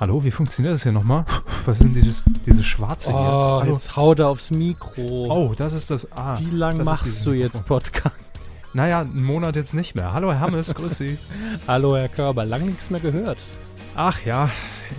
[0.00, 1.26] Hallo, wie funktioniert das hier nochmal?
[1.66, 3.20] Was sind dieses, diese schwarze oh, hier?
[3.20, 3.72] Hallo?
[3.72, 5.26] jetzt hau da aufs Mikro.
[5.30, 6.10] Oh, das ist das.
[6.12, 7.66] Ah, Wie lang das ist machst dieses du jetzt.
[7.66, 8.32] Podcast?
[8.72, 10.14] Naja, einen Monat jetzt nicht mehr.
[10.14, 11.18] Hallo, Herr Hammes, grüß Sie.
[11.68, 13.42] Hallo, Herr Körber, lang nichts mehr gehört.
[13.94, 14.48] Ach ja,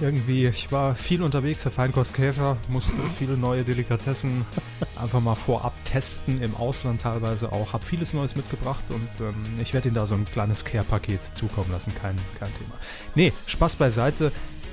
[0.02, 4.45] irgendwie, ich war viel unterwegs, Herr Feinkostkäfer, musste viele neue Delikatessen
[5.02, 7.73] einfach mal vorab testen, im Ausland teilweise auch.
[7.73, 11.71] Hab vieles Neues mitgebracht und ähm, ich werde Ihnen da so ein kleines Care-Paket zukommen
[11.71, 12.75] lassen, kein, kein Thema.
[13.15, 14.32] Nee, Spaß beiseite.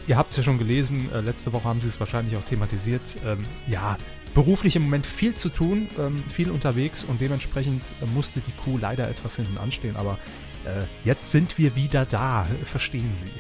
[0.09, 3.03] Ihr habt es ja schon gelesen, äh, letzte Woche haben Sie es wahrscheinlich auch thematisiert.
[3.27, 3.98] Ähm, ja,
[4.34, 8.79] beruflich im Moment viel zu tun, ähm, viel unterwegs und dementsprechend äh, musste die Kuh
[8.79, 10.19] leider etwas hinten anstehen, aber
[10.65, 13.31] äh, jetzt sind wir wieder da, verstehen Sie.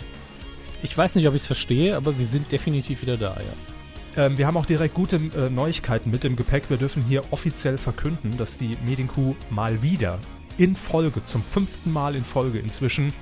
[0.82, 4.24] Ich weiß nicht, ob ich es verstehe, aber wir sind definitiv wieder da, ja.
[4.24, 6.64] Ähm, wir haben auch direkt gute äh, Neuigkeiten mit im Gepäck.
[6.68, 10.18] Wir dürfen hier offiziell verkünden, dass die Medienkuh mal wieder
[10.58, 13.12] in Folge, zum fünften Mal in Folge inzwischen,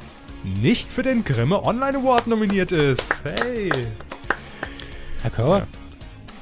[0.45, 3.25] nicht für den Grimme Online Award nominiert ist.
[3.25, 3.71] Hey!
[5.23, 5.67] Herr Körber, Ja.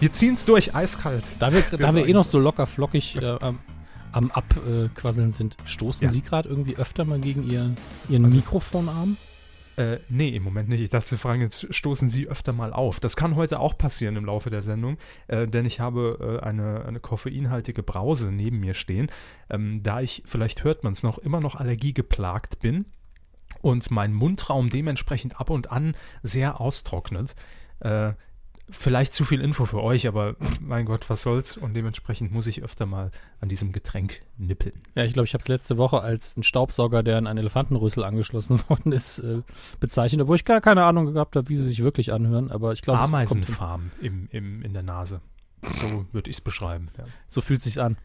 [0.00, 1.24] Wir ziehen es durch, eiskalt.
[1.38, 3.60] da wir, da wir eh noch so locker flockig äh, am,
[4.30, 6.12] Abquasseln sind, stoßen Ja.
[6.12, 7.74] Sie gerade irgendwie öfter mal gegen Ihr,
[8.08, 9.16] Ihren Also- Mikrofonarm?
[9.76, 10.80] Äh, nee, im Moment nicht.
[10.82, 13.00] Ich dachte, Sie fragen, jetzt stoßen Sie öfter mal auf.
[13.00, 16.84] Das kann heute auch passieren im Laufe der Sendung, äh, denn ich habe äh, eine,
[16.84, 19.10] eine koffeinhaltige Brause neben mir stehen.
[19.50, 22.84] Ähm, da ich, vielleicht hört man es noch, immer noch allergiegeplagt bin
[23.64, 27.34] und mein Mundraum dementsprechend ab und an sehr austrocknet.
[27.80, 28.12] Äh,
[28.68, 31.56] vielleicht zu viel Info für euch, aber mein Gott, was soll's?
[31.56, 34.82] Und dementsprechend muss ich öfter mal an diesem Getränk nippeln.
[34.94, 38.04] Ja, ich glaube, ich habe es letzte Woche als ein Staubsauger, der an einen Elefantenrüssel
[38.04, 39.40] angeschlossen worden ist, äh,
[39.80, 42.50] bezeichnet, obwohl ich gar keine Ahnung gehabt habe, wie sie sich wirklich anhören.
[42.50, 43.30] Aber ich glaube, es kommt hin.
[43.38, 45.22] Ameisenfarm im, im, in der Nase.
[45.62, 46.90] So würde ich es beschreiben.
[46.98, 47.04] Ja.
[47.28, 47.96] so fühlt sich an.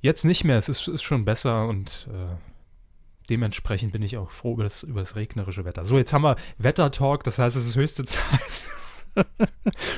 [0.00, 2.34] Jetzt nicht mehr, es ist, ist schon besser und äh,
[3.30, 5.84] dementsprechend bin ich auch froh über das, über das regnerische Wetter.
[5.84, 8.20] So, jetzt haben wir Wettertalk, das heißt, es ist höchste Zeit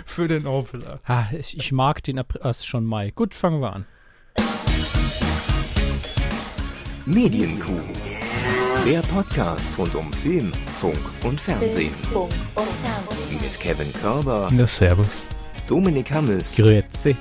[0.06, 1.00] für den Opener.
[1.08, 3.10] Ha, ich, ich mag den April, ah, es ist schon Mai.
[3.10, 3.86] Gut, fangen wir an.
[7.06, 7.80] Medienkuh.
[8.84, 11.92] Der Podcast rund um Film, Funk und Fernsehen.
[12.12, 13.40] Funk und Fernsehen.
[13.40, 15.26] Mit Kevin Körber, Ja, servus.
[15.68, 17.16] Dominik Hammes Grüezi.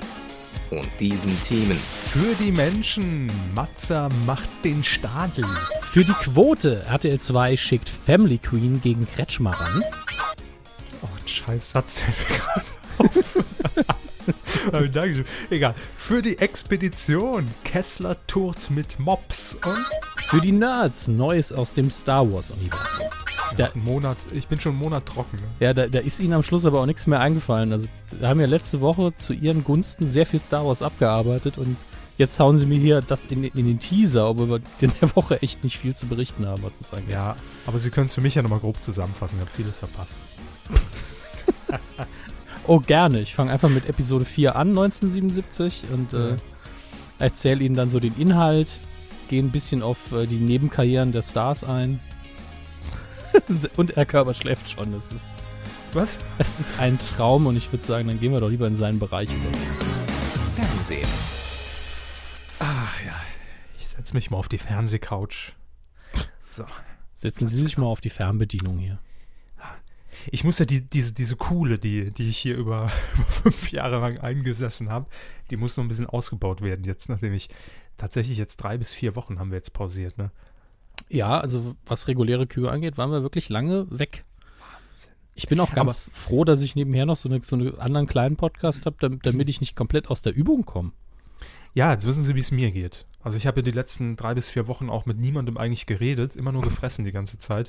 [0.70, 1.78] Und diesen Themen.
[1.78, 5.44] Für die Menschen, Matzer macht den Stadel.
[5.82, 9.82] Für die Quote RTL 2 schickt Family Queen gegen Kretschmer ran.
[11.02, 13.25] Oh, ein scheiß Satz fällt mir gerade auf.
[14.92, 15.24] Dankeschön.
[15.50, 15.74] Egal.
[15.96, 19.86] Für die Expedition, Kessler tourt mit Mops und
[20.24, 23.04] Für die Nerds Neues aus dem Star Wars Universum.
[23.56, 25.36] ja, Monat, ich bin schon einen Monat trocken.
[25.36, 25.66] Ne?
[25.66, 27.72] Ja, da, da ist ihnen am Schluss aber auch nichts mehr eingefallen.
[27.72, 27.88] Also,
[28.20, 31.76] da haben ja letzte Woche zu ihren Gunsten sehr viel Star Wars abgearbeitet und
[32.18, 35.42] jetzt hauen sie mir hier das in, in den Teaser, obwohl wir in der Woche
[35.42, 37.12] echt nicht viel zu berichten haben, was das angeht.
[37.12, 39.36] Ja, aber Sie können es für mich ja nochmal grob zusammenfassen.
[39.36, 40.16] Ich habe vieles verpasst.
[42.68, 43.20] Oh, gerne.
[43.20, 46.36] Ich fange einfach mit Episode 4 an, 1977, und äh,
[47.18, 48.68] erzähle ihnen dann so den Inhalt,
[49.28, 52.00] gehe ein bisschen auf äh, die Nebenkarrieren der Stars ein.
[53.76, 54.92] und Herr Körber schläft schon.
[54.94, 55.48] Es ist,
[55.92, 56.18] Was?
[56.38, 58.98] es ist ein Traum und ich würde sagen, dann gehen wir doch lieber in seinen
[58.98, 59.50] Bereich über.
[60.56, 61.08] Fernsehen.
[62.58, 63.14] Ah ja,
[63.78, 65.52] ich setze mich mal auf die Fernsehcouch.
[66.50, 66.64] So.
[67.14, 68.98] Setzen Sie sich mal auf die Fernbedienung hier.
[70.30, 74.00] Ich muss ja die, diese, diese Kuhle, die, die ich hier über, über fünf Jahre
[74.00, 75.06] lang eingesessen habe,
[75.50, 77.48] die muss noch ein bisschen ausgebaut werden jetzt, nachdem ich
[77.96, 80.30] tatsächlich jetzt drei bis vier Wochen haben wir jetzt pausiert, ne?
[81.08, 84.24] Ja, also was reguläre Kühe angeht, waren wir wirklich lange weg.
[85.34, 88.36] Ich bin auch ganz froh, dass ich nebenher noch so, eine, so einen anderen kleinen
[88.36, 90.92] Podcast habe, damit, damit ich nicht komplett aus der Übung komme.
[91.74, 93.04] Ja, jetzt wissen Sie, wie es mir geht.
[93.20, 96.36] Also ich habe ja die letzten drei bis vier Wochen auch mit niemandem eigentlich geredet,
[96.36, 97.68] immer nur gefressen die ganze Zeit.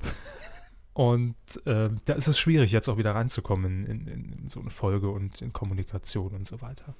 [0.98, 1.36] Und
[1.66, 5.12] äh, da ist es schwierig, jetzt auch wieder reinzukommen in, in, in so eine Folge
[5.12, 6.96] und in Kommunikation und so weiter.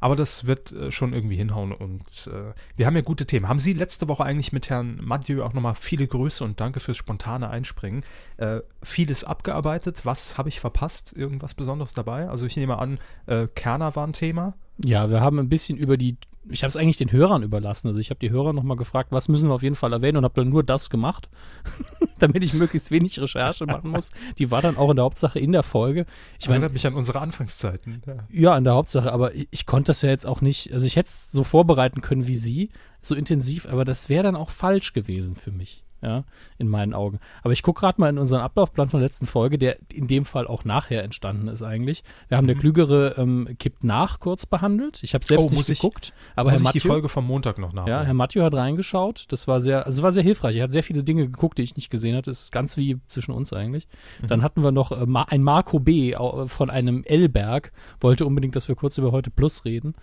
[0.00, 3.48] Aber das wird äh, schon irgendwie hinhauen und äh, wir haben ja gute Themen.
[3.48, 6.96] Haben Sie letzte Woche eigentlich mit Herrn Mathieu auch nochmal viele Grüße und danke fürs
[6.96, 8.04] spontane Einspringen.
[8.38, 10.06] Äh, vieles abgearbeitet.
[10.06, 11.12] Was habe ich verpasst?
[11.12, 12.30] Irgendwas Besonderes dabei?
[12.30, 14.54] Also ich nehme an, äh, Kerner war ein Thema.
[14.82, 16.16] Ja, wir haben ein bisschen über die.
[16.48, 17.88] Ich habe es eigentlich den Hörern überlassen.
[17.88, 20.24] Also ich habe die Hörer nochmal gefragt, was müssen wir auf jeden Fall erwähnen und
[20.24, 21.28] habe dann nur das gemacht,
[22.18, 24.10] damit ich möglichst wenig Recherche machen muss.
[24.38, 26.06] Die war dann auch in der Hauptsache in der Folge.
[26.40, 28.02] Ich Erinnert mich an unsere Anfangszeiten.
[28.06, 28.16] Ja.
[28.30, 30.72] ja, in der Hauptsache, aber ich, ich konnte das ja jetzt auch nicht.
[30.72, 34.36] Also ich hätte es so vorbereiten können wie Sie, so intensiv, aber das wäre dann
[34.36, 35.84] auch falsch gewesen für mich.
[36.02, 36.24] Ja,
[36.58, 37.20] in meinen Augen.
[37.42, 40.24] Aber ich gucke gerade mal in unseren Ablaufplan von der letzten Folge, der in dem
[40.24, 42.02] Fall auch nachher entstanden ist eigentlich.
[42.28, 45.02] Wir haben der Klügere ähm, kippt nach kurz behandelt.
[45.02, 45.54] Ich habe selbst Mhm.
[45.54, 47.94] Oh, nicht ich- geguckt, aber Muss Herr ich die Folge vom Montag noch nachholen.
[47.94, 49.26] ja, Herr Mathieu hat reingeschaut.
[49.30, 50.56] Das war sehr, also es war sehr hilfreich.
[50.56, 52.30] Er hat sehr viele Dinge geguckt, die ich nicht gesehen hatte.
[52.30, 53.86] Das ist ganz wie zwischen uns eigentlich.
[54.22, 54.26] Mhm.
[54.26, 56.14] Dann hatten wir noch äh, ein Marco B.
[56.46, 57.72] von einem L-Berg.
[58.00, 59.94] Wollte unbedingt, dass wir kurz über heute Plus reden.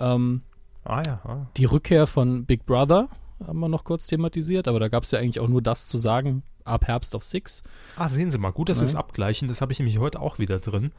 [0.00, 0.42] Ähm,
[0.84, 1.46] ah ja, ah.
[1.56, 3.08] die Rückkehr von Big Brother
[3.44, 5.98] haben wir noch kurz thematisiert, aber da gab es ja eigentlich auch nur das zu
[5.98, 7.62] sagen ab Herbst auf Six.
[7.96, 8.98] ah, sehen Sie mal, gut, dass wir es Ja.
[8.98, 9.46] abgleichen.
[9.48, 10.90] Das habe ich nämlich heute auch wieder drin.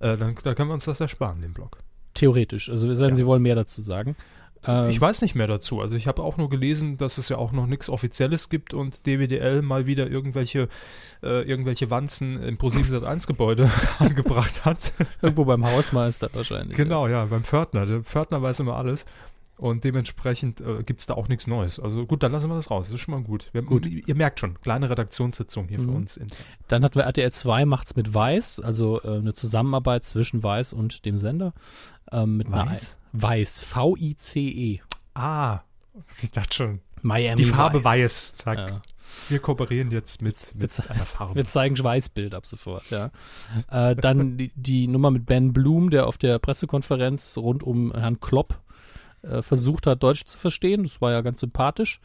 [0.00, 1.78] Äh, dann, da können wir uns das ersparen, den Blog.
[2.14, 2.68] Theoretisch.
[2.68, 3.16] Also wir sagen, Ja.
[3.16, 4.16] Sie wollen mehr dazu sagen.
[4.66, 5.80] Ähm, Ich weiß nicht mehr dazu.
[5.80, 9.06] Also ich habe auch nur gelesen, dass es ja auch noch nichts Offizielles gibt und
[9.06, 10.68] DWDL mal wieder irgendwelche,
[11.22, 14.92] äh, irgendwelche Wanzen im ProSieben 1 Gebäude angebracht hat.
[15.22, 16.76] irgendwo beim Hausmeister wahrscheinlich.
[16.76, 17.86] genau, ja, beim Pförtner.
[17.86, 19.06] Der Pförtner weiß immer alles.
[19.56, 21.78] Und dementsprechend äh, gibt es da auch nichts Neues.
[21.78, 22.86] Also gut, dann lassen wir das raus.
[22.86, 23.50] Das ist schon mal gut.
[23.52, 23.86] Wir, Gut.
[23.86, 25.96] Ihr merkt schon, kleine Redaktionssitzung hier für Mhm.
[25.96, 26.16] uns.
[26.16, 26.38] intern.
[26.66, 31.04] Dann hatten wir RTL 2 macht's mit Weiß, also äh, eine Zusammenarbeit zwischen Weiß und
[31.04, 31.52] dem Sender.
[32.10, 32.98] Ähm, mit Weiß?
[33.12, 34.80] Weiß, V-I-C-E.
[35.14, 35.60] Ah,
[36.22, 36.80] ich dachte schon.
[37.02, 38.58] Miami Die Farbe weiß, zack.
[38.58, 38.82] Ja.
[39.28, 41.36] Wir kooperieren jetzt mit, mit Jetzt- einer Farbe.
[41.36, 43.10] Wir zeigen Schweißbild ab sofort, ja.
[43.70, 48.18] äh, dann die, die Nummer mit Ben Bloom, der auf der Pressekonferenz rund um Herrn
[48.18, 48.58] Klopp
[49.28, 50.82] äh, versucht hat, Deutsch zu verstehen.
[50.84, 52.00] Das war ja ganz sympathisch.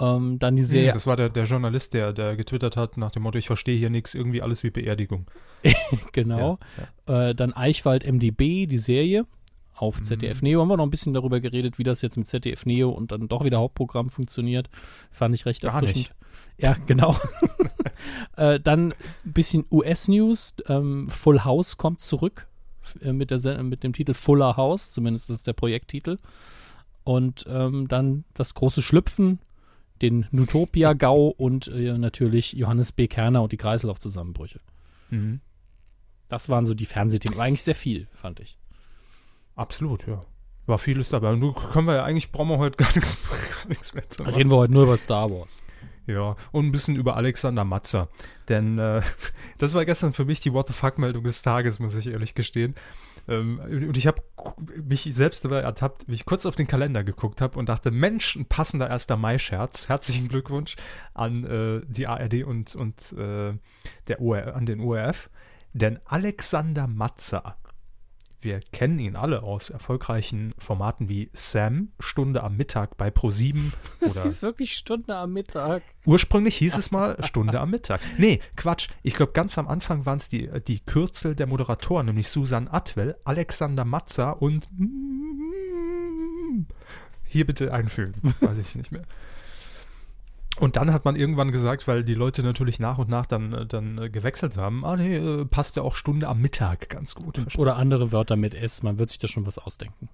[0.00, 3.10] Ähm, dann die Hm, Serie, Das war der, der Journalist, der, der getwittert hat nach
[3.10, 5.26] dem Motto, ich verstehe hier nichts, irgendwie alles wie Beerdigung.
[6.12, 6.58] genau.
[7.06, 9.26] Ja, Äh, dann Eichwald MDB, die Serie
[9.74, 10.04] auf Mhm.
[10.04, 10.60] ZDF Neo.
[10.60, 13.28] Haben wir noch ein bisschen darüber geredet, wie das jetzt mit ZDF Neo und dann
[13.28, 14.68] doch wieder Hauptprogramm funktioniert.
[15.10, 16.14] Fand ich recht Gar erfrischend.
[16.58, 17.16] Ja, genau.
[18.36, 20.54] äh, dann ein bisschen US-News.
[20.68, 22.47] Ähm, Full House kommt zurück
[23.00, 26.18] mit, der, mit dem Titel Fuller House, zumindest ist der Projekttitel.
[27.04, 29.40] Und ähm, dann das große Schlüpfen,
[30.02, 33.08] den Nutopia-Gau und äh, natürlich Johannes B.
[33.08, 34.60] Kerner und die Kreislaufzusammenbrüche.
[35.10, 35.40] Mhm.
[36.28, 37.38] Das waren so die Fernsehthemen.
[37.38, 38.58] War eigentlich sehr viel, fand ich.
[39.56, 40.24] Absolut, ja.
[40.66, 41.32] War vieles dabei.
[41.32, 43.16] Und nun können wir ja eigentlich, brauchen wir heute gar nichts,
[43.62, 44.34] gar nichts mehr zu machen.
[44.34, 45.56] reden wir heute nur über Star Wars.
[46.08, 48.08] Ja, und ein bisschen über Alexander Matzer.
[48.48, 49.02] Denn äh,
[49.58, 52.74] das war gestern für mich die What the Fuck-Meldung des Tages, muss ich ehrlich gestehen.
[53.28, 54.22] Ähm, und ich habe
[54.82, 58.36] mich selbst dabei ertappt, wie ich kurz auf den Kalender geguckt habe und dachte, Mensch,
[58.36, 59.08] ein passender 1.
[59.18, 59.90] Mai-Scherz.
[59.90, 60.76] Herzlichen Glückwunsch
[61.12, 63.52] an äh, die ARD und, und äh,
[64.06, 65.28] der OR, an den ORF.
[65.74, 67.58] Denn Alexander Matzer,
[68.40, 74.24] wir kennen ihn alle aus erfolgreichen Formaten wie Sam, Stunde am Mittag bei Pro7 Das
[74.24, 75.82] ist wirklich Stunde am Mittag.
[76.04, 78.00] Ursprünglich hieß es mal Stunde am Mittag.
[78.16, 78.88] Nee, Quatsch.
[79.02, 83.16] Ich glaube, ganz am Anfang waren es die, die Kürzel der Moderatoren, nämlich Susan Atwell,
[83.24, 84.68] Alexander Matzer und
[87.24, 88.34] hier bitte einfügen.
[88.40, 89.04] Weiß ich nicht mehr.
[90.60, 93.66] Und dann hat man irgendwann gesagt, weil die Leute natürlich nach und nach dann, äh,
[93.66, 97.40] dann äh, gewechselt haben, ah nee, äh, passt ja auch Stunde am Mittag ganz gut.
[97.56, 98.82] Oder andere Wörter mit S.
[98.82, 100.08] Man wird sich da schon was ausdenken.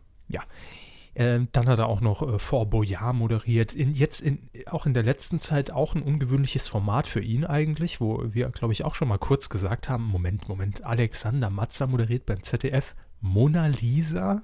[1.16, 3.72] Ähm, dann hat er auch noch äh, Fort Boyard moderiert.
[3.72, 8.00] In, jetzt in, auch in der letzten Zeit auch ein ungewöhnliches Format für ihn eigentlich,
[8.00, 12.26] wo wir, glaube ich, auch schon mal kurz gesagt haben, Moment, Moment, Alexander Matzer moderiert
[12.26, 14.42] beim ZDF Mona Lisa,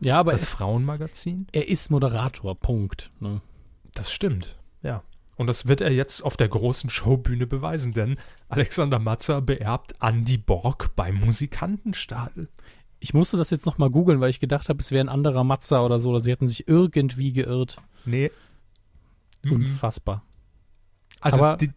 [0.00, 1.48] Ja, aber das es, Frauenmagazin.
[1.52, 2.54] er ist Moderator.
[2.54, 3.10] Punkt.
[3.18, 3.40] Ne?
[3.94, 5.02] Das stimmt, ja.
[5.36, 10.38] Und das wird er jetzt auf der großen Showbühne beweisen, denn Alexander Matzer beerbt Andy
[10.38, 12.48] Borg beim Musikantenstadel.
[13.00, 15.84] Ich musste das jetzt nochmal googeln, weil ich gedacht habe, es wäre ein anderer Matzer
[15.84, 16.10] oder so.
[16.10, 17.76] Oder sie hätten sich irgendwie geirrt.
[18.04, 18.30] Nee.
[19.42, 19.52] Mhm.
[19.52, 20.22] Unfassbar.
[21.20, 21.70] Also Aber- die,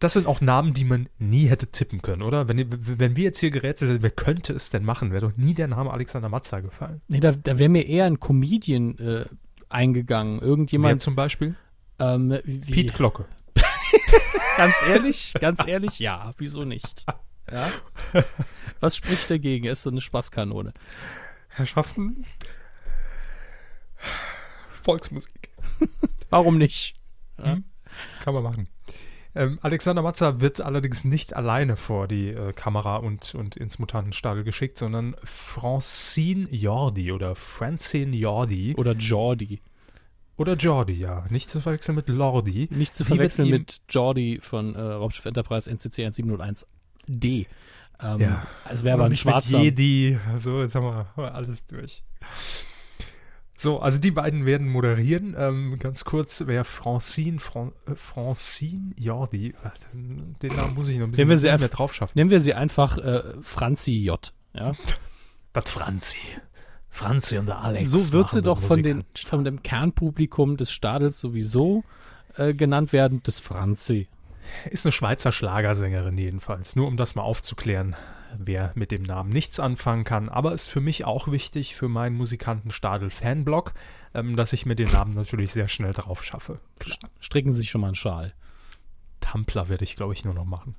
[0.00, 2.48] das sind auch Namen, die man nie hätte tippen können, oder?
[2.48, 5.12] Wenn, wenn wir jetzt hier gerätselt hätten, wer könnte es denn machen?
[5.12, 7.02] Wäre doch nie der Name Alexander Matzer gefallen.
[7.08, 9.26] Nee, da, da wäre mir eher ein Comedian äh,
[9.68, 10.40] eingegangen.
[10.40, 11.00] Wer Irgendjemand.
[11.00, 11.54] zum Beispiel?
[12.00, 13.26] Ähm, wie, Piet Glocke.
[14.56, 17.06] Ganz ehrlich, ganz ehrlich, ja, wieso nicht?
[17.50, 17.70] Ja?
[18.80, 19.66] Was spricht dagegen?
[19.66, 20.72] Ist so eine Spaßkanone.
[21.48, 22.24] Herrschaften.
[24.70, 25.50] Volksmusik.
[26.30, 26.94] Warum nicht?
[27.38, 27.56] Ja?
[27.56, 27.64] Mhm.
[28.22, 28.68] Kann man machen.
[29.34, 34.42] Ähm, Alexander Matzer wird allerdings nicht alleine vor die äh, Kamera und, und ins Mutantenstadel
[34.42, 39.60] geschickt, sondern Francine Jordi oder Francine Jordi Oder Jordi.
[40.40, 41.26] Oder Jordi, ja.
[41.28, 42.68] Nicht zu verwechseln mit Lordi.
[42.70, 47.46] Nicht zu verwechseln mit Jordi von äh, Raumschiff Enterprise NCC 1701D.
[48.02, 48.46] Ähm, Ja.
[48.66, 49.60] Es wäre aber ein schwarzer.
[49.60, 50.18] Jedi.
[50.38, 52.02] So, jetzt haben wir alles durch.
[53.54, 55.36] So, also die beiden werden moderieren.
[55.36, 59.52] Ähm, ganz kurz, wer Francine, Fran äh, Francine Jordi, äh,
[59.92, 62.12] den Namen muss ich noch ein bisschen Nehmen wir mehr drauf schaffen.
[62.14, 64.32] Nennen wir sie einfach äh, Franzi J.
[64.54, 64.72] Ja?
[65.52, 66.16] Das Franzi.
[66.90, 67.90] Franzi und der Alex.
[67.90, 71.84] so wird sie doch von, den, von dem Kernpublikum des Stadels sowieso
[72.36, 74.08] äh, genannt werden, das Franzi.
[74.68, 76.74] Ist eine Schweizer Schlagersängerin jedenfalls.
[76.74, 77.94] Nur um das mal aufzuklären,
[78.36, 80.28] wer mit dem Namen nichts anfangen kann.
[80.28, 83.72] Aber ist für mich auch wichtig für meinen Musikantenstadel-Fanblog,
[84.14, 86.58] ähm, dass ich mir den Namen natürlich sehr schnell drauf schaffe.
[86.78, 87.10] Klar.
[87.20, 88.34] Stricken Sie sich schon mal einen Schal.
[89.20, 90.74] Tumblr werde ich, glaube ich, nur noch machen.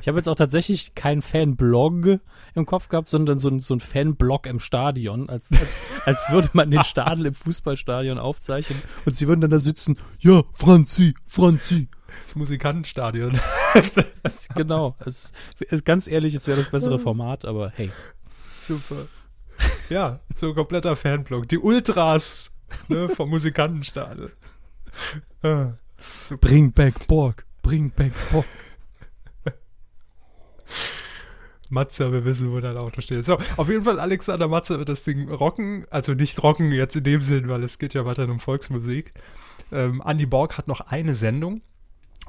[0.00, 2.20] Ich habe jetzt auch tatsächlich keinen Fanblog
[2.54, 6.50] im Kopf gehabt, sondern so ein, so ein Fanblog im Stadion, als, als, als würde
[6.52, 11.88] man den Stadel im Fußballstadion aufzeichnen und sie würden dann da sitzen, ja, Franzi, Franzi.
[12.24, 13.38] Das Musikantenstadion.
[14.54, 14.94] Genau.
[15.04, 17.90] Es ist ganz ehrlich, es wäre das bessere Format, aber hey.
[18.62, 19.08] Super.
[19.90, 21.48] Ja, so ein kompletter Fanblog.
[21.48, 22.52] Die Ultras
[22.86, 24.30] ne, vom Musikantenstadel.
[25.42, 25.72] Ah,
[26.40, 28.46] Bring back Borg, bring back Borg.
[31.70, 33.24] Matze, wir wissen, wo dein Auto steht.
[33.24, 35.86] So, auf jeden Fall, Alexander Matze wird das Ding rocken.
[35.90, 39.12] Also nicht rocken jetzt in dem Sinn, weil es geht ja weiterhin um Volksmusik.
[39.72, 41.62] Ähm, Andy Borg hat noch eine Sendung.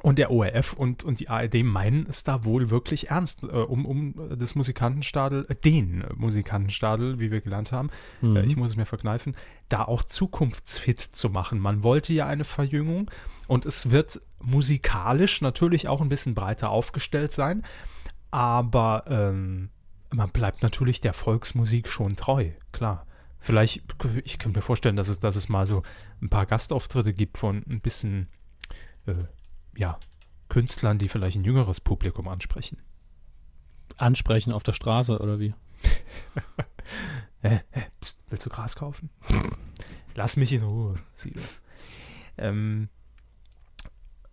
[0.02, 3.86] Und der ORF und, und die ARD meinen es da wohl wirklich ernst, äh, um,
[3.86, 7.88] um das Musikantenstadel, äh, den Musikantenstadel, wie wir gelernt haben,
[8.20, 8.36] Mhm.
[8.36, 9.34] äh, ich muss es mir verkneifen,
[9.70, 11.58] da auch zukunftsfit zu machen.
[11.60, 13.10] Man wollte ja eine Verjüngung
[13.48, 17.62] und es wird musikalisch natürlich auch ein bisschen breiter aufgestellt sein,
[18.30, 19.70] aber ähm,
[20.10, 23.06] man bleibt natürlich der Volksmusik schon treu, klar.
[23.38, 23.82] Vielleicht,
[24.24, 25.82] ich könnte mir vorstellen, dass es, dass es mal so
[26.20, 28.28] ein paar Gastauftritte gibt von ein bisschen,
[29.06, 29.14] äh,
[29.76, 29.98] ja,
[30.48, 32.78] Künstlern, die vielleicht ein jüngeres Publikum ansprechen.
[33.96, 35.54] Ansprechen auf der Straße oder wie?
[37.42, 39.10] Äh, äh, pst, willst du Gras kaufen?
[40.14, 41.42] Lass mich in Ruhe, Siedler.
[42.38, 42.88] Ähm,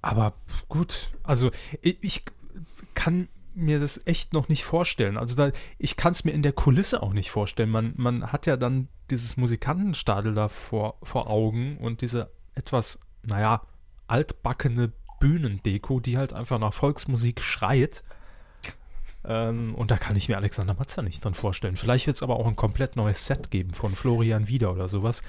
[0.01, 0.33] aber
[0.67, 2.23] gut, also ich, ich
[2.93, 5.17] kann mir das echt noch nicht vorstellen.
[5.17, 7.69] Also da, ich kann es mir in der Kulisse auch nicht vorstellen.
[7.69, 13.62] Man, man hat ja dann dieses Musikantenstadel da vor, vor Augen und diese etwas, naja,
[14.07, 18.03] altbackene Bühnendeko, die halt einfach nach Volksmusik schreit.
[19.25, 21.77] Ähm, und da kann ich mir Alexander Matzer nicht dran vorstellen.
[21.77, 25.24] Vielleicht wird es aber auch ein komplett neues Set geben von Florian Wieder oder sowas,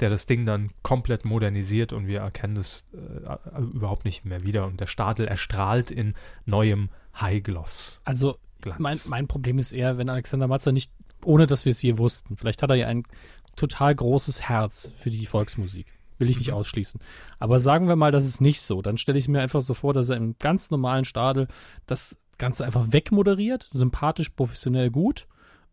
[0.00, 4.66] der das Ding dann komplett modernisiert und wir erkennen das äh, überhaupt nicht mehr wieder.
[4.66, 6.14] Und der Stadel erstrahlt in
[6.44, 8.00] neuem Highgloss.
[8.04, 8.36] Also,
[8.78, 10.92] mein, mein Problem ist eher, wenn Alexander Matzer nicht,
[11.24, 13.04] ohne dass wir es je wussten, vielleicht hat er ja ein
[13.56, 15.86] total großes Herz für die Volksmusik.
[16.18, 17.00] Will ich nicht ausschließen.
[17.38, 18.80] Aber sagen wir mal, das ist nicht so.
[18.80, 21.48] Dann stelle ich mir einfach so vor, dass er im ganz normalen Stadel
[21.86, 25.26] das Ganze einfach wegmoderiert, sympathisch, professionell gut.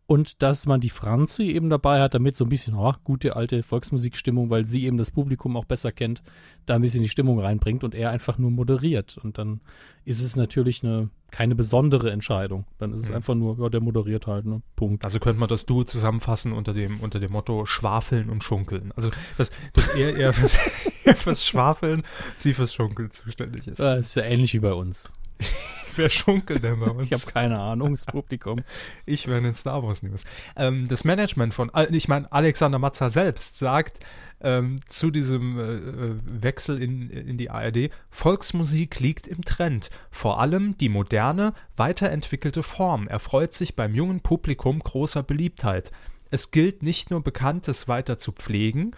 [0.09, 3.61] Und dass man die Franzi eben dabei hat, damit so ein bisschen, oh, gute alte
[3.61, 6.23] Volksmusikstimmung, weil sie eben das Publikum auch besser kennt,
[6.65, 9.19] da ein bisschen die Stimmung reinbringt und er einfach nur moderiert.
[9.19, 9.61] Und dann
[10.05, 12.65] ist es natürlich eine, keine besondere Entscheidung.
[12.79, 13.15] Dann ist es Mhm.
[13.17, 14.63] einfach nur, ja, der moderiert halt, ne?
[14.75, 15.05] Punkt.
[15.05, 18.91] Also könnte man das Duo zusammenfassen unter dem, unter dem Motto Schwafeln und Schunkeln.
[18.95, 20.55] Also, dass, dass er eher fürs,
[21.19, 22.01] fürs Schwafeln,
[22.39, 23.77] sie fürs Schunkeln zuständig ist.
[23.79, 25.11] Das ist ja ähnlich wie bei uns.
[25.95, 27.11] Wer schunkelt denn bei uns?
[27.11, 28.61] Ich habe keine Ahnung, das Publikum.
[29.05, 30.23] Ich wäre in den Star Wars News.
[30.55, 33.99] Ähm, das Management von, Al- ich meine, Alexander Matzer selbst sagt
[34.41, 39.89] ähm, zu diesem äh, äh, Wechsel in, in die ARD, Volksmusik liegt im Trend.
[40.11, 45.91] Vor allem die moderne, weiterentwickelte Form erfreut sich beim jungen Publikum großer Beliebtheit.
[46.31, 48.95] Es gilt nicht nur Bekanntes weiter zu pflegen,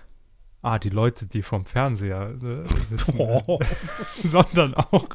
[0.61, 3.59] ah, die Leute, die vom Fernseher äh, sitzen, Oh.
[4.13, 5.07] sondern auch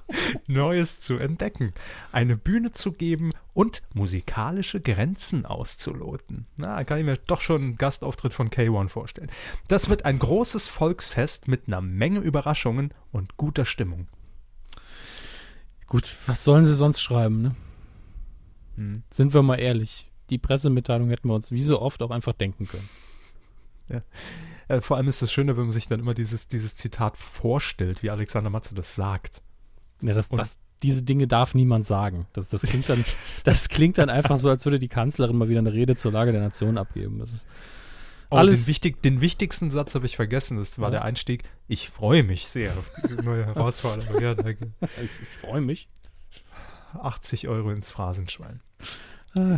[0.49, 1.73] Neues zu entdecken,
[2.13, 6.47] eine Bühne zu geben und musikalische Grenzen auszuloten.
[6.57, 9.31] Na, kann ich mir doch schon einen Gastauftritt von K1 vorstellen.
[9.69, 14.09] Das wird ein großes Volksfest mit einer Menge Überraschungen und guter Stimmung.
[15.87, 17.57] Gut, was sollen sie sonst schreiben, ne?
[18.77, 19.03] Hm.
[19.11, 20.11] Sind wir mal ehrlich.
[20.31, 22.89] Die Pressemitteilung hätten wir uns wie so oft auch einfach denken können.
[24.69, 28.03] Äh, vor allem ist das Schöne, wenn man sich dann immer dieses, dieses Zitat vorstellt,
[28.03, 29.43] wie Alexander Matze das sagt.
[30.03, 32.27] Ja, das, Und- das, diese Dinge darf niemand sagen.
[32.33, 33.05] Das, das, klingt dann,
[33.45, 36.33] das klingt dann einfach so, als würde die Kanzlerin mal wieder eine Rede zur Lage
[36.33, 37.19] der Nation abgeben.
[37.19, 37.47] Das ist,
[38.29, 40.57] Oh, Alles- den, wichtig, den wichtigsten Satz habe ich vergessen.
[40.59, 40.91] Das war Ja.
[40.91, 41.45] der Einstieg.
[41.69, 44.21] Ich freue mich sehr auf diese neue Herausforderung.
[44.21, 44.73] Ja, danke.
[45.01, 45.89] ich ich freue mich.
[46.95, 48.61] 80 Euro ins Phrasenschwein.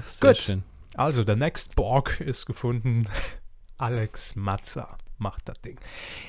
[0.05, 0.37] Sehr Gut.
[0.37, 0.65] schön.
[0.95, 3.07] Also, der Next Borg ist gefunden.
[3.79, 5.79] Alex Matzer macht das Ding.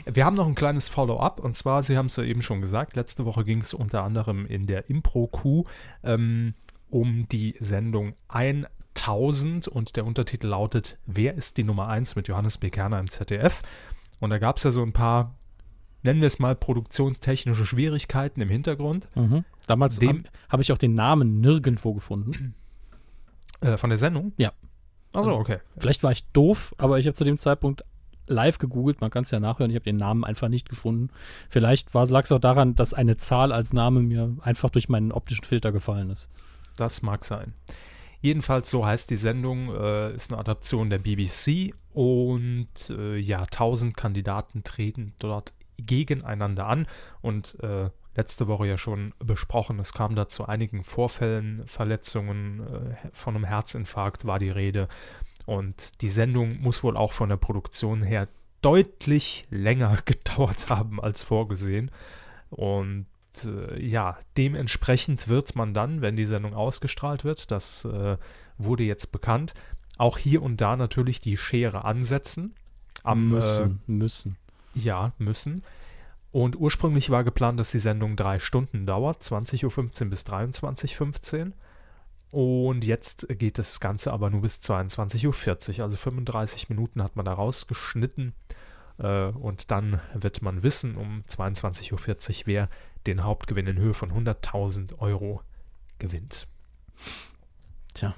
[0.06, 2.96] Wir haben noch ein kleines Follow-up und zwar, Sie haben es ja eben schon gesagt,
[2.96, 5.66] letzte Woche ging es unter anderem in der Impro-Q
[6.04, 6.54] ähm,
[6.90, 12.58] um die Sendung 1000 und der Untertitel lautet Wer ist die Nummer 1 mit Johannes
[12.58, 12.70] B.
[12.70, 13.62] Kerner im ZDF?
[14.20, 15.36] Und da gab es ja so ein paar,
[16.04, 19.46] nennen wir es mal, produktionstechnische Schwierigkeiten im Hintergrund Mhm.
[19.68, 22.56] Damals habe hab ich auch den Namen nirgendwo gefunden.
[23.62, 24.34] äh, von der Sendung.
[24.38, 24.52] Ja.
[25.14, 25.58] Achso, Also- okay.
[25.78, 27.84] Vielleicht war ich doof, aber ich habe zu dem Zeitpunkt
[28.28, 31.10] live gegoogelt, man kann es ja nachhören, ich habe den Namen einfach nicht gefunden.
[31.50, 35.46] Vielleicht lag es auch daran, dass eine Zahl als Name mir einfach durch meinen optischen
[35.46, 36.30] Filter gefallen ist.
[36.78, 37.54] Das mag sein.
[38.22, 43.98] Jedenfalls, so heißt die Sendung, äh, ist eine Adaption der BBC und äh, ja, tausend
[43.98, 46.86] Kandidaten treten dort gegeneinander an
[47.22, 47.90] und äh,
[48.20, 53.46] letzte Woche ja schon besprochen, es kam da zu einigen Vorfällen, Verletzungen, äh, von einem
[53.46, 54.90] Herzinfarkt war die Rede
[55.46, 58.28] und die Sendung muss wohl auch von der Produktion her
[58.62, 61.92] deutlich länger gedauert haben als vorgesehen
[62.50, 63.08] und
[63.46, 68.18] äh, ja, dementsprechend wird man dann, wenn die Sendung ausgestrahlt wird, das äh,
[68.58, 69.54] wurde jetzt bekannt,
[69.98, 72.54] auch hier und da natürlich die Schere ansetzen.
[73.04, 74.36] Am, müssen, äh, müssen.
[74.74, 75.64] Ja, müssen.
[76.32, 81.54] Und ursprünglich war geplant, dass die Sendung drei Stunden dauert, 20.15 Uhr bis 23.15 Uhr.
[82.32, 87.26] Und jetzt geht das Ganze aber nur bis 22.40 Uhr, also 35 Minuten hat man
[87.26, 88.34] da rausgeschnitten.
[89.00, 92.70] Äh, und dann wird man wissen um 22.40 Uhr, wer
[93.08, 95.42] den Hauptgewinn in Höhe von 100.000 Euro
[95.98, 96.48] gewinnt.
[97.96, 98.14] Tja.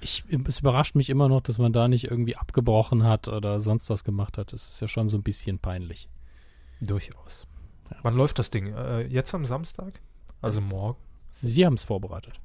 [0.00, 3.90] Ich, es überrascht mich immer noch, dass man da nicht irgendwie abgebrochen hat oder sonst
[3.90, 4.52] was gemacht hat.
[4.52, 6.08] Das ist ja schon so ein bisschen peinlich.
[6.80, 7.46] Durchaus.
[7.90, 7.96] Ja.
[8.02, 8.74] Wann läuft das Ding?
[8.74, 10.00] Äh, jetzt am Samstag?
[10.40, 10.98] Also morgen?
[11.28, 12.40] Sie haben es vorbereitet.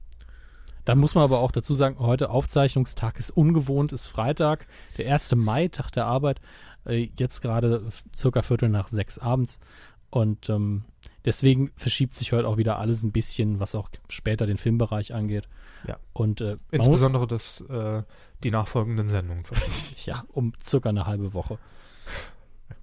[0.83, 5.35] Da muss man aber auch dazu sagen, heute Aufzeichnungstag ist ungewohnt, ist Freitag, der 1.
[5.35, 6.39] Mai, Tag der Arbeit.
[6.85, 7.81] Äh, jetzt gerade
[8.15, 9.59] circa Viertel nach sechs abends.
[10.11, 10.85] Und ähm,
[11.25, 15.47] deswegen verschiebt sich heute auch wieder alles ein bisschen, was auch später den Filmbereich angeht.
[15.87, 15.97] Ja.
[16.13, 18.03] Und äh, insbesondere das, äh,
[18.43, 19.43] die nachfolgenden Sendungen.
[20.05, 21.57] ja, um circa eine halbe Woche.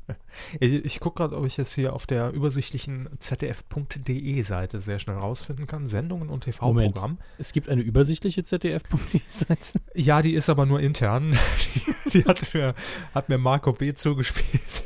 [0.61, 5.17] Ich, ich gucke gerade, ob ich es hier auf der übersichtlichen zdf.de Seite sehr schnell
[5.17, 5.87] rausfinden kann.
[5.87, 7.19] Sendungen und TV-Programm.
[7.39, 9.81] Es gibt eine übersichtliche zdf.de Seite.
[9.95, 11.37] Ja, die ist aber nur intern.
[11.75, 12.75] Die, die hat, mir,
[13.15, 13.95] hat mir Marco B.
[13.95, 14.85] zugespielt.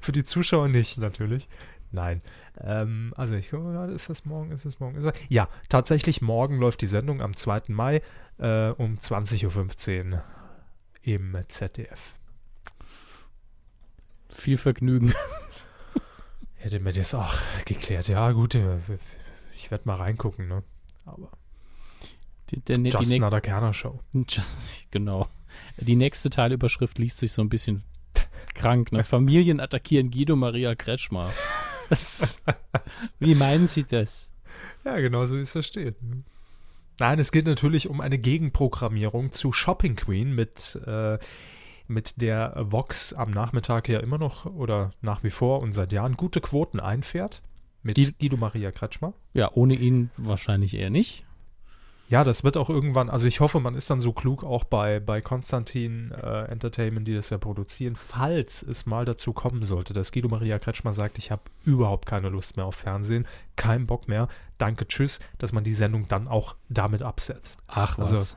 [0.00, 1.48] Für die Zuschauer nicht, natürlich.
[1.92, 2.22] Nein.
[2.60, 4.96] Ähm, also ich gucke gerade, ist das morgen, ist das morgen?
[4.96, 5.14] Ist das?
[5.28, 7.62] Ja, tatsächlich morgen läuft die Sendung am 2.
[7.68, 8.00] Mai
[8.38, 10.22] äh, um 20.15 Uhr
[11.02, 12.14] im ZDF.
[14.32, 15.12] Viel Vergnügen.
[16.54, 17.34] Hätte mir das auch
[17.64, 18.08] geklärt.
[18.08, 18.78] Ja, gut, äh,
[19.54, 20.62] ich werde mal reingucken, ne?
[21.04, 21.30] Aber
[22.50, 24.00] die, der, ne, Justin die Kerner Show.
[24.12, 25.28] Just, genau.
[25.78, 27.84] Die nächste Teilüberschrift liest sich so ein bisschen
[28.54, 28.92] krank.
[28.92, 29.04] Ne?
[29.04, 31.32] Familien attackieren Guido Maria Kretschmer.
[31.88, 32.42] Das,
[33.18, 34.32] wie meinen Sie das?
[34.84, 35.96] Ja, genau so ist das steht.
[36.98, 41.18] Nein, es geht natürlich um eine Gegenprogrammierung zu Shopping Queen mit, äh,
[41.90, 46.16] mit der Vox am Nachmittag ja immer noch oder nach wie vor und seit Jahren
[46.16, 47.42] gute Quoten einfährt.
[47.82, 49.14] Mit Die, Guido Maria Kretschmer.
[49.32, 51.24] Ja, ohne ihn wahrscheinlich eher nicht.
[52.10, 54.98] Ja, das wird auch irgendwann, also ich hoffe, man ist dann so klug auch bei,
[54.98, 60.10] bei Konstantin äh, Entertainment, die das ja produzieren, falls es mal dazu kommen sollte, dass
[60.10, 64.26] Guido Maria Kretschmer sagt, ich habe überhaupt keine Lust mehr auf Fernsehen, keinen Bock mehr,
[64.58, 67.60] danke, tschüss, dass man die Sendung dann auch damit absetzt.
[67.68, 68.36] Ach also, was.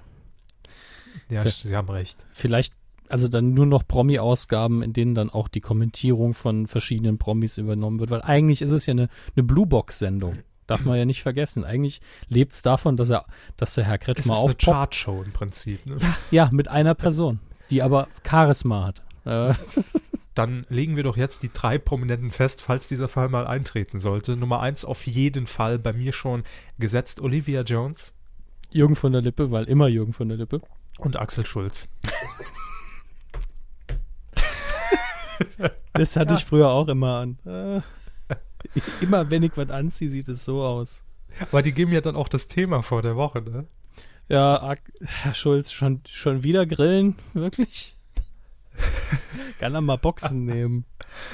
[1.30, 2.24] Ja, Für, Sie haben recht.
[2.32, 2.76] Vielleicht
[3.10, 8.00] also dann nur noch Promi-Ausgaben, in denen dann auch die Kommentierung von verschiedenen Promis übernommen
[8.00, 10.40] wird, weil eigentlich ist es ja eine, eine Bluebox-Sendung.
[10.68, 11.66] Darf man ja nicht vergessen.
[11.66, 13.26] Eigentlich lebt es davon, dass er,
[13.58, 15.86] dass der Herr Kretschmer ist eine Chartshow im Prinzip.
[15.86, 15.98] Ne?
[16.00, 17.40] Ja, ja, mit einer Person,
[17.70, 19.04] die aber Charisma hat.
[19.26, 19.54] Äh.
[20.34, 24.36] Dann legen wir doch jetzt die drei Prominenten fest, falls dieser Fall mal eintreten sollte.
[24.36, 26.44] Nummer eins auf jeden Fall bei mir schon
[26.80, 28.14] gesetzt Olivia Jones.
[28.72, 30.62] Jürgen von der Lippe, weil immer Jürgen von der Lippe.
[30.98, 31.88] Und Axel Schulz.
[35.94, 36.40] das hatte ja.
[36.40, 37.38] ich früher auch immer an.
[37.46, 37.82] Äh.
[39.02, 41.04] Immer wenn ich was anziehe, sieht es so aus.
[41.52, 43.66] Aber die geben ja dann auch das Thema vor der Woche, ne?
[44.30, 47.18] Ja, Herr Schulz, schon, schon wieder grillen?
[47.34, 47.98] Wirklich?
[49.60, 50.86] Kann er mal Boxen nehmen.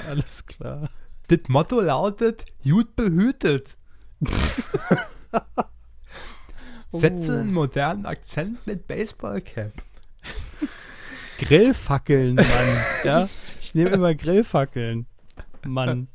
[0.08, 0.90] Alles klar.
[1.28, 3.76] Das Motto lautet, gut behütet.
[6.92, 9.72] Setze einen modernen Akzent mit Baseballcap.
[11.38, 12.46] Grillfackeln, Mann.
[13.04, 13.28] ja,
[13.70, 15.06] ich nehme immer Grillfackeln.
[15.64, 16.08] Mann.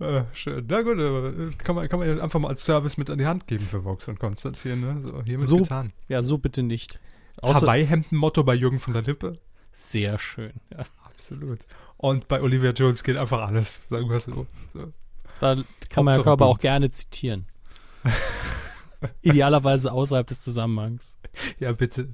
[0.00, 0.66] Äh, schön.
[0.68, 3.46] Na gut, äh, kann man, kann man einfach mal als Service mit an die Hand
[3.46, 4.80] geben für Vox und Konstantin.
[4.80, 4.98] Ne?
[5.00, 5.92] So, hiermit so, getan.
[6.08, 6.98] Ja, so bitte nicht.
[7.40, 9.38] Hawaii-Hemden-Motto bei Jürgen von der Lippe.
[9.70, 10.84] Sehr schön, ja.
[11.04, 11.60] Absolut.
[11.96, 14.46] Und bei Olivia Jones geht einfach alles, sagen wir so.
[14.74, 14.92] so.
[15.38, 15.56] Da
[15.90, 17.46] kann man ja aber auch gerne zitieren.
[19.22, 21.18] Idealerweise außerhalb des Zusammenhangs.
[21.60, 22.10] Ja, bitte.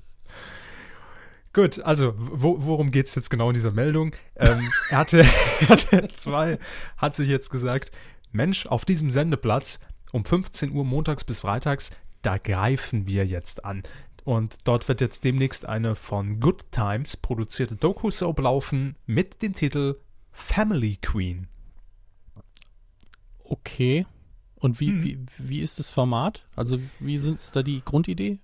[1.56, 4.14] Gut, also wo, worum geht es jetzt genau in dieser Meldung?
[4.36, 5.24] Ähm, RTL,
[5.66, 6.58] RTL 2
[6.98, 7.92] hat sich jetzt gesagt,
[8.30, 9.80] Mensch, auf diesem Sendeplatz
[10.12, 13.84] um 15 Uhr montags bis freitags, da greifen wir jetzt an.
[14.24, 19.96] Und dort wird jetzt demnächst eine von Good Times produzierte Doku-Soap laufen mit dem Titel
[20.32, 21.48] Family Queen.
[23.44, 24.04] Okay.
[24.56, 25.04] Und wie, Hm.
[25.04, 26.46] wie, wie ist das Format?
[26.54, 28.40] Also, wie ist da die Grundidee?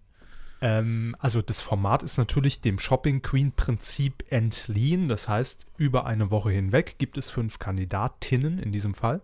[0.62, 5.08] Ähm, also das Format ist natürlich dem Shopping Queen Prinzip entliehen.
[5.08, 9.20] Das heißt, über eine Woche hinweg gibt es fünf Kandidatinnen in diesem Fall.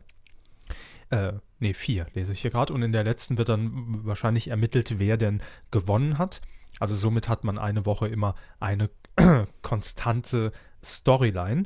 [1.11, 2.73] Äh, nee, vier lese ich hier gerade.
[2.73, 6.43] Und in der letzten wird dann wahrscheinlich ermittelt, wer denn gewonnen hat.
[6.81, 8.91] Also somit hat man eine Woche immer eine
[9.63, 11.65] konstante Storyline.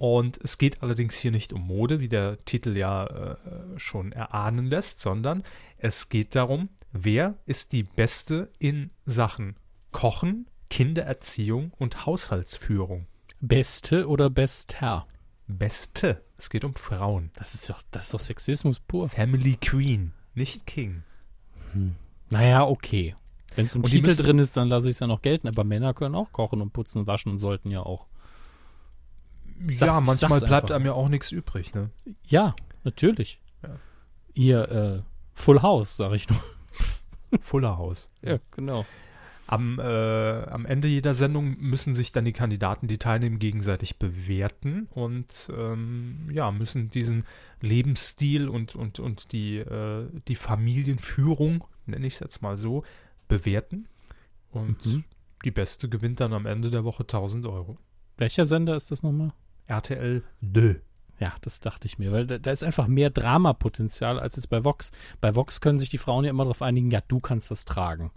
[0.00, 3.36] Und es geht allerdings hier nicht um Mode, wie der Titel ja äh,
[3.78, 5.42] schon erahnen lässt, sondern
[5.76, 9.56] es geht darum, wer ist die Beste in Sachen
[9.92, 13.08] Kochen, Kindererziehung und Haushaltsführung.
[13.42, 15.06] Beste oder Bester?
[15.46, 16.24] Beste.
[16.38, 17.30] Es geht um Frauen.
[17.34, 19.10] Das ist doch, das ist doch Sexismus pur.
[19.10, 21.02] Family Queen, nicht King.
[22.30, 23.16] Naja, okay.
[23.54, 25.46] Wenn es im Und Titel drin ist, dann lasse ich es ja noch gelten.
[25.46, 28.06] Aber Männer können auch kochen und putzen und waschen und sollten ja auch.
[29.68, 31.74] Sag's- ja, manchmal bleibt einem ja auch nichts übrig.
[31.74, 31.90] Ne?
[32.26, 33.40] Ja, natürlich.
[33.62, 33.76] Ja.
[34.34, 35.02] Ihr äh,
[35.34, 36.40] Full House, sag ich nur.
[37.40, 38.10] Fuller House.
[38.22, 38.84] Ja, genau.
[39.46, 44.86] Am, äh, am Ende jeder Sendung müssen sich dann die Kandidaten, die teilnehmen, gegenseitig bewerten
[44.92, 47.24] und ähm, ja, müssen diesen
[47.60, 52.84] Lebensstil und, und, und die, äh, die Familienführung, nenne ich es jetzt mal so,
[53.28, 53.86] bewerten.
[54.52, 55.04] Und Mhm.
[55.44, 57.76] die Beste gewinnt dann am Ende der Woche 1000 Euro.
[58.18, 59.30] Welcher Sender ist das nochmal?
[59.70, 60.80] RTL 2.
[61.18, 64.64] Ja, das dachte ich mir, weil da, da ist einfach mehr Dramapotenzial als jetzt bei
[64.64, 64.90] Vox.
[65.20, 68.10] Bei Vox können sich die Frauen ja immer darauf einigen, ja, du kannst das tragen.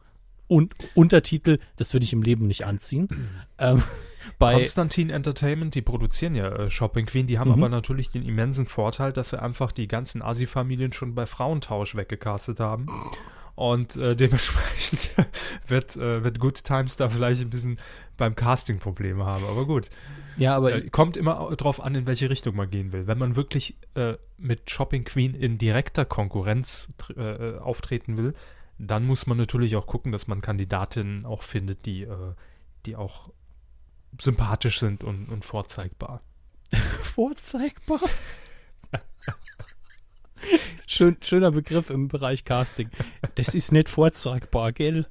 [0.48, 3.10] Und Untertitel, das würde ich im Leben nicht anziehen.
[3.58, 3.84] ähm,
[4.40, 7.56] bei, Konstantin Entertainment, die produzieren ja äh, Shopping Queen, die haben Mhm.
[7.56, 12.60] aber natürlich den immensen Vorteil, dass sie einfach die ganzen Asi-Familien schon bei Frauentausch weggecastet
[12.60, 12.88] haben.
[13.56, 15.12] Und äh, dementsprechend
[15.68, 17.78] wird, äh, wird Good Times da vielleicht ein bisschen
[18.18, 19.46] beim Casting Probleme haben.
[19.46, 19.90] Aber gut,
[20.38, 23.08] ja, aber äh, kommt immer au- drauf an, in welche Richtung man gehen will.
[23.08, 27.18] Wenn man wirklich äh, mit Shopping Queen in direkter Konkurrenz tr-
[27.56, 28.34] äh, auftreten will,
[28.78, 32.34] dann muss man natürlich auch gucken, dass man Kandidatinnen auch findet, die, äh,
[32.86, 33.32] die auch
[34.20, 36.22] sympathisch sind und, und vorzeigbar.
[37.02, 38.00] vorzeigbar.
[40.88, 42.90] Schön, schöner Begriff im Bereich Casting.
[43.36, 45.08] Das ist nicht vorzeigbar, gell?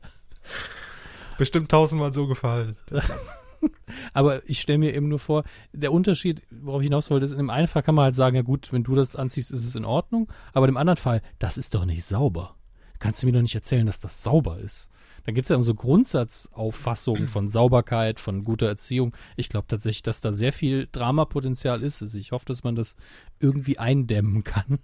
[1.38, 2.76] Bestimmt tausendmal so gefallen.
[4.12, 7.38] Aber ich stelle mir eben nur vor, der Unterschied, worauf ich hinaus wollte, ist, in
[7.38, 9.76] dem einen Fall kann man halt sagen, ja gut, wenn du das anziehst, ist es
[9.76, 10.30] in Ordnung.
[10.52, 12.56] Aber in dem anderen Fall, das ist doch nicht sauber.
[12.98, 14.90] Kannst du mir doch nicht erzählen, dass das sauber ist.
[15.24, 19.16] Da geht es ja um so Grundsatzauffassungen von Sauberkeit, von guter Erziehung.
[19.36, 22.02] Ich glaube tatsächlich, dass da sehr viel Dramapotenzial ist.
[22.02, 22.96] Also ich hoffe, dass man das
[23.38, 24.80] irgendwie eindämmen kann.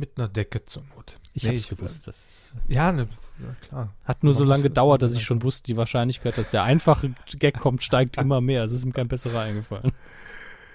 [0.00, 1.18] Mit einer Decke zur Not.
[1.34, 2.06] Ich Nee, habe es ich- gewusst.
[2.06, 3.08] Das Ja, ne,
[3.40, 3.94] ja klar.
[4.04, 7.12] hat nur Man so lange gedauert, dass ich schon wusste, die Wahrscheinlichkeit, dass der einfache
[7.38, 8.62] Gag kommt, steigt immer mehr.
[8.64, 9.92] Es ist ihm kein besserer eingefallen.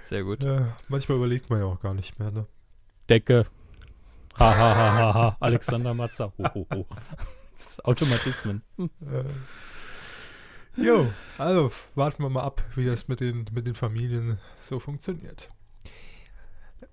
[0.01, 0.43] Sehr gut.
[0.43, 2.31] Ja, manchmal überlegt man ja auch gar nicht mehr.
[2.31, 2.45] Ne?
[3.09, 3.45] Decke.
[4.37, 5.37] Ha, ha, ha, ha, ha.
[5.39, 6.33] Alexander Matzer.
[6.37, 6.85] Ho, ho, ho.
[7.53, 8.61] Das ist Automatismen.
[8.77, 9.23] Äh,
[10.75, 11.07] jo,
[11.37, 15.49] also warten wir mal ab, wie das mit den, mit den Familien so funktioniert.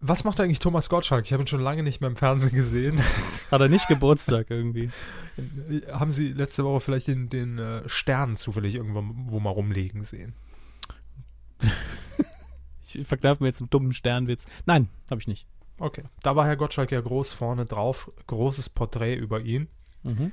[0.00, 1.24] Was macht eigentlich Thomas Gottschalk?
[1.26, 3.00] Ich habe ihn schon lange nicht mehr im Fernsehen gesehen.
[3.50, 4.90] Hat er nicht Geburtstag irgendwie.
[5.90, 10.34] Haben Sie letzte Woche vielleicht den, den äh, Stern zufällig irgendwo wo mal rumlegen sehen?
[12.92, 14.46] Ich verkneife mir jetzt einen dummen Sternwitz.
[14.66, 15.46] Nein, habe ich nicht.
[15.78, 16.02] Okay.
[16.22, 18.10] Da war Herr Gottschalk ja groß vorne drauf.
[18.26, 19.68] Großes Porträt über ihn.
[20.02, 20.32] Mhm.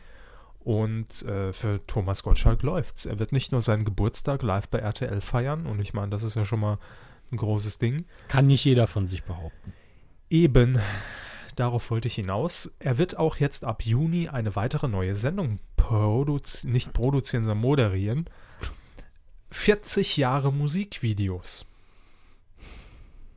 [0.59, 3.05] Und äh, für Thomas Gottschalk läuft's.
[3.05, 5.65] Er wird nicht nur seinen Geburtstag live bei RTL feiern.
[5.65, 6.79] Und ich meine, das ist ja schon mal
[7.31, 8.05] ein großes Ding.
[8.27, 9.73] Kann nicht jeder von sich behaupten.
[10.29, 10.79] Eben,
[11.55, 12.71] darauf wollte ich hinaus.
[12.79, 18.29] Er wird auch jetzt ab Juni eine weitere neue Sendung produzi nicht produzieren, sondern moderieren.
[19.51, 21.65] 40 Jahre Musikvideos.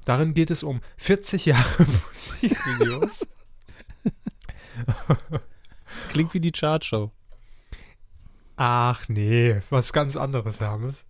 [0.05, 3.29] Darin geht es um 40 Jahre Musikvideos.
[5.95, 7.13] Das klingt wie die Chartshow.
[8.57, 11.07] Ach nee, was ganz anderes, Hermes.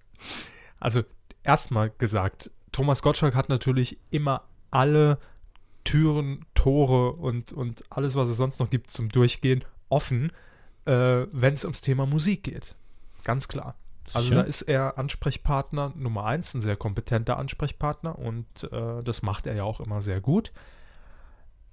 [0.78, 1.02] Also,
[1.42, 5.18] erstmal gesagt, Thomas Gottschalk hat natürlich immer alle
[5.84, 10.32] Türen, Tore und, und alles, was es sonst noch gibt zum Durchgehen, offen,
[10.84, 12.74] äh, wenn es ums Thema Musik geht.
[13.24, 13.76] Ganz klar.
[14.12, 14.42] Also Sicher?
[14.42, 19.54] da ist er Ansprechpartner Nummer eins, ein sehr kompetenter Ansprechpartner und äh, das macht er
[19.54, 20.52] ja auch immer sehr gut.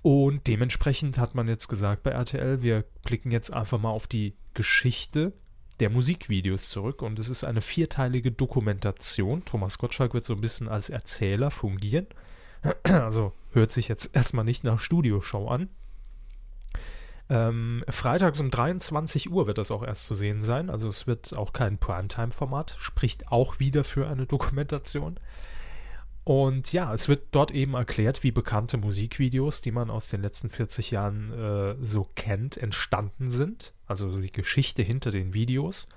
[0.03, 4.35] Und dementsprechend hat man jetzt gesagt bei RTL, wir blicken jetzt einfach mal auf die
[4.53, 5.33] Geschichte
[5.79, 9.45] der Musikvideos zurück und es ist eine vierteilige Dokumentation.
[9.45, 12.07] Thomas Gottschalk wird so ein bisschen als Erzähler fungieren.
[12.83, 15.69] Also hört sich jetzt erstmal nicht nach Studioshow an.
[17.29, 20.69] Ähm, freitags um 23 Uhr wird das auch erst zu sehen sein.
[20.69, 25.19] Also es wird auch kein Primetime-Format, spricht auch wieder für eine Dokumentation.
[26.27, 30.49] Und ja, es wird dort eben erklärt, wie bekannte Musikvideos, die man aus den letzten
[30.49, 33.73] 40 Jahren äh, so kennt, entstanden sind.
[33.85, 35.87] Also so die Geschichte hinter den Videos.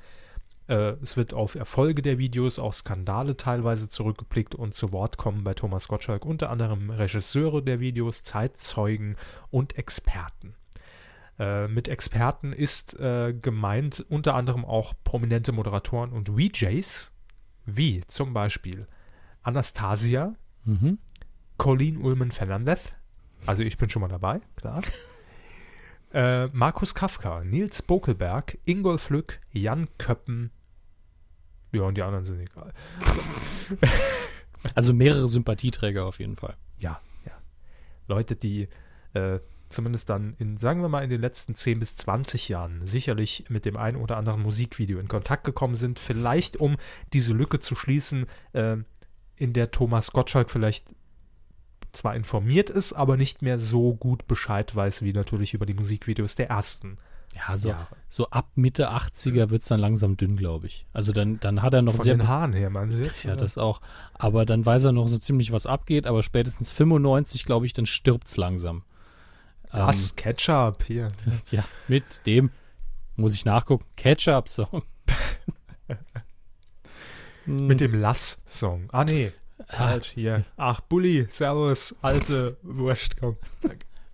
[0.69, 5.43] Äh, es wird auf Erfolge der Videos, auch Skandale teilweise zurückgeblickt und zu Wort kommen
[5.43, 9.17] bei Thomas Gottschalk unter anderem Regisseure der Videos, Zeitzeugen
[9.51, 10.55] und Experten.
[11.41, 17.13] Äh, mit Experten ist äh, gemeint unter anderem auch prominente Moderatoren und VJs,
[17.67, 18.87] wie zum Beispiel
[19.43, 20.99] Anastasia, Mhm.
[21.57, 22.95] Colleen Ullman Fernandez,
[23.47, 24.83] also ich bin schon mal dabei, klar.
[26.13, 30.51] äh, Markus Kafka, Nils Bokelberg, Ingolf Lück, Jan Köppen.
[31.73, 32.73] Ja, und die anderen sind egal.
[34.75, 36.57] Also mehrere Sympathieträger auf jeden Fall.
[36.79, 37.33] Ja, ja.
[38.09, 38.69] Leute, die
[39.15, 43.47] äh, zumindest dann in, sagen wir mal, in den letzten 10 bis 20 Jahren sicherlich
[43.49, 46.77] mit dem einen oder anderen Musikvideo in Kontakt gekommen sind, vielleicht um
[47.13, 48.77] diese Lücke zu schließen, äh,
[49.41, 50.85] in der Thomas Gottschalk vielleicht
[51.93, 56.35] zwar informiert ist, aber nicht mehr so gut Bescheid weiß, wie natürlich über die Musikvideos
[56.37, 56.99] der ersten
[57.35, 57.87] Ja, so, Jahre.
[58.07, 60.87] so ab Mitte 80er wird es dann langsam dünn, glaube ich.
[60.93, 63.25] Also dann, dann hat er noch Von sehr den Haaren her, meinen Sie jetzt?
[63.25, 63.81] Ja, das auch.
[64.13, 66.07] Aber dann weiß er noch so ziemlich, was abgeht.
[66.07, 68.85] Aber spätestens 95, glaube ich, dann stirbt's langsam.
[69.73, 70.15] Was?
[70.17, 71.07] Ketchup hier.
[71.27, 72.51] Ähm, ja, mit dem,
[73.17, 74.83] muss ich nachgucken, Ketchup-Song.
[77.51, 78.89] Mit dem Lass-Song.
[78.93, 79.33] Ah, nee.
[79.69, 80.45] Halt hier.
[80.57, 83.37] Ach, Bulli, Servus, alte Wurst, komm.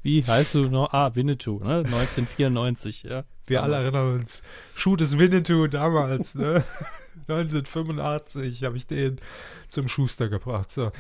[0.03, 0.93] Wie heißt du noch?
[0.93, 1.79] Ah, Winnetou, ne?
[1.79, 3.25] 1994, ja.
[3.47, 3.95] Wir alle Damals.
[3.95, 4.43] erinnern uns.
[4.75, 6.65] Schuh des Winnetou damals, ne?
[7.29, 9.21] 1985 habe ich den
[9.69, 10.71] zum Schuster gebracht.
[10.71, 10.93] So.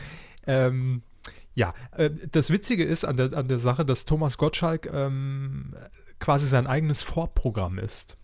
[0.46, 1.02] Ähm,
[1.54, 5.74] ja, äh, das Witzige ist an der, an der Sache, dass Thomas Gottschalk ähm,
[6.18, 8.16] quasi sein eigenes Vorprogramm ist.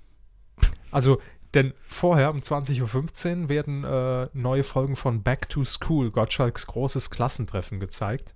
[0.91, 1.21] Also,
[1.55, 7.11] denn vorher um 20.15 Uhr werden äh, neue Folgen von Back to School, Gottschalks großes
[7.11, 8.35] Klassentreffen, gezeigt.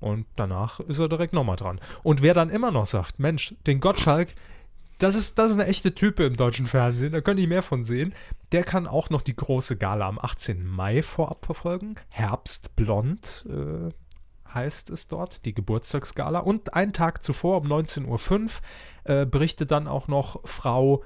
[0.00, 1.80] Und danach ist er direkt nochmal dran.
[2.02, 4.34] Und wer dann immer noch sagt, Mensch, den Gottschalk,
[4.98, 7.84] das ist, das ist eine echte Type im deutschen Fernsehen, da könnte ich mehr von
[7.84, 8.14] sehen.
[8.52, 10.66] Der kann auch noch die große Gala am 18.
[10.66, 11.96] Mai vorab verfolgen.
[12.10, 16.40] Herbstblond äh, heißt es dort, die Geburtstagsgala.
[16.40, 18.50] Und einen Tag zuvor um 19.05 Uhr
[19.04, 21.04] äh, berichtet dann auch noch Frau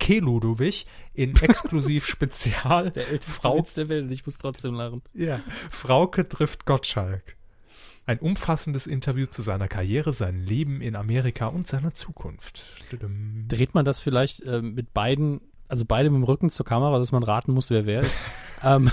[0.00, 0.18] K.
[0.18, 2.90] Ludowig in exklusiv Spezial.
[2.90, 5.02] Der älteste Frau, Witz der Welt, ich muss trotzdem lachen.
[5.14, 7.36] ja, Frauke trifft Gottschalk.
[8.06, 12.64] Ein umfassendes Interview zu seiner Karriere, seinem Leben in Amerika und seiner Zukunft.
[13.46, 17.12] Dreht man das vielleicht äh, mit beiden, also beide mit dem Rücken zur Kamera, dass
[17.12, 18.16] man raten muss, wer wer ist?
[18.64, 18.90] ähm,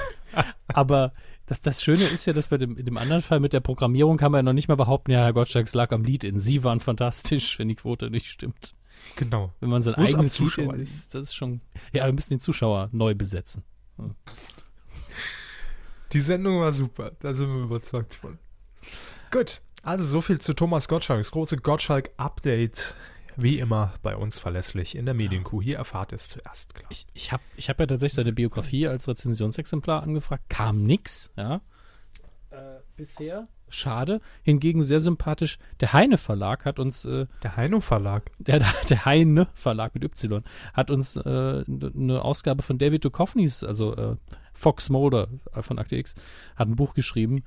[0.68, 1.14] aber
[1.48, 4.18] das, das Schöne ist ja, dass bei dem, in dem anderen Fall mit der Programmierung
[4.18, 6.40] kann man ja noch nicht mal behaupten, ja, Herr Gottschalk, es lag am Lied in.
[6.40, 8.76] Sie waren fantastisch, wenn die Quote nicht stimmt.
[9.16, 9.54] Genau.
[9.60, 11.62] Wenn man sein am eigenes Lied ist, das ist schon.
[11.94, 13.64] Ja, wir müssen den Zuschauer neu besetzen.
[16.14, 18.38] Die Sendung war super, da sind wir überzeugt von.
[19.32, 21.20] Gut, also so viel zu Thomas Gottschalk.
[21.20, 22.96] Das große Gottschalk-Update,
[23.36, 25.62] wie immer bei uns verlässlich in der Medienkuh.
[25.62, 26.90] Hier erfahrt ihr es zuerst, klar.
[26.92, 30.46] Ich, ich habe ich hab ja tatsächlich seine Biografie als Rezensionsexemplar angefragt.
[30.50, 31.62] Kam nix, ja.
[32.52, 33.48] Äh, bisher.
[33.70, 34.22] Schade.
[34.44, 35.58] Hingegen sehr sympathisch.
[35.80, 38.32] Der Heine Verlag hat uns, äh, Der Heino Verlag.
[38.40, 43.96] der, der Heine Verlag mit Y, hat uns äh, eine Ausgabe von David Duchovnys, also
[43.96, 44.16] äh,
[44.54, 46.16] Fox Mulder äh, von Akte X,
[46.56, 47.44] hat ein Buch geschrieben,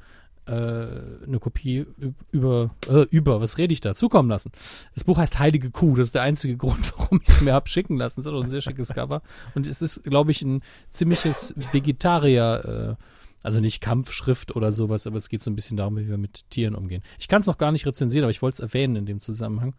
[0.46, 1.86] äh, eine Kopie
[2.32, 4.50] über, äh, über, was rede ich da, zukommen lassen.
[4.94, 7.68] Das Buch heißt Heilige Kuh, das ist der einzige Grund, warum ich es mir habe
[7.68, 8.20] schicken lassen.
[8.20, 9.22] Es hat auch ein sehr schickes Cover.
[9.54, 13.04] Und es ist, glaube ich, ein ziemliches Vegetarier, äh,
[13.42, 16.48] also nicht Kampfschrift oder sowas, aber es geht so ein bisschen darum, wie wir mit
[16.50, 17.02] Tieren umgehen.
[17.18, 19.74] Ich kann es noch gar nicht rezensieren, aber ich wollte es erwähnen in dem Zusammenhang,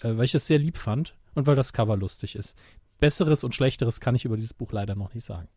[0.00, 2.56] äh, weil ich es sehr lieb fand und weil das Cover lustig ist.
[2.98, 5.48] Besseres und Schlechteres kann ich über dieses Buch leider noch nicht sagen.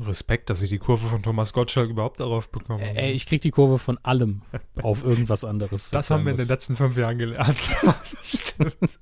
[0.00, 2.82] Respekt, dass ich die Kurve von Thomas Gottschalk überhaupt darauf bekomme.
[2.82, 4.42] Äh, ey, ich krieg die Kurve von allem
[4.82, 5.90] auf irgendwas anderes.
[5.90, 7.58] das haben wir in sein den letzten fünf Jahren gelernt.
[8.22, 9.00] Stimmt.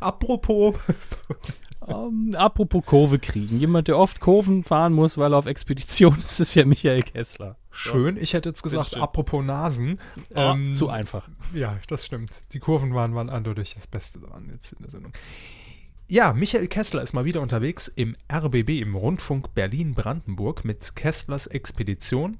[0.00, 0.96] Apropos, muss.
[1.90, 3.58] Ähm, apropos Kurve kriegen.
[3.58, 7.56] Jemand, der oft Kurven fahren muss, weil er auf Expedition ist, ist ja Michael Kessler.
[7.70, 9.98] schön, ich hätte jetzt gesagt, apropos Nasen.
[10.34, 11.28] Ah, Ähm, zu einfach.
[11.54, 12.30] Ja, das stimmt.
[12.52, 15.12] Die Kurven waren, waren eindeutig das Beste daran jetzt in der Sendung.
[16.08, 22.36] Ja, Michael Kessler ist mal wieder unterwegs im RBB, im Rundfunk Berlin-Brandenburg mit Kesslers Expedition.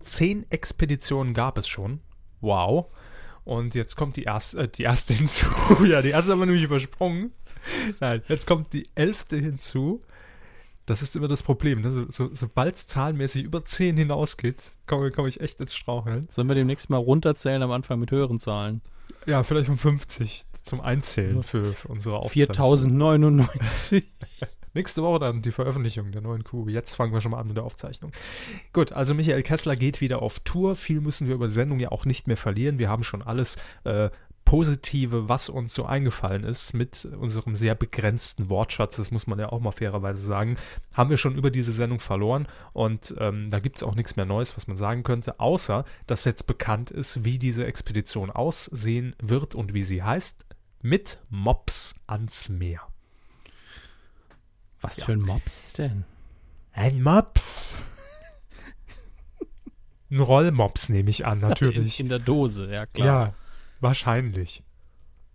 [0.00, 2.00] Zehn Expeditionen gab es schon.
[2.40, 2.86] Wow.
[3.44, 5.46] Und jetzt kommt die erste, äh, die erste hinzu.
[5.84, 7.32] ja, die erste haben wir nämlich übersprungen.
[8.00, 10.02] Nein, jetzt kommt die elfte hinzu.
[10.86, 11.80] Das ist immer das Problem.
[11.80, 11.92] Ne?
[11.92, 16.26] So, so, sobald es zahlenmäßig über 10 hinausgeht, komme komm ich echt ins Straucheln.
[16.28, 18.80] Sollen wir demnächst mal runterzählen am Anfang mit höheren Zahlen?
[19.26, 20.44] Ja, vielleicht um 50.
[20.64, 22.56] zum Einzählen für, für unsere Aufzeichnung.
[22.56, 24.04] 4099.
[24.74, 26.68] Nächste Woche dann die Veröffentlichung der neuen Kuh.
[26.68, 28.10] Jetzt fangen wir schon mal an mit der Aufzeichnung.
[28.72, 30.76] Gut, also Michael Kessler geht wieder auf Tour.
[30.76, 32.78] Viel müssen wir über die Sendung ja auch nicht mehr verlieren.
[32.78, 34.08] Wir haben schon alles äh,
[34.52, 39.48] Positive, was uns so eingefallen ist, mit unserem sehr begrenzten Wortschatz, das muss man ja
[39.50, 40.56] auch mal fairerweise sagen,
[40.92, 44.26] haben wir schon über diese Sendung verloren und ähm, da gibt es auch nichts mehr
[44.26, 49.54] Neues, was man sagen könnte, außer dass jetzt bekannt ist, wie diese Expedition aussehen wird
[49.54, 50.44] und wie sie heißt,
[50.82, 52.82] mit Mops ans Meer.
[54.82, 55.06] Was Ja.
[55.06, 56.04] für ein Mops denn?
[56.74, 57.86] Ein Mops.
[60.10, 62.00] Ein Rollmops nehme ich an, natürlich.
[62.00, 63.06] In, in der Dose, ja klar.
[63.28, 63.34] ja,
[63.82, 64.62] wahrscheinlich.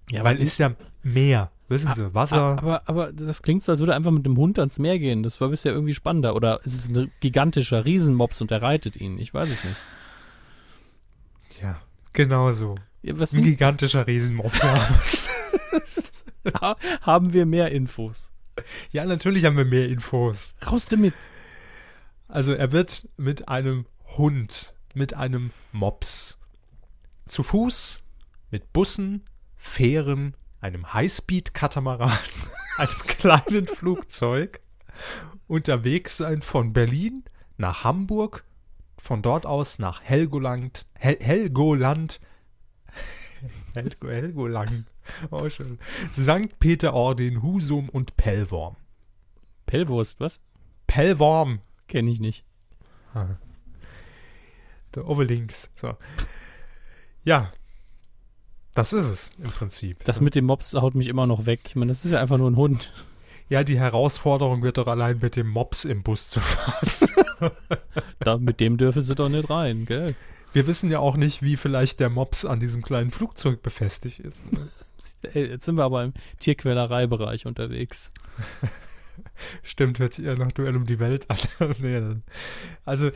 [0.10, 2.38] Ja, Weil ist ja Meer, wissen Sie, Wasser.
[2.38, 5.00] Ah, Aber, aber das klingt so, als würde er einfach mit dem Hund ans Meer
[5.00, 5.24] gehen.
[5.24, 6.36] Das war bisher irgendwie spannender.
[6.36, 9.20] Oder ist es ein gigantischer Riesenmops und er reitet ihn?
[9.20, 9.76] Ich weiß es nicht.
[11.62, 11.82] ja,
[12.14, 12.76] genau so.
[13.04, 14.64] Ja, Ein gigantischer Riesenmops.
[16.62, 18.32] ha, haben wir mehr Infos?
[18.92, 20.56] ja, natürlich haben wir mehr Infos.
[20.66, 21.14] Raus damit.
[22.28, 23.86] Also er wird mit einem
[24.18, 26.38] Hund, mit einem Mops
[27.26, 28.04] zu Fuß,
[28.52, 32.18] mit Bussen, Fähren, einem Highspeed-Katamaran,
[32.78, 34.60] einem kleinen Flugzeug
[35.48, 37.24] unterwegs sein von Berlin
[37.58, 38.44] nach Hamburg,
[38.98, 42.20] von dort aus nach Helgoland, Hel Helgoland,
[43.76, 44.86] Helgo, Helgoland,
[45.30, 45.80] oh schön,
[46.12, 46.58] St.
[46.60, 48.76] Peter-Ording, Husum und Pellworm.
[49.66, 50.40] Pellwurst, was?
[50.88, 52.46] Pellworm, Kenne ich nicht.
[54.94, 55.72] Der Overlinks.
[55.76, 55.98] So.
[57.24, 57.52] Ja.
[58.78, 60.04] Das ist es im Prinzip.
[60.04, 61.62] Das mit dem Mops haut mich immer noch weg.
[61.66, 62.94] Ich meine, das ist ja einfach nur ein Hund.
[63.50, 67.52] ja, die Herausforderung wird doch allein mit dem Mops im Bus zu fahren.
[68.20, 70.14] Da, mit dem dürfen sie doch nicht rein, gell?
[70.54, 74.46] Wir wissen ja auch nicht, wie vielleicht der Mops an diesem kleinen Flugzeug befestigt ist.
[74.52, 74.70] ne?
[75.34, 78.12] Ey, Jetzt sind wir aber im Tierquälereibereich unterwegs.
[79.64, 81.38] Stimmt, hört sich eher nach Duell um die Welt an.
[81.80, 82.00] nee,
[82.86, 83.10] also,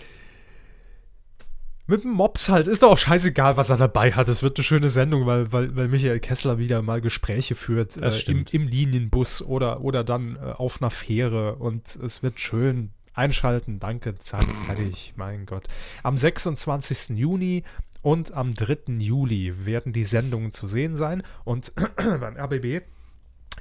[1.91, 4.29] mit dem Mops halt, ist doch auch scheißegal, was er dabei hat.
[4.29, 8.05] Es wird eine schöne Sendung, weil, weil, weil Michael Kessler wieder mal Gespräche führt äh,
[8.05, 8.53] im, stimmt.
[8.53, 12.91] im Linienbus oder, oder dann äh, auf einer Fähre und es wird schön.
[13.13, 15.67] Einschalten, danke, zack, fertig, mein Gott.
[16.01, 17.09] Am 26.
[17.09, 17.65] Juni
[18.01, 18.93] und am 3.
[18.99, 22.83] Juli werden die Sendungen zu sehen sein und beim RBB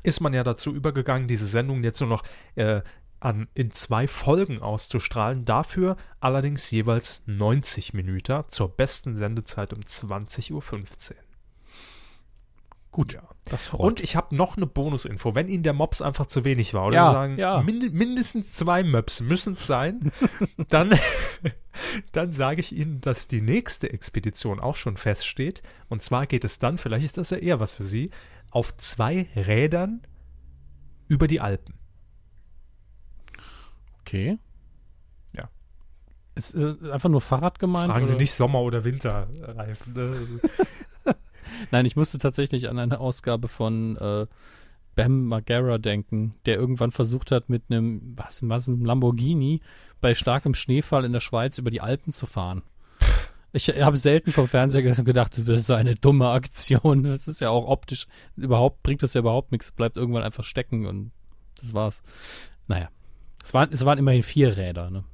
[0.05, 2.23] ist man ja dazu übergegangen, diese Sendung jetzt nur noch
[2.55, 2.81] äh,
[3.21, 5.45] an, in zwei Folgen auszustrahlen.
[5.45, 10.63] Dafür allerdings jeweils 90 Minuten zur besten Sendezeit um 20.15 Uhr.
[12.91, 13.23] Gut, ja.
[13.45, 15.35] Das freut Und ich habe noch eine Bonusinfo.
[15.35, 17.63] Wenn Ihnen der Mops einfach zu wenig war oder Ja, Sie sagen, ja.
[17.63, 20.13] mind mindestens zwei Möps müssen es sein,
[20.69, 20.99] dann,
[22.13, 25.63] dann sage ich Ihnen, dass die nächste Expedition auch schon feststeht.
[25.89, 28.11] Und zwar geht es dann, vielleicht ist das ja eher was für Sie,
[28.51, 30.03] auf zwei Rädern
[31.07, 31.80] über die Alpen.
[34.11, 34.39] Okay.
[35.37, 35.49] Ja.
[36.35, 37.93] Ist äh, einfach nur Fahrrad gemeint?
[37.93, 38.21] Fragen Sie oder?
[38.21, 39.93] nicht Sommer- oder Winterreifen.
[39.93, 41.15] ne?
[41.71, 44.27] Nein, ich musste tatsächlich an eine Ausgabe von äh,
[44.97, 49.61] Bam Margera denken, der irgendwann versucht hat, mit einem, was, was, einem Lamborghini
[50.01, 52.63] bei starkem Schneefall in der Schweiz über die Alpen zu fahren.
[53.53, 57.03] Ich habe selten vom Fernseher ge- gedacht, das ist so eine dumme Aktion.
[57.05, 60.87] Das ist ja auch optisch, überhaupt bringt das ja überhaupt nichts, bleibt irgendwann einfach stecken
[60.87, 61.11] und
[61.61, 62.03] das war's.
[62.69, 62.89] Naja,
[63.43, 65.05] es waren, es waren immerhin vier Räder, ne?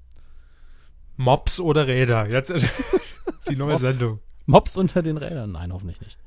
[1.16, 2.28] Mops oder Räder.
[2.28, 2.52] Jetzt
[3.48, 3.78] die neue.
[3.78, 4.20] Sendung.
[4.44, 5.52] Mops unter den Rädern?
[5.52, 6.18] Nein, hoffentlich nicht.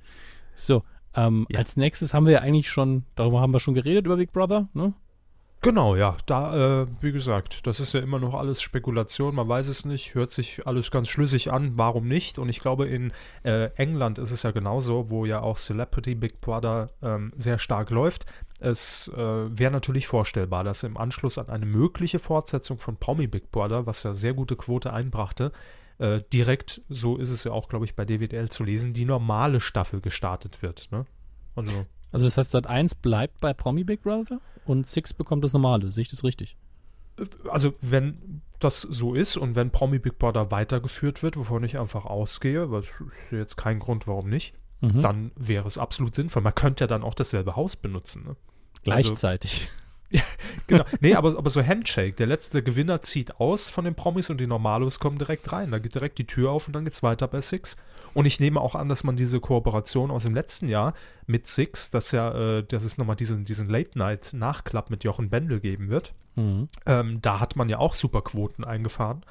[0.55, 0.83] So,
[1.15, 1.59] ähm, Ja.
[1.59, 4.67] als nächstes haben wir ja eigentlich schon, darüber haben wir schon geredet, über Big Brother,
[4.73, 4.93] ne?
[5.61, 6.15] Genau, ja.
[6.25, 9.35] Da, äh, wie gesagt, das ist ja immer noch alles Spekulation.
[9.35, 10.15] Man weiß es nicht.
[10.15, 11.77] Hört sich alles ganz schlüssig an.
[11.77, 12.39] Warum nicht?
[12.39, 13.11] Und ich glaube, in
[13.43, 17.89] äh, England ist es ja genauso, wo ja auch Celebrity Big Brother ähm, sehr stark
[17.89, 18.25] läuft.
[18.61, 23.51] Es äh, wäre natürlich vorstellbar, dass im Anschluss an eine mögliche Fortsetzung von Promi Big
[23.51, 25.51] Brother, was ja sehr gute Quote einbrachte,
[25.97, 29.59] äh, direkt, so ist es ja auch, glaube ich, bei DWDL zu lesen, die normale
[29.59, 30.89] Staffel gestartet wird.
[30.91, 31.05] Ne?
[31.55, 35.53] Also Also das heißt, Sat 1 bleibt bei Promi Big Brother und Six bekommt das
[35.53, 35.89] normale.
[35.89, 36.55] Sehe ich das richtig?
[37.49, 42.05] also wenn das so ist und wenn Promi Big Brother weitergeführt wird, wovon ich einfach
[42.05, 45.01] ausgehe, was ist jetzt kein Grund, warum nicht, Mhm.
[45.01, 46.41] dann wäre es absolut sinnvoll.
[46.41, 48.23] Man könnte ja dann auch dasselbe Haus benutzen.
[48.23, 48.35] Ne?
[48.83, 49.69] Gleichzeitig.
[50.65, 50.85] Genau.
[51.01, 52.13] nee, aber, aber so Handshake.
[52.13, 55.69] Der letzte Gewinner zieht aus von den Promis und die Normalos kommen direkt rein.
[55.69, 57.77] Da geht direkt die Tür auf und dann geht's weiter bei Six.
[58.13, 60.93] Und ich nehme auch an, dass man diese Kooperation aus dem letzten Jahr
[61.27, 65.89] mit Six, dass ja, äh, dass es nochmal diesen, diesen Late-Night-Nachklapp mit Jochen Bendel geben
[65.89, 66.13] wird.
[66.35, 66.67] Mhm.
[66.85, 69.23] Ähm, da hat man ja auch super Quoten eingefahren.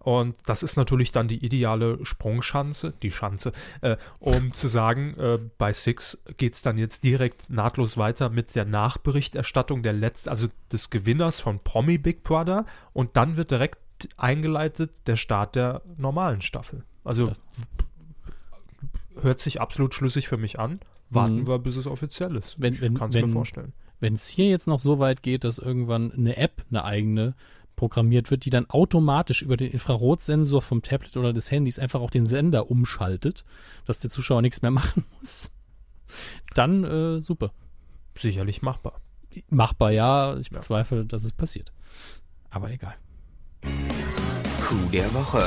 [0.00, 5.38] Und das ist natürlich dann die ideale Sprungschanze, die Schanze, äh, um zu sagen, äh,
[5.58, 10.48] bei Six geht es dann jetzt direkt nahtlos weiter mit der Nachberichterstattung der letzten, also
[10.72, 13.78] des Gewinners von Promi Big Brother und dann wird direkt
[14.16, 16.84] eingeleitet der Start der normalen Staffel.
[17.04, 17.32] Also
[19.22, 20.80] hört sich absolut schlüssig für mich an.
[21.10, 21.46] Warten Mhm.
[21.46, 22.60] wir, bis es offiziell ist.
[22.60, 23.72] Wenn, wenn, Kannst du mir wenn, vorstellen.
[24.00, 27.34] wenn es hier jetzt noch so weit geht, dass irgendwann eine App, eine eigene,
[27.76, 32.10] programmiert wird, die dann automatisch über den Infrarotsensor vom Tablet oder des Handys einfach auch
[32.10, 33.44] den Sender umschaltet,
[33.84, 35.54] dass der Zuschauer nichts mehr machen muss,
[36.54, 37.52] dann äh, super.
[38.16, 39.00] Sicherlich machbar.
[39.48, 40.36] Machbar, ja.
[40.38, 40.56] Ich Ja.
[40.58, 41.72] bezweifle, dass es passiert.
[42.50, 42.96] Aber egal.
[43.62, 45.42] Coup der Woche.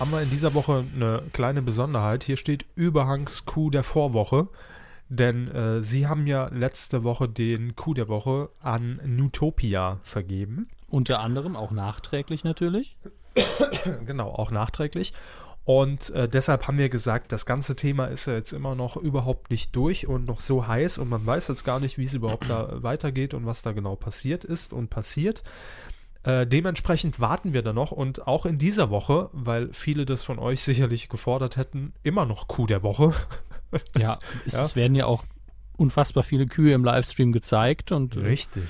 [0.00, 2.24] Haben wir in dieser Woche eine kleine Besonderheit.
[2.24, 4.48] Hier steht Überhangs Coup der Vorwoche.
[5.10, 10.70] Denn äh, sie haben ja letzte Woche den Coup der Woche an Nutopia vergeben.
[10.88, 12.96] Unter anderem auch nachträglich natürlich.
[14.06, 15.12] Genau, auch nachträglich.
[15.64, 19.50] Und äh, deshalb haben wir gesagt, das ganze Thema ist ja jetzt immer noch überhaupt
[19.50, 22.48] nicht durch und noch so heiß und man weiß jetzt gar nicht, wie es überhaupt
[22.48, 25.44] da weitergeht und was da genau passiert ist und passiert.
[26.22, 30.38] Äh, dementsprechend warten wir da noch und auch in dieser Woche, weil viele das von
[30.38, 33.14] euch sicherlich gefordert hätten, immer noch Coup der Woche.
[33.96, 34.76] Ja, es Ja.
[34.76, 35.24] werden ja auch
[35.78, 38.64] unfassbar viele Kühe im Livestream gezeigt und äh, Richtig.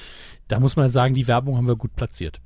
[0.47, 2.41] da muss man sagen, die Werbung haben wir gut platziert.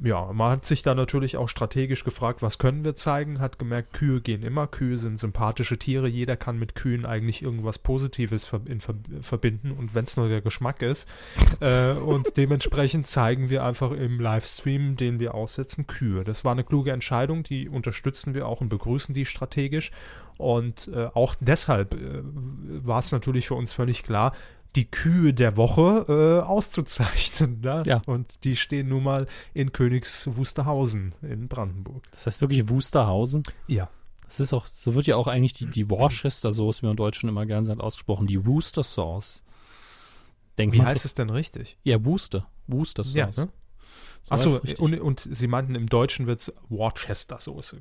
[0.00, 3.94] Ja, man hat sich da natürlich auch strategisch gefragt, was können wir zeigen, hat gemerkt,
[3.94, 8.60] Kühe gehen immer, Kühe sind sympathische Tiere, jeder kann mit Kühen eigentlich irgendwas Positives ver
[8.66, 11.08] in ver verbinden und wenn es nur der Geschmack ist.
[11.60, 16.22] äh, und dementsprechend zeigen wir einfach im Livestream, den wir aussetzen, Kühe.
[16.22, 19.90] Das war eine kluge Entscheidung, die unterstützen wir auch und begrüßen die strategisch.
[20.36, 24.32] Und äh, auch deshalb äh, war es natürlich für uns völlig klar,
[24.76, 27.60] die Kühe der Woche äh, auszuzeichnen.
[27.60, 27.82] Ne?
[27.86, 28.02] Ja.
[28.06, 32.08] Und die stehen nun mal in Königs Wusterhausen in Brandenburg.
[32.12, 33.42] Das heißt wirklich Wusterhausen.
[33.66, 33.88] Ja.
[34.26, 36.96] Das ist auch, so wird ja auch eigentlich die, die Worcester Sauce, wie man im
[36.98, 38.26] Deutschen immer gerne sagt, ausgesprochen.
[38.26, 39.42] Die Worcester Sauce.
[40.58, 41.78] Denkt Wie heißt es denn richtig?
[41.82, 42.46] Ja, Worcester.
[42.66, 43.36] Worcester Sauce.
[43.36, 43.50] Ja, ne?
[44.28, 47.78] So Achso, und, und sie meinten, im Deutschen wird es Worcester-Soße.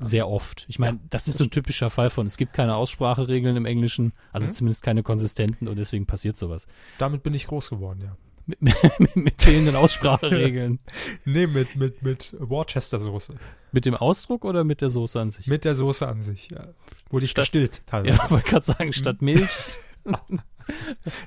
[0.00, 0.64] Sehr oft.
[0.68, 4.12] Ich meine, das ist so ein typischer Fall von, es gibt keine Ausspracheregeln im Englischen,
[4.32, 4.52] also Mhm.
[4.52, 6.66] zumindest keine konsistenten und deswegen passiert sowas.
[6.98, 8.16] Damit bin ich groß geworden, ja.
[8.46, 8.60] Mit,
[8.98, 10.80] mit, mit fehlenden Ausspracheregeln.
[11.24, 13.34] Nee, mit, mit, mit Worcester-Soße.
[13.70, 15.46] mit dem Ausdruck oder mit der Soße an sich?
[15.46, 16.68] Mit der Soße an sich, ja.
[17.10, 18.18] Wurde ich gestillt teilweise.
[18.18, 19.50] ja, wollte gerade sagen, statt Milch.
[20.04, 20.20] Ma-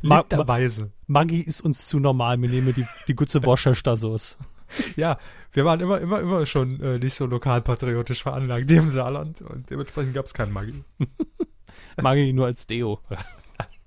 [0.01, 0.91] ma- Literweise.
[1.07, 4.37] Maggi ist uns zu normal, wir nehmen die, die gute Worcester Sauce.
[4.95, 5.17] Ja,
[5.51, 10.13] wir waren immer, immer, immer schon äh, nicht so lokalpatriotisch veranlagt im Saarland und dementsprechend
[10.13, 10.81] gab es keinen Maggi.
[12.01, 12.99] Maggi nur als Deo.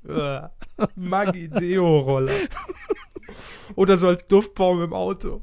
[0.09, 0.43] Äh,
[0.95, 2.33] Maggi Deo-Roller.
[3.75, 5.43] Oder so als Duftbaum im Auto.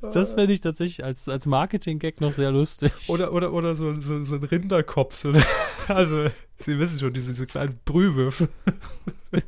[0.00, 2.92] Das fände ich tatsächlich als, als Marketing-Gag noch sehr lustig.
[3.08, 5.16] Oder, oder, oder so, so, so ein Rinderkopf.
[5.16, 5.32] So,
[5.88, 6.28] also,
[6.58, 8.48] Sie wissen schon, diese, diese kleinen Brühwürfel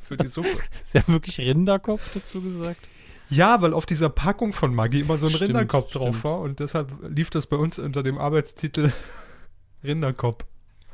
[0.00, 0.48] für die Suppe.
[0.82, 2.88] Ist ja wirklich Rinderkopf dazu gesagt?
[3.30, 6.24] Ja, weil auf dieser Packung von Maggi immer so ein Stimmt, Rinderkopf drauf stimmt.
[6.24, 8.90] war und deshalb lief das bei uns unter dem Arbeitstitel
[9.84, 10.44] Rinderkopf.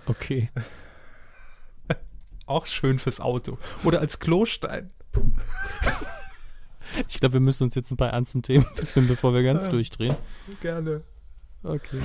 [0.06, 0.50] Okay.
[2.46, 3.56] Auch schön fürs Auto.
[3.84, 4.92] Oder als Klostein.
[7.08, 9.70] Ich glaube, wir müssen uns jetzt ein paar ernsten Themen widmen, bevor wir ganz Ja.
[9.70, 10.14] durchdrehen.
[10.60, 11.02] Gerne.
[11.64, 12.00] Okay.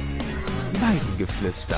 [0.80, 1.78] Weidengeflüster.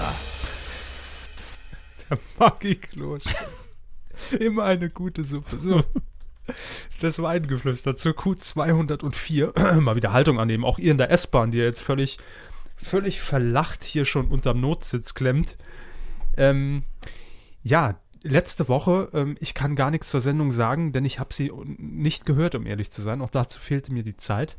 [2.09, 3.33] Der Maggi-Klostein.
[4.39, 5.57] Immer eine gute Suppe.
[5.59, 5.81] So.
[6.99, 9.79] Das Weingeflüster zur Q204.
[9.79, 10.63] Mal wieder Haltung annehmen.
[10.63, 12.17] Auch ihr in der S-Bahn, die ja jetzt völlig,
[12.75, 15.57] völlig verlacht hier schon unterm Notsitz klemmt.
[16.37, 16.83] Ähm,
[17.63, 21.51] ja, letzte Woche, ähm, ich kann gar nichts zur Sendung sagen, denn ich habe sie
[21.77, 23.21] nicht gehört, um ehrlich zu sein.
[23.21, 24.57] Auch dazu fehlte mir die Zeit.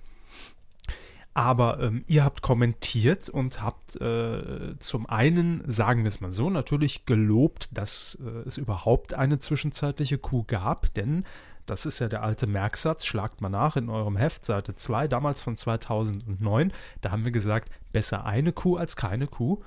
[1.34, 6.50] Aber ähm, ihr habt kommentiert und habt äh, zum einen, sagen wir es mal so,
[6.50, 11.24] natürlich gelobt, dass äh, es überhaupt eine zwischenzeitliche Kuh gab, denn
[11.66, 15.40] das ist ja der alte Merksatz, schlagt mal nach in eurem Heft, Seite 2, damals
[15.40, 16.72] von 2009.
[17.00, 19.62] Da haben wir gesagt, besser eine Kuh als keine Kuh.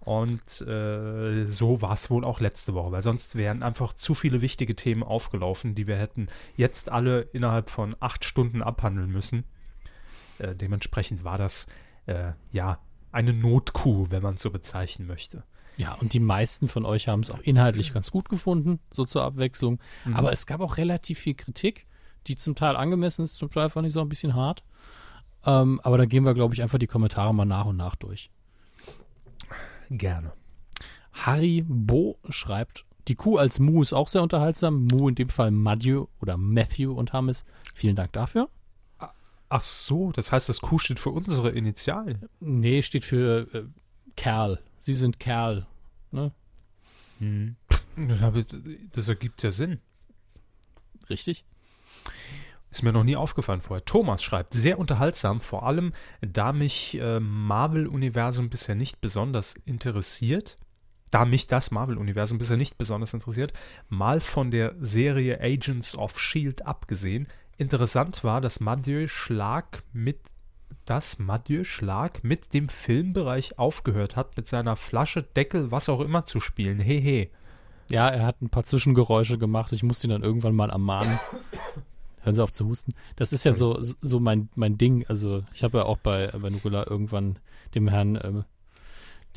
[0.00, 4.40] Und äh, so war es wohl auch letzte Woche, weil sonst wären einfach zu viele
[4.40, 9.44] wichtige Themen aufgelaufen, die wir hätten jetzt alle innerhalb von acht Stunden abhandeln müssen.
[10.38, 11.66] Äh, dementsprechend war das
[12.06, 12.78] äh, ja
[13.10, 15.42] eine Notkuh, wenn man es so bezeichnen möchte.
[15.76, 19.22] Ja, und die meisten von euch haben es auch inhaltlich ganz gut gefunden, so zur
[19.22, 19.78] Abwechslung.
[20.04, 20.16] Mhm.
[20.16, 21.86] Aber es gab auch relativ viel Kritik,
[22.26, 24.64] die zum Teil angemessen ist, zum Teil fand ich so ein bisschen hart.
[25.44, 28.30] Ähm, aber da gehen wir, glaube ich, einfach die Kommentare mal nach und nach durch.
[29.90, 30.32] Gerne.
[31.12, 34.86] Harry Bo schreibt, die Kuh als Mu ist auch sehr unterhaltsam.
[34.86, 37.44] Mu in dem Fall Matthew oder Matthew und Hammes.
[37.74, 38.48] Vielen Dank dafür.
[39.48, 42.28] Ach so, das heißt, das Q steht für unsere Initialen.
[42.40, 43.62] Nee, steht für äh,
[44.16, 44.60] Kerl.
[44.86, 45.66] Sie sind Kerl.
[46.12, 46.30] Ne?
[47.96, 48.46] Das, habe-
[48.92, 49.80] das ergibt ja Sinn.
[51.10, 51.44] Richtig?
[52.70, 53.84] Ist mir noch nie aufgefallen vorher.
[53.84, 60.56] Thomas schreibt, sehr unterhaltsam, vor allem da mich äh, Marvel-Universum bisher nicht besonders interessiert.
[61.10, 63.52] Da mich das Marvel-Universum bisher nicht besonders interessiert,
[63.88, 67.26] mal von der Serie Agents of Shield abgesehen.
[67.58, 70.20] Interessant war, dass Mathieu Schlag mit
[70.84, 76.24] dass Mathieu Schlag mit dem Filmbereich aufgehört hat, mit seiner Flasche, Deckel, was auch immer
[76.24, 76.78] zu spielen.
[76.78, 77.28] Hehe.
[77.88, 79.72] Ja, er hat ein paar Zwischengeräusche gemacht.
[79.72, 81.18] Ich musste ihn dann irgendwann mal ermahnen.
[82.22, 82.94] Hören Sie auf zu husten.
[83.14, 85.04] Das ist ja so, so mein, mein Ding.
[85.08, 87.38] Also, ich habe ja auch bei, bei irgendwann
[87.74, 88.44] dem Herrn, ähm,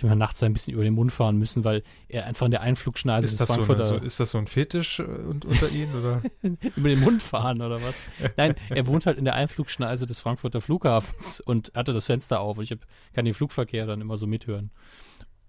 [0.02, 2.62] dem Herrn nachts ein bisschen über den Mund fahren müssen, weil er einfach in der
[2.62, 5.46] Einflugschneise Ist des das, so eine, Frankfurter so, ist das so ein Fetisch äh, und,
[5.46, 5.94] unter Ihnen?
[5.96, 6.22] Oder?
[6.76, 8.04] über den Mund fahren oder was?
[8.38, 12.58] Nein, er wohnt halt in der Einflugschneise des Frankfurter Flughafens und hatte das Fenster auf
[12.58, 12.80] und ich hab,
[13.14, 14.72] kann den Flugverkehr dann immer so mithören.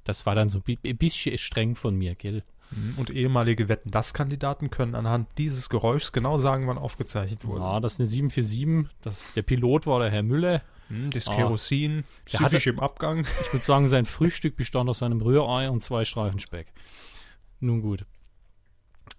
[0.04, 2.42] Das war dann so ein bi- ein bisschen streng von mir, gell?
[2.96, 7.62] Und ehemalige Wetten-Das-Kandidaten können anhand dieses Geräuschs genau sagen, wann aufgezeichnet wurde.
[7.62, 8.88] Ja, das ist eine 747.
[9.02, 10.62] Das, der Pilot war der Herr Müller.
[10.90, 11.34] Hm, das Ah.
[11.36, 13.20] Kerosin, Der süffig hatte- im Abgang.
[13.42, 16.72] Ich würde sagen, sein Frühstück bestand aus einem Rührei und zwei Streifen Speck.
[17.60, 18.04] Nun gut.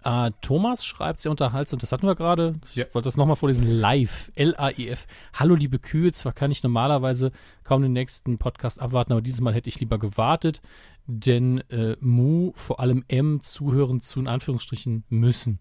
[0.04, 2.54] Äh, Thomas schreibt sehr unterhaltsam, das hatten wir gerade.
[2.70, 2.86] Ich Ja.
[2.92, 3.66] wollte das nochmal vorlesen.
[3.66, 5.06] Live, L-A-I-F.
[5.34, 6.10] Hallo, liebe Kühe.
[6.12, 7.30] Zwar kann ich normalerweise
[7.62, 10.60] kaum den nächsten Podcast abwarten, aber dieses Mal hätte ich lieber gewartet,
[11.06, 15.60] denn äh, Mu, vor allem M, zuhören zu in Anführungsstrichen müssen.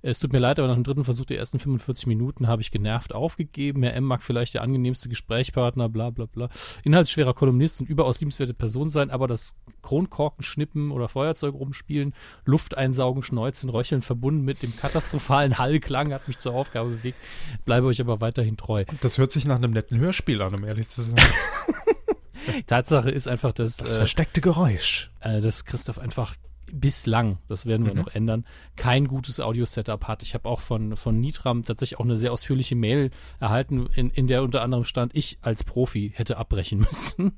[0.00, 2.70] Es tut mir leid, aber nach dem dritten Versuch der ersten 45 Minuten habe ich
[2.70, 3.82] genervt aufgegeben.
[3.82, 6.48] Herr M mag vielleicht der angenehmste Gesprächspartner, bla bla bla.
[6.84, 12.76] Inhaltsschwerer Kolumnist und überaus liebenswerte Person sein, aber das Kronkorken schnippen oder Feuerzeug rumspielen, Luft
[12.76, 17.18] einsaugen, schneuzen, röcheln, verbunden mit dem katastrophalen Hallklang hat mich zur Aufgabe bewegt.
[17.64, 18.84] Bleibe euch aber weiterhin treu.
[19.00, 21.16] Das hört sich nach einem netten Hörspiel an, um ehrlich zu sein.
[22.66, 25.10] Tatsache ist einfach, dass, Das äh, versteckte Geräusch.
[25.20, 26.34] äh, dass Christoph einfach
[26.72, 28.00] bislang, das werden wir Mhm.
[28.00, 28.44] noch ändern,
[28.76, 30.22] kein gutes Audio-Setup hat.
[30.22, 33.10] Ich habe auch von, von Nitram tatsächlich auch eine sehr ausführliche Mail
[33.40, 37.32] erhalten, in, in der unter anderem stand, ich als Profi hätte abbrechen müssen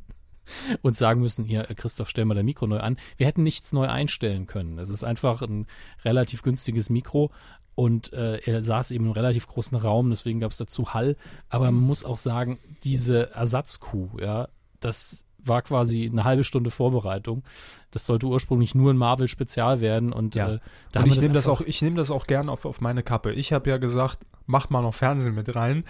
[0.82, 2.96] und sagen müssen, hier, Christoph, stell mal dein Mikro neu an.
[3.16, 4.78] Wir hätten nichts neu einstellen können.
[4.78, 5.66] Es ist einfach ein
[6.04, 7.30] relativ günstiges Mikro
[7.76, 11.16] und äh, er saß eben im relativ großen Raum, deswegen gab es dazu Hall.
[11.48, 14.48] Aber man muss auch sagen, diese Ersatzkuh, ja,
[14.80, 17.42] das war quasi eine halbe Stunde Vorbereitung.
[17.90, 20.54] Das sollte ursprünglich nur ein Marvel-Spezial werden und Ja.
[20.54, 20.58] äh,
[20.92, 23.32] da Und ich nehme das, auch, ich nehm das auch gern auf, auf meine Kappe.
[23.32, 25.84] Ich habe ja gesagt, mach mal noch Fernsehen mit rein.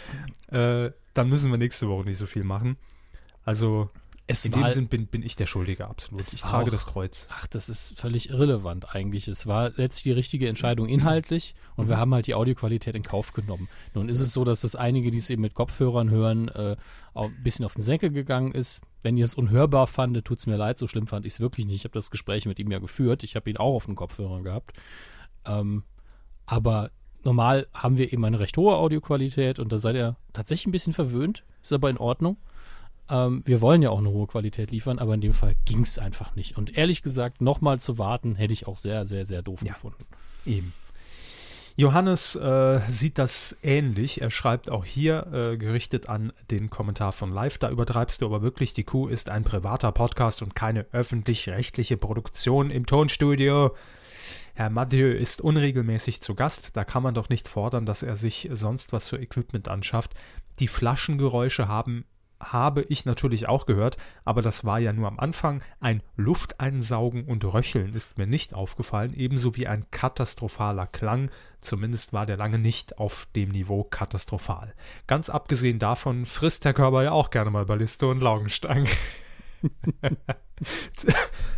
[0.48, 2.76] Äh, dann müssen wir nächste Woche nicht so viel machen.
[3.44, 3.88] Also
[4.26, 6.20] es in war, dem Sinn bin, bin ich der Schuldige, absolut.
[6.32, 7.26] Ich trage auch- das Kreuz.
[7.32, 9.26] Ach, das ist völlig irrelevant eigentlich.
[9.26, 13.32] Es war letztlich die richtige Entscheidung inhaltlich und wir haben halt die Audioqualität in Kauf
[13.32, 13.68] genommen.
[13.94, 16.76] Nun ist es so, dass das einige, die es eben mit Kopfhörern hören, äh,
[17.12, 18.82] auch ein bisschen auf den Senkel gegangen ist.
[19.03, 21.66] Wenn ihr es unhörbar fandet, tut es mir leid, so schlimm fand ich es wirklich
[21.66, 21.76] nicht.
[21.76, 23.22] Ich habe das Gespräch mit ihm ja geführt.
[23.22, 24.78] Ich habe ihn auch auf den Kopfhörern gehabt.
[25.46, 25.84] Ähm,
[26.46, 26.90] aber
[27.24, 30.92] normal haben wir eben eine recht hohe Audioqualität und da seid ihr tatsächlich ein bisschen
[30.92, 31.44] verwöhnt.
[31.62, 32.36] Ist aber in Ordnung.
[33.09, 35.98] Ähm, wir wollen ja auch eine hohe Qualität liefern, aber in dem Fall ging es
[35.98, 36.57] einfach nicht.
[36.59, 39.72] Und ehrlich gesagt, nochmal zu warten, hätte ich auch sehr, sehr, sehr doof Ja.
[39.72, 40.05] gefunden.
[40.46, 40.72] Eben.
[41.81, 44.20] Johannes äh, sieht das ähnlich.
[44.20, 48.43] Er schreibt auch hier, äh, gerichtet an den Kommentar von Live, da übertreibst du aber
[48.43, 53.74] wirklich, die Kuh ist ein privater Podcast und keine öffentlich-rechtliche Produktion im Tonstudio.
[54.53, 58.51] Herr Mathieu ist unregelmäßig zu Gast, da kann man doch nicht fordern, dass er sich
[58.53, 60.12] sonst was für Equipment anschafft.
[60.59, 62.05] Die Flaschengeräusche haben
[62.41, 65.62] habe ich natürlich auch gehört, aber das war ja nur am Anfang.
[65.78, 71.30] Ein Lufteinsaugen und Röcheln ist mir nicht aufgefallen, ebenso wie ein katastrophaler Klang.
[71.61, 74.74] Zumindest war der lange nicht auf dem Niveau katastrophal.
[75.07, 78.88] Ganz abgesehen davon frisst der Körper ja auch gerne mal Balliste und Laugenstangen.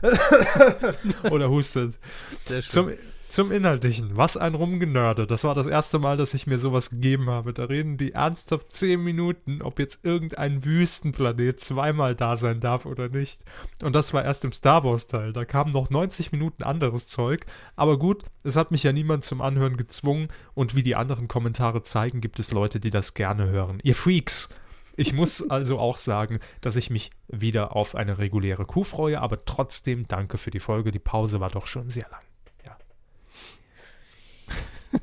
[1.31, 1.99] Oder hustet.
[2.41, 2.91] Sehr Zum,
[3.33, 4.17] zum Inhaltlichen.
[4.17, 5.27] Was ein Rumgenörde.
[5.27, 7.55] Das war das erste Mal, dass ich mir sowas gegeben habe.
[7.55, 13.09] Da reden die ernsthaft zehn Minuten, ob jetzt irgendein Wüstenplanet zweimal da sein darf oder
[13.09, 13.41] nicht.
[13.83, 15.33] Und das war erst im Star Wars-Teil.
[15.33, 17.47] Da kamen noch 90 Minuten anderes Zeug.
[17.75, 20.29] Aber gut, es hat mich ja niemand zum Anhören gezwungen.
[20.53, 23.79] Und wie die anderen Kommentare zeigen, gibt es Leute, die das gerne hören.
[23.83, 24.51] Ihr Freaks!
[24.95, 29.47] Ich muss also auch sagen, dass ich mich wieder auf eine reguläre Kuh freue, aber
[29.47, 30.91] trotzdem danke für die Folge.
[30.91, 32.21] Die Pause war doch schon sehr lang.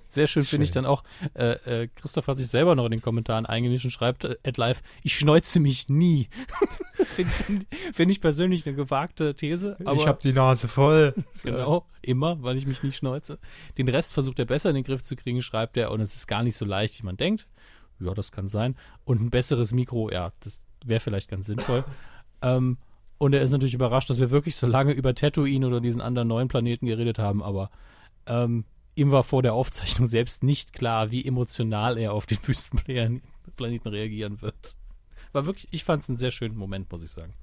[0.09, 0.83] Sehr schön finde ich Schön.
[0.83, 1.03] dann auch,
[1.35, 4.57] äh, äh, Christoph hat sich selber noch in den Kommentaren eingemischt und schreibt äh, at
[4.57, 6.29] live, ich schneuze mich nie.
[7.05, 11.13] finde find, find ich persönlich eine gewagte These, aber ich habe die Nase voll.
[11.43, 13.37] genau, immer, weil ich mich nie schneuze.
[13.77, 16.25] Den Rest versucht er besser in den Griff zu kriegen, schreibt er, und es ist
[16.25, 17.47] gar nicht so leicht, wie man denkt.
[17.99, 18.75] Ja, das kann sein.
[19.03, 21.85] Und ein besseres Mikro, ja, das wäre vielleicht ganz sinnvoll.
[22.41, 22.79] ähm,
[23.19, 26.29] und er ist natürlich überrascht, dass wir wirklich so lange über Tatooine oder diesen anderen
[26.29, 27.69] neuen Planeten geredet haben, aber
[28.25, 28.65] ähm,
[28.99, 33.21] ihm war vor der Aufzeichnung selbst nicht klar, wie emotional er auf den Wüstenplaneten
[33.91, 34.75] reagieren wird.
[35.31, 37.33] War wirklich, ich fand es einen sehr schönen Moment, muss ich sagen.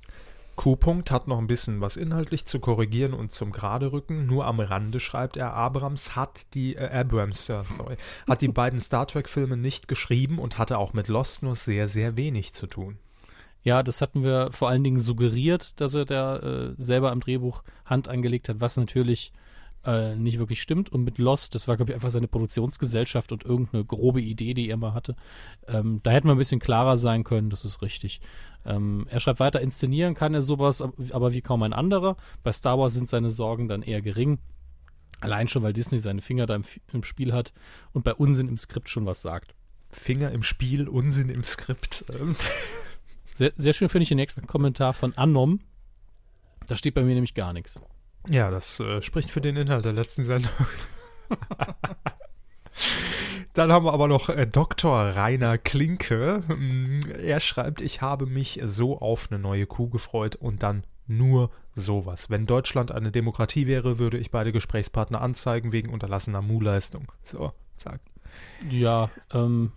[0.56, 4.26] Q-Punkt hat noch ein bisschen was inhaltlich zu korrigieren und zum gerade rücken.
[4.26, 7.96] Nur am Rande schreibt er, Abrams hat die äh, Abrams, ja, sorry,
[8.26, 11.88] hat die beiden Star Trek Filme nicht geschrieben und hatte auch mit Lost nur sehr
[11.88, 12.98] sehr wenig zu tun.
[13.62, 17.62] Ja, das hatten wir vor allen Dingen suggeriert, dass er da äh, selber am Drehbuch
[17.84, 19.32] Hand angelegt hat, was natürlich
[19.86, 20.90] äh, nicht wirklich stimmt.
[20.90, 24.68] Und mit Lost, das war, glaube ich, einfach seine Produktionsgesellschaft und irgendeine grobe Idee, die
[24.68, 25.16] er mal hatte.
[25.68, 28.20] Ähm, da hätten wir ein bisschen klarer sein können, das ist richtig.
[28.64, 30.82] Ähm, er schreibt weiter, inszenieren kann er sowas,
[31.12, 32.16] aber wie kaum ein anderer.
[32.42, 34.38] Bei Star Wars sind seine Sorgen dann eher gering.
[35.20, 37.52] Allein schon, weil Disney seine Finger da im, im Spiel hat
[37.92, 39.54] und bei Unsinn im Skript schon was sagt.
[39.88, 42.04] Finger im Spiel, Unsinn im Skript.
[42.18, 42.36] Ähm.
[43.34, 45.60] Sehr, sehr schön finde ich den nächsten Kommentar von Anom.
[46.66, 47.82] Da steht bei mir nämlich gar nichts.
[48.28, 50.52] Ja, das äh, spricht für den Inhalt der letzten Sendung.
[53.54, 54.92] Dann haben wir aber noch äh, Dr.
[54.92, 56.42] Rainer Klinke.
[56.48, 61.50] Mm, er schreibt, ich habe mich so auf eine neue Kuh gefreut und dann nur
[61.74, 62.28] sowas.
[62.28, 67.12] Wenn Deutschland eine Demokratie wäre, würde ich beide Gesprächspartner anzeigen wegen unterlassener Mu-Leistung.
[67.22, 68.00] So, zack.
[68.68, 69.72] Ja, ähm,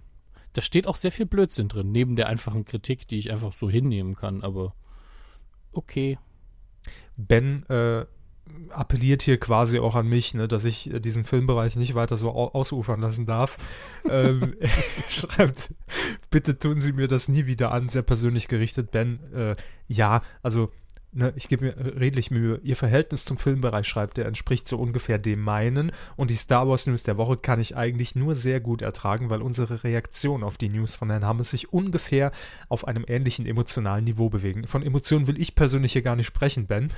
[0.54, 3.70] da steht auch sehr viel Blödsinn drin, neben der einfachen Kritik, die ich einfach so
[3.70, 4.74] hinnehmen kann, aber
[5.72, 6.18] okay.
[7.16, 8.06] Ben äh,
[8.70, 12.30] appelliert hier quasi auch an mich, ne, dass ich äh, diesen Filmbereich nicht weiter so
[12.32, 13.58] au ausufern lassen darf.
[14.10, 14.70] ähm, er
[15.10, 15.74] schreibt,
[16.30, 19.20] bitte tun Sie mir das nie wieder an, sehr persönlich gerichtet, Ben.
[19.34, 19.56] Äh,
[19.88, 20.72] ja, also
[21.12, 22.60] ne, ich gebe mir redlich Mühe.
[22.64, 25.92] Ihr Verhältnis zum Filmbereich, schreibt er, entspricht so ungefähr dem meinen.
[26.16, 29.42] Und die Star Wars News der Woche kann ich eigentlich nur sehr gut ertragen, weil
[29.42, 32.32] unsere Reaktion auf die News von Herrn Hammes sich ungefähr
[32.68, 34.68] auf einem ähnlichen emotionalen Niveau bewegen.
[34.68, 36.92] Von Emotionen will ich persönlich hier gar nicht sprechen, Ben.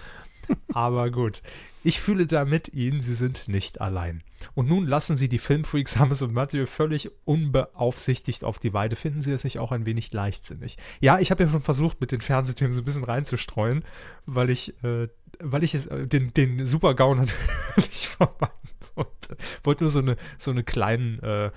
[0.73, 1.41] Aber gut.
[1.83, 4.21] Ich fühle da mit Ihnen, Sie sind nicht allein.
[4.53, 8.95] Und nun lassen Sie die Filmfreaks Hammes und Mathieu völlig unbeaufsichtigt auf die Weide.
[8.95, 10.77] Finden Sie es nicht auch ein wenig leichtsinnig?
[10.99, 13.83] Ja, ich habe ja schon versucht, mit den Fernsehthemen so ein bisschen reinzustreuen,
[14.27, 15.07] weil ich, äh,
[15.39, 18.51] weil ich es, äh, den, den Super-GAU natürlich vermeiden
[18.93, 19.37] wollte.
[19.63, 21.51] Wollte nur so eine, so eine kleinen, äh,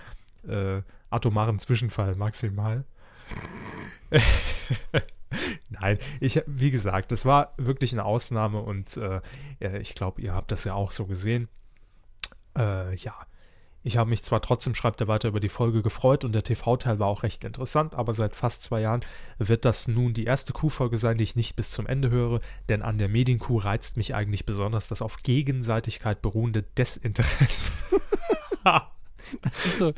[0.48, 2.84] äh, atomaren Zwischenfall maximal.
[5.80, 9.20] Nein, ich, wie gesagt, das war wirklich eine Ausnahme und äh,
[9.78, 11.48] ich glaube, ihr habt das ja auch so gesehen.
[12.56, 13.14] Äh, ja,
[13.82, 16.98] ich habe mich zwar trotzdem, schreibt er weiter, über die Folge gefreut und der TV-Teil
[16.98, 19.04] war auch recht interessant, aber seit fast zwei Jahren
[19.38, 22.80] wird das nun die erste Q-Folge sein, die ich nicht bis zum Ende höre, denn
[22.80, 27.70] an der Medienkuh reizt mich eigentlich besonders das auf Gegenseitigkeit beruhende Desinteresse.
[29.42, 29.92] Das ist so.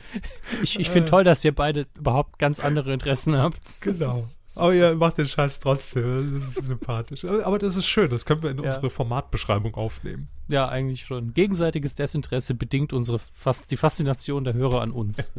[0.62, 1.10] Ich, ich finde äh.
[1.10, 3.80] toll, dass ihr beide überhaupt ganz andere Interessen habt.
[3.80, 4.22] Genau.
[4.56, 6.38] Aber ihr macht den Scheiß trotzdem.
[6.38, 7.24] Das ist sympathisch.
[7.24, 8.08] Aber das ist schön.
[8.08, 8.64] Das können wir in ja.
[8.64, 10.28] unsere Formatbeschreibung aufnehmen.
[10.48, 11.34] Ja, eigentlich schon.
[11.34, 15.32] Gegenseitiges Desinteresse bedingt unsere Fas die Faszination der Hörer an uns.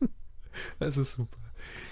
[0.78, 1.36] das ist super.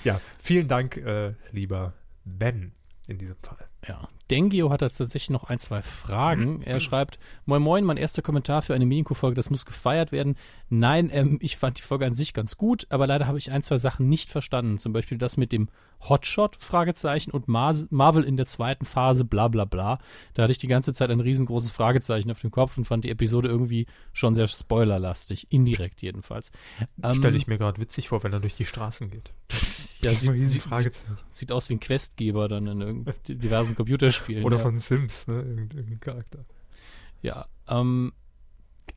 [0.04, 2.72] Ja, vielen Dank, äh, lieber Ben,
[3.06, 3.68] in diesem Fall.
[3.86, 6.56] Ja, Dengio hat tatsächlich noch ein, zwei Fragen.
[6.56, 6.62] Mhm.
[6.62, 10.36] Er schreibt, moin moin, mein erster Kommentar für eine Medienkuh-Folge, das muss gefeiert werden.
[10.68, 13.62] Nein, ähm, ich fand die Folge an sich ganz gut, aber leider habe ich ein,
[13.62, 14.78] zwei Sachen nicht verstanden.
[14.78, 15.68] Zum Beispiel das mit dem
[16.00, 19.98] Hotshot, Fragezeichen, und Mar Marvel in der zweiten Phase, bla bla bla.
[20.34, 23.10] Da hatte ich die ganze Zeit ein riesengroßes Fragezeichen auf dem Kopf und fand die
[23.10, 26.52] Episode irgendwie schon sehr spoilerlastig, indirekt jedenfalls.
[27.02, 29.32] Ähm, Stelle ich mir gerade witzig vor, wenn er durch die Straßen geht.
[30.02, 34.44] ja, sieht, sieht, sieht, aus wie ein Questgeber dann in diversen Computerspielen.
[34.44, 34.62] Oder ja.
[34.62, 35.42] von Sims, ne?
[35.42, 36.44] Irgendein Charakter.
[37.22, 38.12] Ja, ähm,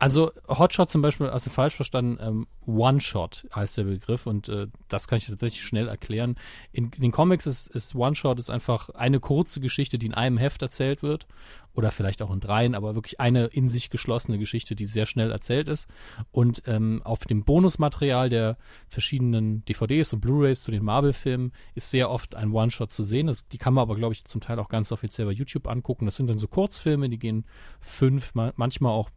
[0.01, 4.65] also Hotshot zum Beispiel, hast du falsch verstanden, ähm, One-Shot heißt der Begriff und äh,
[4.87, 6.37] das kann ich tatsächlich schnell erklären.
[6.71, 10.39] In, in den Comics ist, ist One-Shot ist einfach eine kurze Geschichte, die in einem
[10.39, 11.27] Heft erzählt wird
[11.75, 15.31] oder vielleicht auch in dreien, aber wirklich eine in sich geschlossene Geschichte, die sehr schnell
[15.31, 15.87] erzählt ist.
[16.31, 18.57] Und ähm, auf dem Bonusmaterial der
[18.89, 23.27] verschiedenen DVDs und Blu-rays zu den Marvel-Filmen ist sehr oft ein One-Shot zu sehen.
[23.27, 26.05] Das, die kann man aber, glaube ich, zum Teil auch ganz offiziell bei YouTube angucken.
[26.05, 27.45] Das sind dann so Kurzfilme, die gehen
[27.79, 29.11] fünf, manchmal auch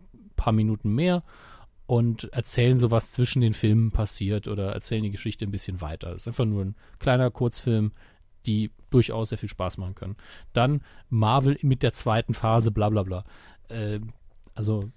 [0.45, 1.23] paar Minuten mehr
[1.87, 6.11] und erzählen so, was zwischen den Filmen passiert oder erzählen die Geschichte ein bisschen weiter.
[6.11, 7.93] Das ist einfach nur ein kleiner Kurzfilm,
[8.47, 10.17] die durchaus sehr viel Spaß machen können.
[10.53, 13.25] Dann Marvel mit der zweiten Phase, bla bla bla.
[13.69, 14.01] Äh,
[14.55, 14.91] also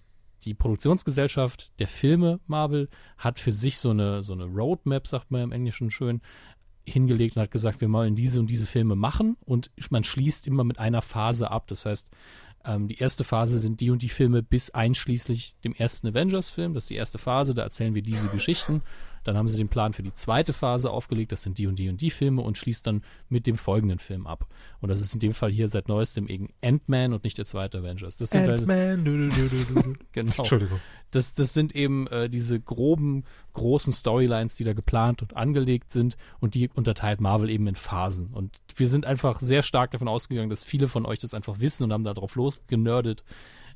[0.44, 5.42] die Produktionsgesellschaft der Filme Marvel hat für sich so eine, so eine Roadmap, sagt man
[5.42, 6.22] im Englischen schön,
[6.86, 10.64] hingelegt und hat gesagt, wir wollen diese und diese Filme machen und man schließt immer
[10.64, 11.68] mit einer Phase ab.
[11.68, 12.12] Das heißt,
[12.68, 16.74] ähm, die erste Phase sind die und die Filme bis einschließlich dem ersten Avengers-Film.
[16.74, 18.82] Das ist die erste Phase, da erzählen wir diese Geschichten.
[19.28, 21.90] Dann haben sie den Plan für die zweite Phase aufgelegt, das sind die und die
[21.90, 24.48] und die Filme und schließt dann mit dem folgenden Film ab.
[24.80, 27.80] Und das ist in dem Fall hier seit neuestem eben Ant-Man und nicht der zweite
[27.80, 28.16] Avengers.
[28.16, 29.04] Das sind halt, Ant-Man.
[29.04, 29.28] du.
[30.14, 30.34] genau.
[30.38, 30.80] Entschuldigung.
[31.12, 36.16] Das, das sind eben äh, diese groben, großen Storylines, die da geplant und angelegt sind
[36.40, 38.28] und die unterteilt Marvel eben in Phasen.
[38.28, 41.84] Und wir sind einfach sehr stark davon ausgegangen, dass viele von euch das einfach wissen
[41.84, 43.26] und haben da drauf losgenördet,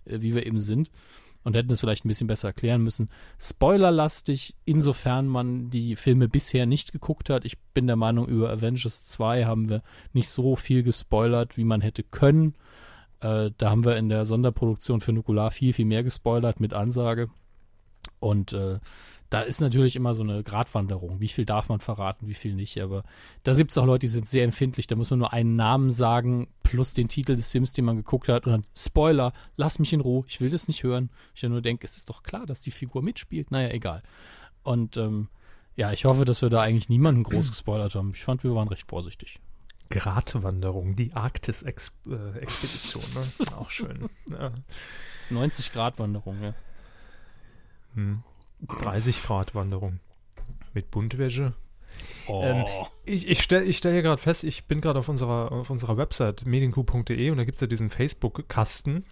[0.05, 0.91] äh, wie wir eben sind.
[1.43, 3.09] Und hätten es vielleicht ein bisschen besser erklären müssen.
[3.39, 7.45] Spoilerlastig, insofern man die Filme bisher nicht geguckt hat.
[7.45, 9.81] Ich bin der Meinung, über Avengers 2 haben wir
[10.13, 12.53] nicht so viel gespoilert, wie man hätte können.
[13.21, 17.29] Äh, da haben wir in der Sonderproduktion für Nukular viel, viel mehr gespoilert mit Ansage.
[18.19, 18.79] Und äh,
[19.31, 21.21] da ist natürlich immer so eine Gratwanderung.
[21.21, 22.81] Wie viel darf man verraten, wie viel nicht.
[22.81, 23.05] Aber
[23.43, 24.87] da gibt es auch Leute, die sind sehr empfindlich.
[24.87, 28.27] Da muss man nur einen Namen sagen, plus den Titel des Films, den man geguckt
[28.27, 28.45] hat.
[28.45, 31.09] Und dann, Spoiler, lass mich in Ruhe, ich will das nicht hören.
[31.33, 33.51] Ich nur denke, es ist doch klar, dass die Figur mitspielt.
[33.51, 34.03] Naja, egal.
[34.63, 35.29] Und ähm,
[35.77, 38.11] ja, ich hoffe, dass wir da eigentlich niemanden groß gespoilert haben.
[38.13, 39.39] Ich fand, wir waren recht vorsichtig.
[39.89, 43.03] Gratwanderung, die Arktis-Expedition.
[43.13, 43.23] Ne?
[43.55, 44.09] Auch schön.
[44.29, 44.51] Ja.
[45.29, 46.53] 90 Grad Wanderung, ja.
[47.95, 48.23] Hm.
[48.67, 49.99] 30 Grad Wanderung.
[50.73, 51.53] Mit Buntwäsche.
[52.27, 52.41] Oh.
[52.43, 52.65] Ähm,
[53.05, 55.97] ich ich stelle ich stell hier gerade fest, ich bin gerade auf unserer, auf unserer
[55.97, 59.05] Website medienku.de und da gibt es ja diesen Facebook-Kasten.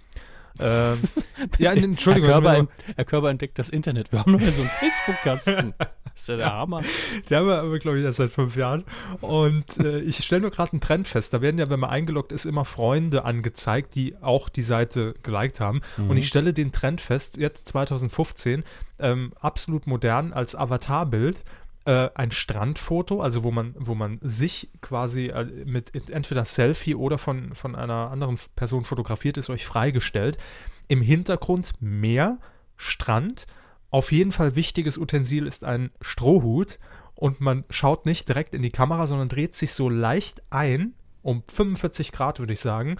[0.59, 0.97] Ähm,
[1.57, 2.29] ja, Entschuldigung.
[2.29, 4.11] Herr also Körber, ent, Herr Körber entdeckt das Internet.
[4.11, 5.73] Wir haben nur so einen Facebook-Kasten.
[6.11, 6.81] Das ist ja der Hammer.
[7.29, 8.83] Die haben wir aber, glaube ich, erst seit fünf Jahren.
[9.21, 11.33] Und äh, ich stelle nur gerade einen Trend fest.
[11.33, 15.61] Da werden ja, wenn man eingeloggt ist, immer Freunde angezeigt, die auch die Seite geliked
[15.61, 15.79] haben.
[15.95, 16.09] Mhm.
[16.09, 18.65] Und ich stelle den Trend fest, jetzt 2015,
[18.99, 21.41] ähm, absolut modern als Avatarbild.
[21.89, 27.17] Äh, ein Strandfoto, also wo man, wo man sich quasi äh, mit entweder Selfie oder
[27.17, 30.37] von, von einer anderen Person fotografiert ist, euch freigestellt.
[30.87, 32.37] Im Hintergrund Meer,
[32.77, 33.47] Strand.
[33.89, 36.77] Auf jeden Fall wichtiges Utensil ist ein Strohhut
[37.15, 41.41] und man schaut nicht direkt in die Kamera, sondern dreht sich so leicht ein, um
[41.47, 42.97] 45 Grad würde ich sagen,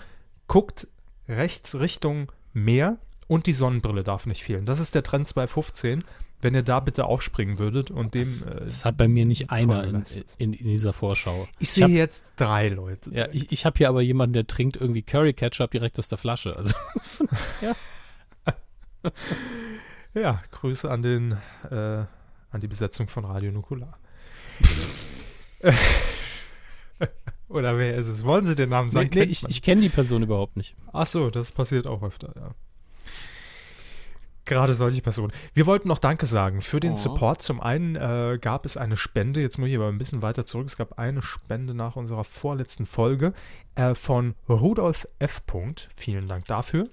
[0.48, 0.88] guckt
[1.28, 4.66] rechts Richtung Meer und die Sonnenbrille darf nicht fehlen.
[4.66, 6.04] Das ist der Trend 2015.
[6.42, 8.22] Wenn ihr da bitte aufspringen würdet und dem.
[8.22, 10.04] Das, äh, das hat bei mir nicht einer in,
[10.38, 11.48] in, in dieser Vorschau.
[11.60, 13.14] ich ich sehe jetzt drei Leute.
[13.14, 16.18] Ja, ich, ich habe hier aber jemanden, der trinkt irgendwie Curry Ketchup direkt aus der
[16.18, 16.56] Flasche.
[16.56, 16.74] Also
[20.14, 21.38] Ja, Grüße an den,
[21.70, 21.76] äh,
[22.52, 24.00] an die Besetzung von Radio Nukular.
[27.48, 28.26] Oder wer ist es?
[28.26, 29.10] Wollen Sie den Namen nee, sagen?
[29.14, 30.76] nee, Kennt ich, ich kenne die Person überhaupt nicht.
[30.92, 32.56] Ach so, das passiert auch öfter, ja.
[34.50, 35.32] Gerade solche Personen.
[35.54, 36.96] Wir wollten noch Danke sagen für den Oh.
[36.96, 37.42] Support.
[37.42, 40.68] Zum einen äh, gab es eine Spende, jetzt muss ich aber ein bisschen weiter zurück.
[40.68, 43.34] Es gab eine Spende nach unserer vorletzten Folge
[43.76, 45.46] äh, von Rudolf F.
[45.46, 45.90] Punkt.
[45.96, 46.90] Vielen Dank dafür.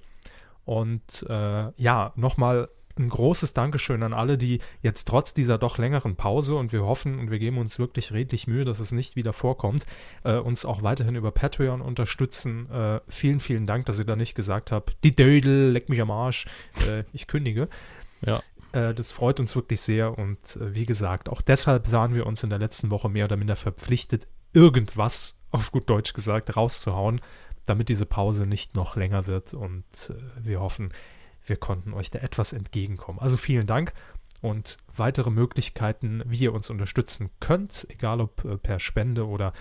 [0.66, 2.68] Und äh, ja, nochmal
[2.98, 7.18] ein großes Dankeschön an alle, die jetzt trotz dieser doch längeren Pause und wir hoffen
[7.18, 9.86] und wir geben uns wirklich redlich Mühe, dass es nicht wieder vorkommt,
[10.24, 12.70] äh, uns auch weiterhin über Patreon unterstützen.
[12.70, 16.10] Äh, vielen, vielen Dank, dass ihr da nicht gesagt habt, die Dödel, leck mich am
[16.10, 16.46] Arsch,
[16.88, 17.68] äh, ich kündige.
[18.24, 18.40] Ja.
[18.72, 22.42] Äh, das freut uns wirklich sehr und äh, wie gesagt, auch deshalb sahen wir uns
[22.42, 27.20] in der letzten Woche mehr oder minder verpflichtet, irgendwas, auf gut Deutsch gesagt, rauszuhauen,
[27.66, 30.92] damit diese Pause nicht noch länger wird und äh, wir hoffen,
[31.46, 33.18] wir konnten euch da etwas entgegenkommen.
[33.18, 33.92] Also vielen Dank
[34.42, 39.52] und weitere Möglichkeiten, wie ihr uns unterstützen könnt, egal ob äh, per Spende oder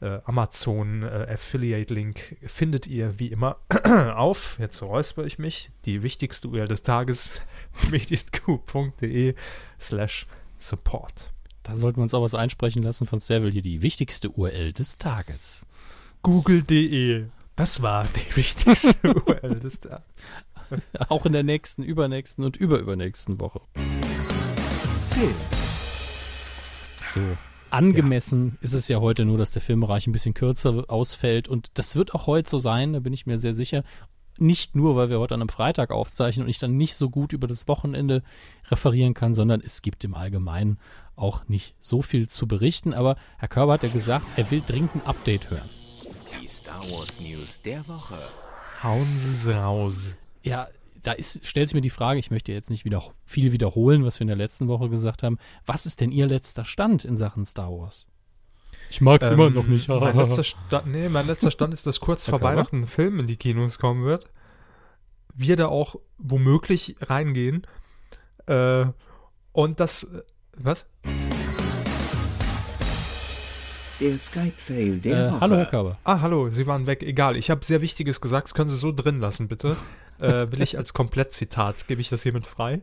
[0.00, 3.56] äh, Amazon äh, Affiliate Link, findet ihr wie immer
[4.14, 7.40] auf, jetzt räusper ich mich, die wichtigste URL des Tages,
[7.90, 9.34] medienq.de
[9.78, 10.26] slash
[10.58, 11.32] support.
[11.62, 14.98] Da sollten wir uns auch was einsprechen lassen von Seville hier, die wichtigste URL des
[14.98, 15.66] Tages.
[16.22, 17.26] Google.de,
[17.56, 20.04] das war die wichtigste URL des Tages.
[21.08, 23.60] Auch in der nächsten, übernächsten und überübernächsten Woche.
[25.10, 25.34] Film.
[26.90, 27.20] So.
[27.70, 31.94] Angemessen ist es ja heute nur, dass der Filmbereich ein bisschen kürzer ausfällt und das
[31.94, 33.84] wird auch heute so sein, da bin ich mir sehr sicher.
[34.38, 37.32] Nicht nur, weil wir heute an einem Freitag aufzeichnen und ich dann nicht so gut
[37.32, 38.22] über das Wochenende
[38.70, 40.78] referieren kann, sondern es gibt im Allgemeinen
[41.14, 42.94] auch nicht so viel zu berichten.
[42.94, 45.68] Aber Herr Körber hat ja gesagt, er will dringend ein Update hören.
[46.40, 48.16] Die Star Wars News der Woche.
[48.82, 50.16] Hauen Sie raus.
[50.42, 50.68] Ja,
[51.02, 54.18] da ist, stellt sich mir die Frage, ich möchte jetzt nicht wieder viel wiederholen, was
[54.18, 55.38] wir in der letzten Woche gesagt haben.
[55.66, 58.08] Was ist denn Ihr letzter Stand in Sachen Star Wars?
[58.90, 62.40] Ich mag Ähm, mein, letzter Stand, nee, mein letzter Stand ist, dass kurz vor?
[62.40, 64.26] Weihnachten ein Film in die Kinos kommen wird.
[65.34, 67.66] Wir da auch womöglich reingehen.
[68.46, 68.86] Äh,
[69.52, 70.04] und das.
[70.04, 70.22] äh,
[70.56, 70.86] Was?
[74.00, 75.40] Der Skype-Fail der Äh, Woche.
[75.40, 75.98] hallo Herr Körber.
[76.04, 77.02] Ah, hallo, Sie waren weg.
[77.02, 78.46] Egal, ich habe sehr Wichtiges gesagt.
[78.48, 79.76] Das können Sie so drin lassen, bitte.
[80.18, 82.80] Äh, will ich als Komplettzitat, gebe ich das hiermit frei.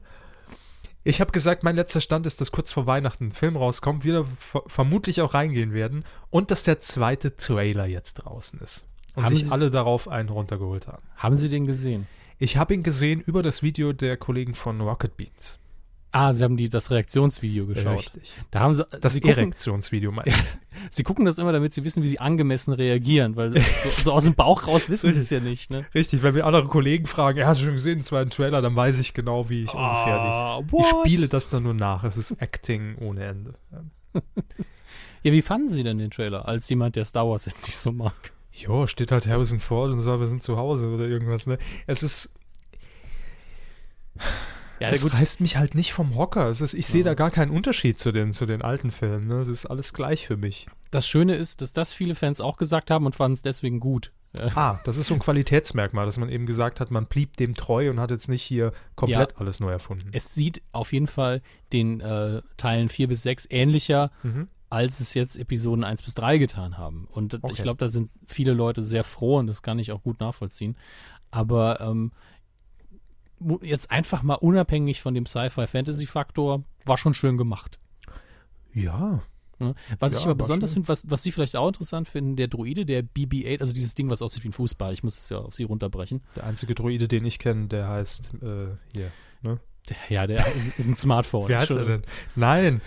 [1.04, 4.26] Ich habe gesagt, mein letzter Stand ist, dass kurz vor Weihnachten ein Film rauskommt, wir
[4.68, 8.84] vermutlich auch reingehen werden und dass der zweite Trailer jetzt draußen ist.
[9.16, 11.02] Und Haben sich Sie- alle darauf einen runtergeholt haben.
[11.16, 12.08] Haben Sie den gesehen?
[12.40, 15.60] Ich habe ihn gesehen über das Video der Kollegen von Rocket Beans.
[16.12, 18.00] Ah, Sie haben die, das Reaktionsvideo geschaut.
[18.00, 18.32] Richtig.
[18.50, 20.36] Da haben Sie, Das Sie gucken, Erektionsvideo meine ich.
[20.90, 24.24] Sie gucken das immer, damit Sie wissen, wie Sie angemessen reagieren, weil so, so aus
[24.24, 25.86] dem Bauch raus wissen Sie es ja nicht, ne?
[25.94, 28.76] Richtig, wenn mir andere Kollegen fragen, ja, hast du schon gesehen, den zweiten Trailer, dann
[28.76, 30.72] weiß ich genau, wie ich ungefähr Ah, die.
[30.72, 30.86] what?
[30.86, 32.04] Ich spiele das dann nur nach.
[32.04, 33.54] Es ist Acting ohne Ende.
[35.24, 37.92] Ja, wie fanden Sie denn den Trailer, als jemand, der Star Wars jetzt nicht so
[37.92, 38.14] mag?
[38.54, 41.58] Jo, steht halt Harrison Ford und sagt, wir sind zu Hause oder irgendwas, ne?
[41.86, 42.34] Es ist,
[44.80, 45.14] Ja, es gut.
[45.14, 46.48] reißt mich halt nicht vom Hocker.
[46.50, 49.36] Es ist, ich sehe da gar keinen Unterschied zu den, zu den alten Filmen, ne?
[49.42, 50.68] Es ist alles gleich für mich.
[50.92, 54.12] Das Schöne ist, dass das viele Fans auch gesagt haben und fanden es deswegen gut.
[54.38, 57.56] Äh, Ah, das ist so ein Qualitätsmerkmal, dass man eben gesagt hat, man blieb dem
[57.56, 60.10] treu und hat jetzt nicht hier komplett alles neu erfunden.
[60.12, 61.42] Es sieht auf jeden Fall
[61.74, 64.48] den äh, Teilen 4 bis 6 ähnlicher, Mhm.
[64.70, 67.08] als es jetzt Episoden 1 bis 3 getan haben.
[67.10, 67.54] Und Okay.
[67.54, 70.76] ich glaube, da sind viele Leute sehr froh und das kann ich auch gut nachvollziehen.
[71.32, 72.12] Aber ähm,
[73.62, 77.80] jetzt einfach mal unabhängig von dem Sci-Fi-Fantasy-Faktor, war schon schön gemacht.
[78.74, 79.22] Ja,
[79.60, 79.74] Ne?
[80.00, 82.86] Was Ja, ich aber besonders finde, was, was Sie vielleicht auch interessant finden, der Droide,
[82.86, 85.56] der BB-8, also dieses Ding, was aussieht wie ein Fußball, ich muss es ja auf
[85.56, 86.22] Sie runterbrechen.
[86.36, 89.12] der einzige Droide, den ich kenne, der heißt, äh, hier.
[89.42, 91.48] Der, ja, der ist, ist ein Smartphone.
[91.50, 92.04] Wie heißt er denn?
[92.36, 92.82] Nein.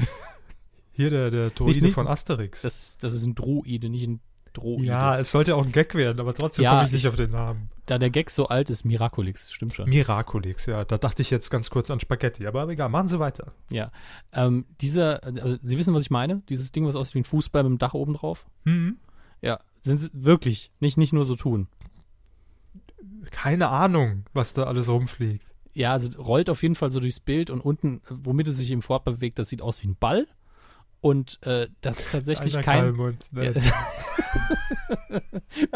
[0.93, 2.63] Hier der, der Droide nicht- von Asterix.
[2.63, 4.21] Das, ist- das ist ein Droide, nicht ein
[4.53, 4.85] Droide.
[4.85, 7.17] ja, es sollte auch ein Gag werden, aber trotzdem Ja, komme ich nicht ich- auf
[7.17, 7.69] den Namen.
[7.87, 9.89] Da der Gag so alt ist, Miraculix, stimmt schon.
[9.89, 10.85] Miraculix, ja.
[10.85, 13.53] Da dachte ich jetzt ganz kurz an Spaghetti, aber egal, machen Sie weiter.
[13.71, 13.91] Ja.
[14.33, 16.43] Ähm, dieser, also Sie wissen, was ich meine?
[16.49, 18.47] Dieses Ding, was aussieht wie ein Fußball mit dem Dach oben drauf?
[18.65, 18.99] Hm.
[19.43, 19.59] Ja.
[19.81, 21.67] Sind sie wirklich, nicht, nicht nur so tun.
[23.31, 25.47] Keine Ahnung, was da alles rumfliegt.
[25.73, 28.83] Ja, also rollt auf jeden Fall so durchs Bild und unten, womit es sich eben
[28.83, 30.27] fortbewegt, das sieht aus wie ein Ball.
[31.01, 32.81] Und äh, das ist tatsächlich Einer kein.
[32.83, 33.55] Kalmund, ne?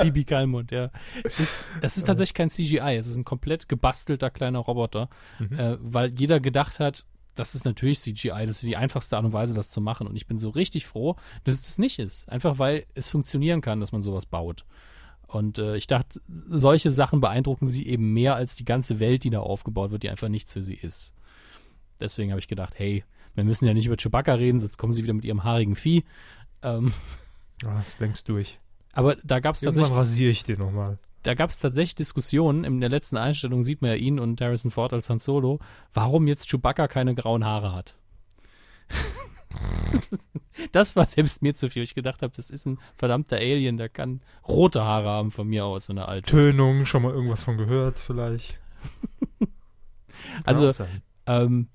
[0.03, 0.91] Bibi Kalmund, ja.
[1.39, 2.97] Das, das ist tatsächlich kein CGI.
[2.99, 5.09] Es ist ein komplett gebastelter kleiner Roboter,
[5.39, 5.59] Mhm.
[5.59, 7.05] äh, weil jeder gedacht hat,
[7.35, 10.07] das ist natürlich CGI, das ist die einfachste Art und Weise, das zu machen.
[10.07, 12.29] Und ich bin so richtig froh, dass es das nicht ist.
[12.29, 14.65] Einfach weil es funktionieren kann, dass man sowas baut.
[15.27, 19.31] Und äh, ich dachte, solche Sachen beeindrucken sie eben mehr als die ganze Welt, die
[19.31, 21.15] da aufgebaut wird, die einfach nichts für sie ist.
[21.99, 23.05] Deswegen habe ich gedacht, hey,
[23.35, 26.05] wir müssen ja nicht über Chewbacca reden, sonst kommen sie wieder mit ihrem haarigen Vieh.
[26.63, 26.93] Ähm,
[27.65, 28.59] Ah, das längst durch.
[28.93, 30.99] aber da gab es tatsächlich rasiere ich den nochmal.
[31.23, 32.65] da gab es tatsächlich Diskussionen.
[32.65, 35.61] In der letzten Einstellung sieht man ja ihn und Harrison Ford als Han Solo,
[35.93, 37.97] warum jetzt Chewbacca keine grauen Haare hat.
[40.73, 41.83] das war selbst mir zu viel.
[41.83, 45.65] Ich gedacht habe, das ist ein verdammter Alien, der kann rote Haare haben von mir
[45.65, 46.27] aus, wenn er alt.
[46.27, 48.61] Tönung, schon mal irgendwas von gehört, vielleicht.
[50.45, 50.73] Also,
[51.27, 51.69] ähm,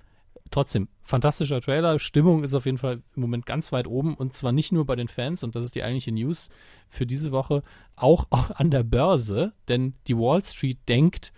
[0.52, 2.00] trotzdem, fantastischer Trailer.
[2.00, 4.96] Stimmung ist auf jeden Fall im Moment ganz weit oben und zwar nicht nur bei
[4.96, 6.50] den Fans, und das ist die eigentliche News
[6.88, 7.64] für diese Woche,
[7.96, 11.32] auch, auch an der Börse, denn die Wall Street denkt,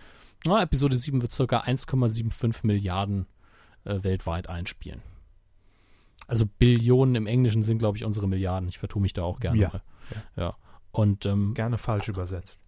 [0.44, 1.60] na, Episode 7 wird ca.
[1.60, 3.26] 1,75 Milliarden
[3.84, 5.02] äh, weltweit einspielen.
[6.26, 8.68] Also Billionen im Englischen sind, glaube ich, unsere Milliarden.
[8.68, 9.68] Ich vertue mich da auch gerne Ja.
[9.68, 9.82] mal.
[10.36, 10.56] Ja.
[10.90, 12.60] Und ähm, Gerne falsch übersetzt.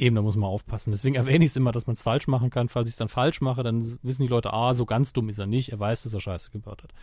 [0.00, 0.92] Eben, da muss man aufpassen.
[0.92, 2.70] Deswegen erwähne ich es immer, dass man es falsch machen kann.
[2.70, 5.38] Falls ich es dann falsch mache, dann wissen die Leute, ah, so ganz dumm ist
[5.38, 5.72] er nicht.
[5.72, 6.94] Er weiß, dass er Scheiße gebaut hat.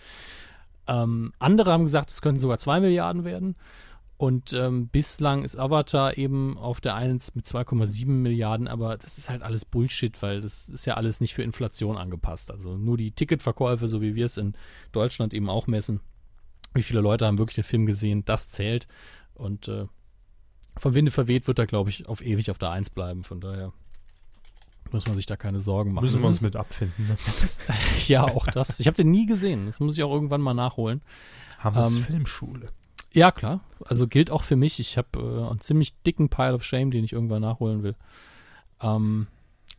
[0.88, 3.56] Ähm, andere haben gesagt, es könnten sogar 2 Milliarden werden.
[4.18, 9.30] Und ähm, bislang ist Avatar eben auf der 1 mit 2,7 Milliarden, aber das ist
[9.30, 12.50] halt alles Bullshit, weil das ist ja alles nicht für Inflation angepasst.
[12.50, 14.56] Also nur die Ticketverkäufe, so wie wir es in
[14.92, 16.00] Deutschland eben auch messen.
[16.74, 18.88] Wie viele Leute haben wirklich den Film gesehen, das zählt.
[19.36, 19.86] Und äh,
[20.80, 23.24] vom Winde verweht wird er, glaube ich, auf ewig auf der 1 bleiben.
[23.24, 23.74] Von daher
[24.92, 26.04] muss man sich da keine Sorgen machen.
[26.04, 27.08] Müssen wir uns mit abfinden.
[27.08, 27.18] Ne?
[27.26, 27.62] ist,
[28.08, 28.80] ja, auch das.
[28.80, 29.66] Ich habe den nie gesehen.
[29.66, 31.02] Das muss ich auch irgendwann mal nachholen.
[31.60, 32.70] Hamels Ähm, Filmschule.
[33.14, 33.62] Ja, klar.
[33.86, 34.80] Also gilt auch für mich.
[34.80, 37.96] Ich habe äh, einen ziemlich dicken Pile of Shame, den ich irgendwann nachholen will.
[38.82, 39.28] Ähm,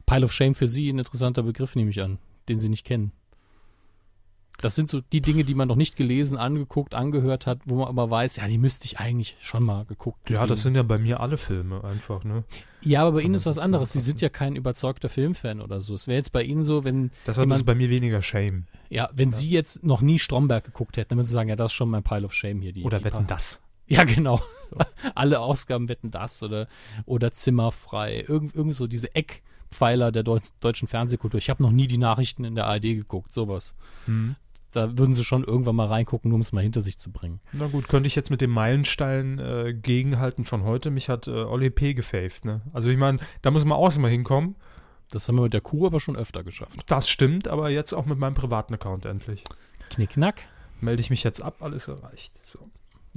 [0.07, 2.19] Pile of Shame für Sie ein interessanter Begriff, nehme ich an,
[2.49, 3.13] den Sie nicht kennen.
[4.61, 7.87] Das sind so die Dinge, die man noch nicht gelesen, angeguckt, angehört hat, wo man
[7.89, 10.83] aber weiß, ja, die müsste ich eigentlich schon mal geguckt Ja, gesehen das sind ja
[10.83, 12.43] bei mir alle Filme einfach, ne?
[12.83, 13.93] Ja, aber bei Kann Ihnen ist was so anderes.
[13.93, 15.95] Sie sind ja kein überzeugter Filmfan oder so.
[15.95, 18.67] Es wäre jetzt bei Ihnen so, wenn, Deshalb Jemand- ist bei mir weniger Shame.
[18.89, 21.71] ja, wenn Sie jetzt noch nie Stromberg geguckt hätten, dann würden Sie sagen, ja, das
[21.71, 22.73] ist schon mein Pile of Shame hier.
[22.73, 23.63] Die, Oder die wetten paar- das.
[23.87, 24.41] Ja, genau.
[25.15, 26.69] Alle Ausgaben wetten das oder,
[27.07, 28.25] oder Zimmerfrei.
[28.29, 31.39] Irgend, irgend so diese Eckpfeiler der Deu deutschen Fernsehkultur.
[31.39, 33.75] Ich habe noch nie die Nachrichten in der ARD geguckt, sowas.
[34.05, 34.37] Hm.
[34.79, 37.41] Da würden Sie schon irgendwann mal reingucken, nur um es mal hinter sich zu bringen.
[37.53, 40.93] Na gut, könnte ich jetzt mit dem Meilenstein äh, gegenhalten von heute.
[40.93, 41.95] Mich hat äh, Oli P.
[41.95, 42.61] gefaved, ne?
[42.73, 44.55] Also ich meine, da muss man auch mal hinkommen.
[45.11, 46.79] Das haben wir mit der Kuh aber schon öfter geschafft.
[46.87, 49.43] Das stimmt, aber jetzt auch mit meinem privaten Account endlich.
[49.91, 50.47] Knickknack.
[50.81, 52.33] Melde ich mich jetzt ab, alles erreicht.
[52.45, 52.61] So.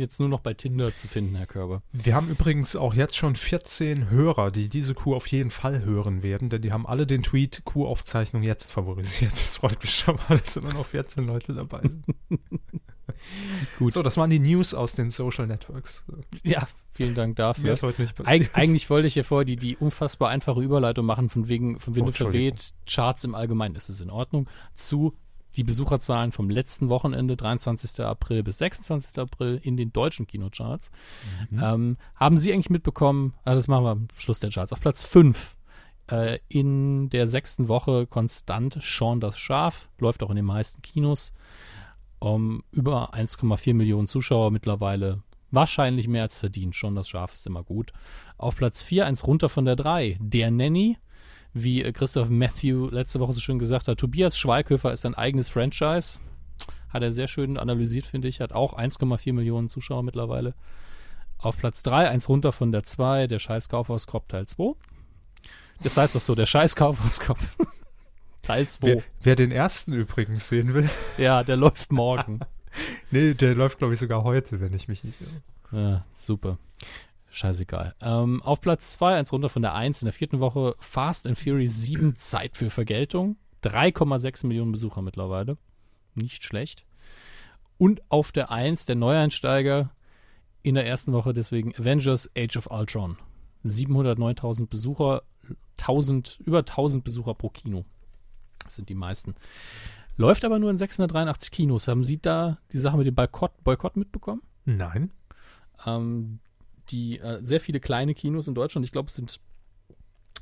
[0.02, 1.84] Jetzt nur noch bei Tinder zu finden, Herr Körber.
[1.91, 6.24] Wir haben übrigens auch jetzt schon 14 Hörer, die diese Kuh auf jeden Fall hören
[6.24, 9.32] werden, denn die haben alle den Tweet Kuhaufzeichnung jetzt favorisiert.
[9.34, 12.04] Das freut mich schon mal, dass immer noch 14 Leute dabei sind.
[13.78, 13.93] Gut.
[13.93, 16.04] So, das waren die News aus den Social Networks.
[16.43, 17.72] Ja, vielen Dank Mir dafür.
[17.74, 18.56] ist heute nicht Eig passiert.
[18.56, 21.95] eigentlich wollte ich ja vorher die, die unfassbar einfache Überleitung machen, von wegen von Oh,
[21.97, 22.58] Winde Entschuldigung.
[22.58, 25.14] verweht, Charts im Allgemeinen, ist in Ordnung, zu
[25.56, 28.04] die Besucherzahlen vom letzten Wochenende, 23.
[28.04, 29.20] April bis 26.
[29.20, 30.91] April in den deutschen Kinocharts.
[31.49, 31.62] Mhm.
[31.64, 35.04] Ähm, haben Sie eigentlich mitbekommen, ah, das machen wir am Schluss der Charts, auf Platz
[35.04, 35.56] 5
[36.12, 41.34] äh, in der sechsten Woche konstant Sean das Schaf, läuft auch in den meisten Kinos.
[42.20, 45.24] Um, über 1,4 Millionen Zuschauer mittlerweile.
[45.49, 46.76] Wahrscheinlich mehr als verdient.
[46.76, 47.93] Schon das Schaf ist immer gut.
[48.38, 50.20] Auf Platz 4, eins runter von der 3.
[50.22, 50.97] Der Nanny.
[51.54, 55.49] Wie äh, Christoph Matthew letzte Woche so schön gesagt hat, Tobias Schweighöfer ist ein eigenes
[55.49, 56.20] Franchise.
[56.89, 58.41] Hat er sehr schön analysiert, finde ich.
[58.41, 60.54] Hat auch 1,4 Millionen Zuschauer mittlerweile.
[61.38, 64.74] Auf Platz 3, eins runter von der 2, der Scheiß Kaufhauskopf Teil 2.
[65.84, 67.41] Das heißt doch so, der Scheiß Kaufhauskopf.
[68.41, 68.88] Teil 2.
[68.88, 72.39] Wer, wer den ersten übrigens sehen will, Ja, der läuft morgen.
[73.12, 75.82] nee, der läuft, glaube ich, sogar heute, wenn ich mich nicht irre.
[75.82, 76.58] Ja, super.
[77.32, 77.96] Scheißegal.
[78.02, 81.40] Ähm, auf Platz 2, eins runter von der 1 in der vierten Woche, Fast and
[81.40, 83.38] Furious 7, Zeit für Vergeltung.
[83.64, 85.58] 3,6 Millionen Besucher mittlerweile.
[86.14, 86.86] Nicht schlecht.
[87.78, 89.92] Und auf der 1 der Neueinsteiger
[90.62, 93.18] in der ersten Woche deswegen Avengers Age of Ultron.
[93.64, 95.24] 709.000 Besucher,
[95.80, 97.86] 1000, über 1000 Besucher pro Kino.
[98.64, 99.36] Das sind die meisten.
[100.18, 101.88] Läuft aber nur in 683 Kinos.
[101.88, 104.42] Haben Sie da die Sache mit dem Boykott, Boykott mitbekommen?
[104.66, 105.12] Nein.
[105.86, 106.40] ähm,
[106.92, 109.39] die äh, sehr viele kleine Kinos in Deutschland, ich glaube, es sind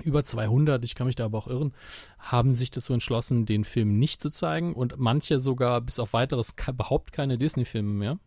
[0.03, 1.73] über 200, ich kann mich da aber auch irren,
[2.17, 6.55] haben sich dazu entschlossen, den Film nicht zu zeigen und manche sogar bis auf weiteres
[6.67, 8.19] überhaupt keine Disney-Filme mehr,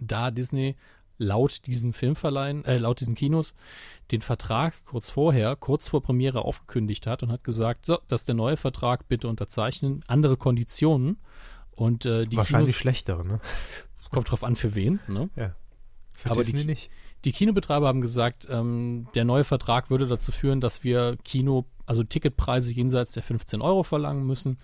[0.00, 0.76] da Disney
[1.16, 3.54] laut diesen Filmverleihen, äh, laut diesen Kinos
[4.10, 8.28] den Vertrag kurz vorher, kurz vor Premiere aufgekündigt hat und hat gesagt, so, das ist
[8.28, 11.18] der neue Vertrag, bitte unterzeichnen, andere Konditionen
[11.70, 13.40] und äh, die Wahrscheinlich Kinos, schlechtere, ne?
[14.10, 15.30] kommt drauf an, für wen, ne?
[16.16, 16.90] Für Aber die Disney Ki- nicht.
[17.24, 22.02] Die Kinobetreiber haben gesagt, ähm, der neue Vertrag würde dazu führen, dass wir Kino, also
[22.02, 24.58] Ticketpreise jenseits der 15 Euro verlangen müssen,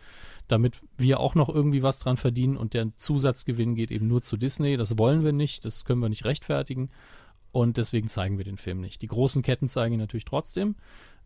[0.46, 4.36] damit wir auch noch irgendwie was dran verdienen und der Zusatzgewinn geht eben nur zu
[4.36, 4.76] Disney.
[4.76, 6.90] Das wollen wir nicht, das können wir nicht rechtfertigen
[7.51, 9.01] und deswegen zeigen wir den Film nicht.
[9.01, 10.76] Die großen Ketten zeigen ihn natürlich trotzdem.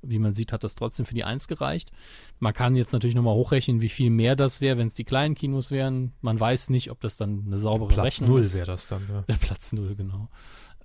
[0.07, 1.91] Wie man sieht, hat das trotzdem für die Eins gereicht.
[2.39, 5.35] Man kann jetzt natürlich nochmal hochrechnen, wie viel mehr das wäre, wenn es die kleinen
[5.35, 6.13] Kinos wären.
[6.21, 8.55] Man weiß nicht, ob das dann eine saubere Platz Rechnung Null ist.
[8.55, 9.23] wäre das dann, ja.
[9.29, 10.29] Der Platz Null, genau.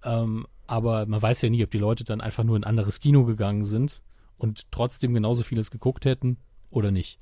[0.03, 2.99] Ähm, aber man weiß ja nie, ob die Leute dann einfach nur in ein anderes
[2.99, 4.01] Kino gegangen sind
[4.38, 6.38] und trotzdem genauso vieles geguckt hätten
[6.70, 7.20] oder nicht.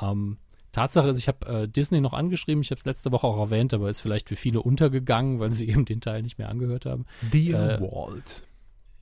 [0.00, 0.38] Ähm,
[0.72, 3.72] Tatsache ist, ich habe äh, Disney noch angeschrieben, ich habe es letzte Woche auch erwähnt,
[3.72, 7.04] aber ist vielleicht für viele untergegangen, weil sie eben den Teil nicht mehr angehört haben.
[7.32, 8.42] Dear Äh, Walt.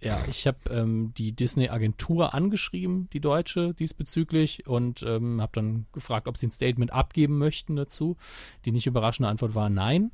[0.07, 6.29] Ja, ich habe ähm, die Disney-Agentur angeschrieben, die deutsche, diesbezüglich, und ähm, habe dann gefragt,
[6.29, 8.17] ob sie ein Statement abgeben möchten dazu.
[8.65, 10.13] Die nicht überraschende Antwort war nein.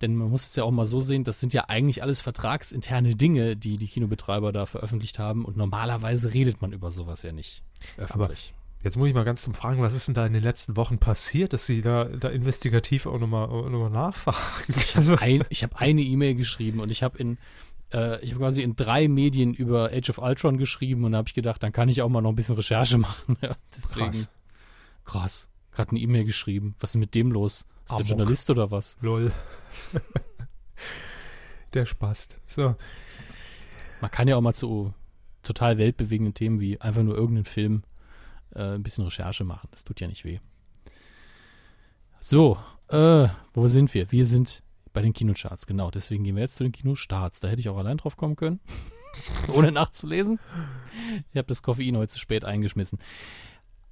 [0.00, 3.14] Denn man muss es ja auch mal so sehen, das sind ja eigentlich alles vertragsinterne
[3.14, 5.44] Dinge, die die Kinobetreiber da veröffentlicht haben.
[5.44, 7.62] Und normalerweise redet man über sowas ja nicht
[7.96, 8.52] öffentlich.
[8.82, 10.98] Jetzt muss ich mal ganz zum Fragen, was ist denn da in den letzten Wochen
[10.98, 14.74] passiert, dass Sie da, da investigativ auch nochmal noch mal nachfragen?
[14.76, 17.38] Ich habe ein, ich hab eine E-Mail geschrieben und ich habe in
[17.94, 21.28] äh, ich habe quasi in drei Medien über Age of Ultron geschrieben und da habe
[21.28, 23.36] ich gedacht, dann kann ich auch mal noch ein bisschen Recherche machen.
[23.40, 24.30] Ja, deswegen, Krass.
[25.04, 25.48] Krass.
[25.72, 26.74] Gerade eine E-Mail geschrieben.
[26.80, 27.64] Was ist mit dem los?
[27.84, 28.08] Ist der Amok.
[28.08, 28.96] Journalist oder was?
[29.00, 29.32] Lol.
[31.74, 32.38] Der Spast.
[32.46, 32.76] So.
[34.00, 34.94] Man kann ja auch mal zu
[35.42, 37.82] total weltbewegenden Themen wie einfach nur irgendeinen Film
[38.54, 39.68] äh, ein bisschen Recherche machen.
[39.72, 40.38] Das tut ja nicht weh.
[42.20, 42.56] So,
[42.88, 44.10] äh, wo sind wir?
[44.12, 44.62] Wir sind
[44.94, 45.90] bei den Kinocharts, genau.
[45.90, 47.40] Deswegen gehen wir jetzt zu den Kinostarts.
[47.40, 48.60] Da hätte ich auch allein drauf kommen können,
[49.54, 50.40] ohne nachzulesen.
[51.32, 52.98] Ich habe das Koffein heute zu spät eingeschmissen.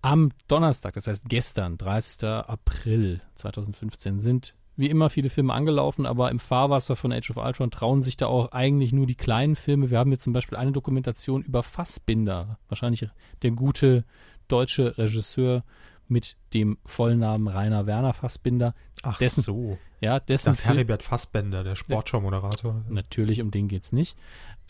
[0.00, 2.24] Am Donnerstag, das heißt gestern, 30.
[2.24, 7.70] April 2015, sind wie immer viele Filme angelaufen, aber im Fahrwasser von Age of Ultron
[7.70, 9.90] trauen sich da auch eigentlich nur die kleinen Filme.
[9.90, 13.06] Wir haben jetzt zum Beispiel eine Dokumentation über Fassbinder, wahrscheinlich
[13.42, 14.04] der gute
[14.48, 15.62] deutsche Regisseur
[16.08, 18.74] mit dem Vollnamen Rainer Werner Fassbinder.
[19.02, 19.78] Ach Dessen- so.
[20.02, 22.84] Ja, dessen Film, Heribert Fassbender, der Sportschau-Moderator.
[22.88, 24.18] natürlich, um den geht's nicht.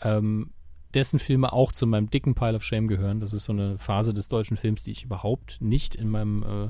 [0.01, 0.51] Ähm,
[0.93, 3.19] dessen Filme auch zu meinem dicken Pile of Shame gehören.
[3.19, 6.69] Das ist so eine Phase des deutschen Films, die ich überhaupt nicht in meinem äh,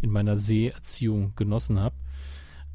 [0.00, 1.94] in meiner Seherziehung genossen habe.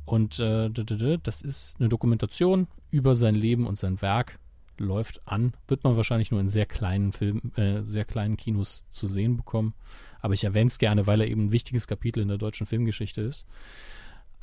[0.06, 4.40] Und äh, das ist eine Dokumentation über sein Leben und sein Werk.
[4.78, 5.54] läuft an.
[5.68, 9.74] Wird man wahrscheinlich nur in sehr kleinen Filmen, äh, sehr kleinen Kinos zu sehen bekommen.
[10.22, 13.22] Aber ich erwähne es gerne, weil er eben ein wichtiges Kapitel in der deutschen Filmgeschichte
[13.22, 13.48] ist.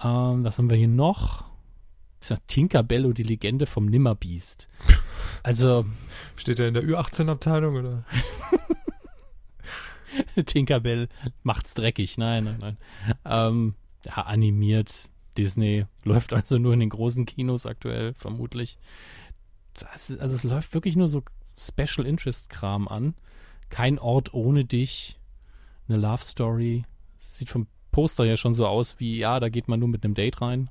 [0.02, 1.44] Ähm, was haben wir hier noch?
[2.20, 4.68] Ist ja Tinkerbell und die Legende vom Nimmerbiest.
[5.42, 5.84] Also,
[6.36, 8.04] Steht er in der Ü18-Abteilung oder?
[10.46, 11.08] Tinkerbell
[11.42, 12.18] macht's dreckig.
[12.18, 12.76] Nein, nein, nein.
[13.24, 13.74] Ähm,
[14.04, 15.08] ja, animiert.
[15.36, 18.78] Disney läuft also nur in den großen Kinos aktuell, vermutlich.
[19.74, 21.22] Das, also es läuft wirklich nur so
[21.58, 23.14] Special Interest Kram an.
[23.68, 25.18] Kein Ort ohne dich.
[25.88, 26.84] Eine Love Story.
[27.18, 30.14] Sieht vom Poster ja schon so aus wie, ja, da geht man nur mit einem
[30.14, 30.68] Date rein.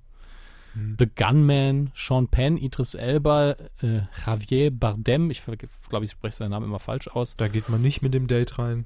[0.74, 0.97] Hm.
[0.99, 3.51] The Gunman, Sean Penn, Idris Elba,
[3.82, 5.41] äh, Javier Bardem, ich
[5.89, 8.59] glaube, ich spreche seinen Namen immer falsch aus, Da geht man nicht mit dem Date
[8.59, 8.86] rein.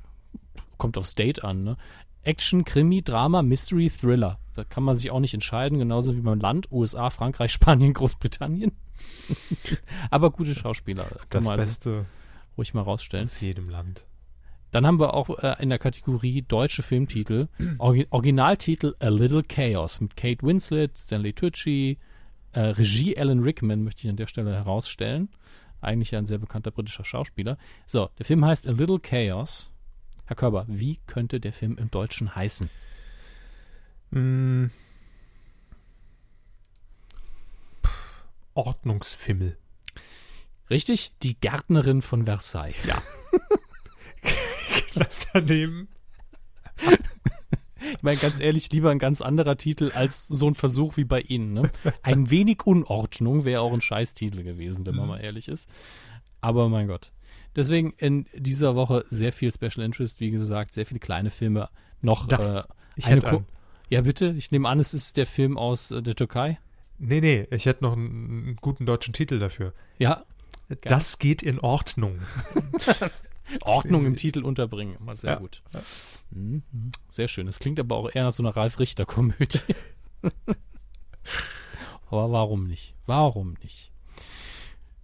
[0.78, 1.78] kommt aufs Date an, ne?
[2.22, 4.38] Action, Krimi, Drama, Mystery, Thriller.
[4.54, 8.74] Da kann man sich auch nicht entscheiden, genauso wie beim Land, USA, Frankreich, Spanien, Großbritannien.
[10.12, 12.06] Aber gute Schauspieler, kann Das man also Beste
[12.58, 13.24] ruhig mal rausstellen.
[13.26, 14.04] aus jedem Land.
[14.72, 17.48] Dann haben wir auch äh, in der Kategorie deutsche Filmtitel
[17.78, 21.98] Orgi Originaltitel A Little Chaos mit Kate Winslet, Stanley Tucci,
[22.54, 25.30] äh, Regie Alan Rickman möchte ich an der Stelle herausstellen.
[25.80, 27.58] Eigentlich ein sehr bekannter britischer Schauspieler.
[27.86, 29.72] So, der Film heißt A Little Chaos.
[30.26, 32.70] Herr Körber, wie könnte der Film im Deutschen heißen?
[34.12, 34.66] Mm.
[38.54, 39.58] Ordnungsfimmel.
[40.70, 41.12] Richtig?
[41.22, 42.76] Die Gärtnerin von Versailles.
[42.86, 43.02] Ja.
[45.34, 45.88] Daneben.
[47.94, 51.22] Ich meine, ganz ehrlich, lieber ein ganz anderer Titel als so ein Versuch wie bei
[51.22, 51.54] Ihnen.
[51.54, 51.70] Ne?
[52.02, 55.10] Ein wenig Unordnung wäre auch ein Scheißtitel gewesen, wenn man Mhm.
[55.10, 55.70] mal ehrlich ist.
[56.42, 57.12] Aber mein Gott.
[57.56, 61.70] Deswegen in dieser Woche sehr viel Special Interest, wie gesagt, sehr viele kleine Filme.
[62.02, 62.64] Noch Da, äh,
[62.96, 63.46] Ich eine hätte.
[63.90, 64.34] Ja, bitte.
[64.38, 66.60] Ich nehme an, es ist der Film aus äh, der Türkei.
[67.00, 68.08] Nee, nee, ich hätte noch einen,
[68.48, 69.74] einen guten deutschen Titel dafür.
[70.00, 70.24] Ja,
[70.82, 72.20] Das geht in Ordnung.
[73.62, 74.96] Ordnung im Titel unterbringen.
[75.00, 75.40] Immer sehr Ja.
[75.40, 75.62] gut.
[76.32, 76.64] Mhm.
[77.10, 77.46] Sehr schön.
[77.46, 79.60] Das klingt aber auch eher nach so einer Ralf Richter-Komödie.
[82.10, 82.96] aber warum nicht?
[83.06, 83.92] Warum nicht?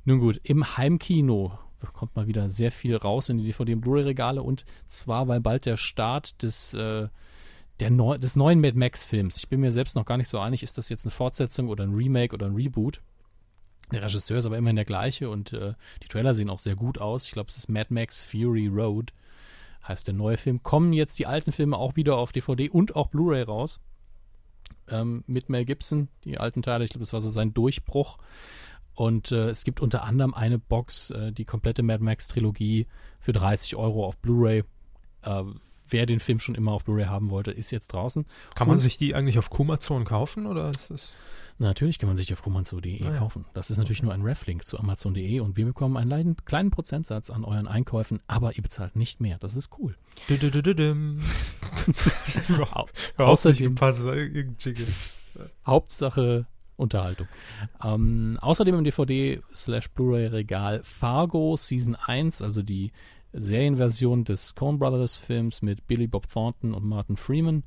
[0.06, 1.58] Nun gut, im Heimkino
[1.94, 5.66] kommt mal wieder sehr viel raus in die DVD- und Blu-ray-Regale und zwar, weil bald
[5.66, 7.10] der Start des, äh,
[7.82, 9.38] der neu, des neuen Mad Max-Films.
[9.38, 11.84] Ich bin mir selbst noch gar nicht so einig, ist das jetzt eine Fortsetzung oder
[11.84, 13.02] ein Remake oder ein Reboot?
[13.94, 16.98] Der Regisseur ist aber immerhin der gleiche und äh, die Trailer sehen auch sehr gut
[16.98, 17.26] aus.
[17.26, 19.14] Ich glaube, es ist Mad Max Fury Road,
[19.88, 20.64] heißt der neue Film.
[20.64, 23.80] Kommen jetzt die alten Filme auch wieder auf DVD und auch Blu-ray raus.
[24.90, 26.84] Ähm, mit Mel Gibson, die alten Teile.
[26.84, 28.18] Ich glaube, das war so sein Durchbruch.
[28.96, 32.88] Und äh, es gibt unter anderem eine Box, äh, die komplette Mad Max Trilogie
[33.20, 34.64] für 30 Euro auf Blu-ray.
[35.94, 38.26] Wer den Film schon immer auf Blu-ray haben wollte, ist jetzt draußen.
[38.56, 41.14] Kann man Und- sich die eigentlich auf Kumazon kaufen oder ist das?
[41.60, 43.46] Natürlich kann man sich auf romanzo.de Ah kaufen.
[43.54, 47.30] Das ist natürlich nur ein Reflink zu amazon.de und wir bekommen einen kleinen, kleinen Prozentsatz
[47.30, 49.38] an euren Einkäufen, aber ihr bezahlt nicht mehr.
[49.38, 49.96] Das ist cool.
[50.30, 51.20] Dü-dü-dü-dü-dim.
[52.72, 52.88] Au-
[53.18, 54.04] Hör auf, nicht außerdem- gepasst.
[55.66, 57.28] Hauptsache Unterhaltung.
[57.84, 62.92] Ähm, außerdem im DVD slash Blu-ray Regal Fargo Season 1, also die
[63.34, 67.64] Serienversion des Coen Brothers Films mit Billy Bob Thornton und Martin Freeman.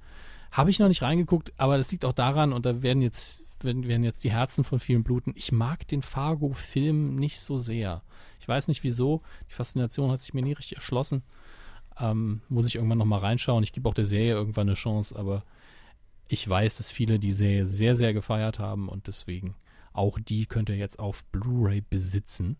[0.52, 3.86] Habe ich noch nicht reingeguckt, aber das liegt auch daran, und da werden jetzt, werden,
[3.86, 5.32] werden jetzt die Herzen von vielen bluten.
[5.36, 8.02] Ich mag den Fargo-Film nicht so sehr.
[8.40, 9.22] Ich weiß nicht wieso.
[9.50, 11.22] Die Faszination hat sich mir nie richtig erschlossen.
[11.98, 13.64] Ähm, muss ich irgendwann nochmal reinschauen.
[13.64, 15.42] Ich gebe auch der Serie irgendwann eine Chance, aber
[16.28, 19.54] ich weiß, dass viele die Serie sehr, sehr gefeiert haben und deswegen
[19.92, 22.58] auch die könnt ihr jetzt auf Blu-ray besitzen.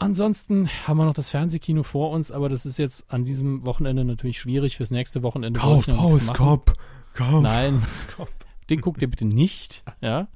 [0.00, 4.02] Ansonsten haben wir noch das Fernsehkino vor uns, aber das ist jetzt an diesem Wochenende
[4.04, 4.78] natürlich schwierig.
[4.78, 6.00] Fürs nächste Wochenende Kauf machen.
[6.00, 6.72] Hauskopf.
[7.12, 8.32] Kauf Nein, Hauskopf.
[8.70, 9.84] den guckt ihr bitte nicht.
[10.00, 10.28] Ja.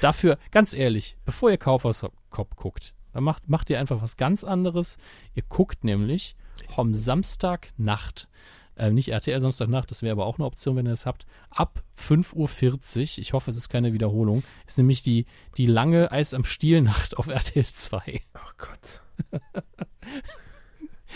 [0.00, 4.96] Dafür, ganz ehrlich, bevor ihr Kaufhauskopf guckt, dann macht, macht ihr einfach was ganz anderes.
[5.34, 6.34] Ihr guckt nämlich
[6.76, 8.28] am Samstagnacht,
[8.76, 11.82] äh, nicht RTL Samstagnacht, das wäre aber auch eine Option, wenn ihr das habt, ab
[11.98, 15.26] 5.40 Uhr, ich hoffe, es ist keine Wiederholung, ist nämlich die,
[15.56, 18.22] die lange Eis am Stiel-Nacht auf RTL 2.
[18.34, 19.00] Oh Gott.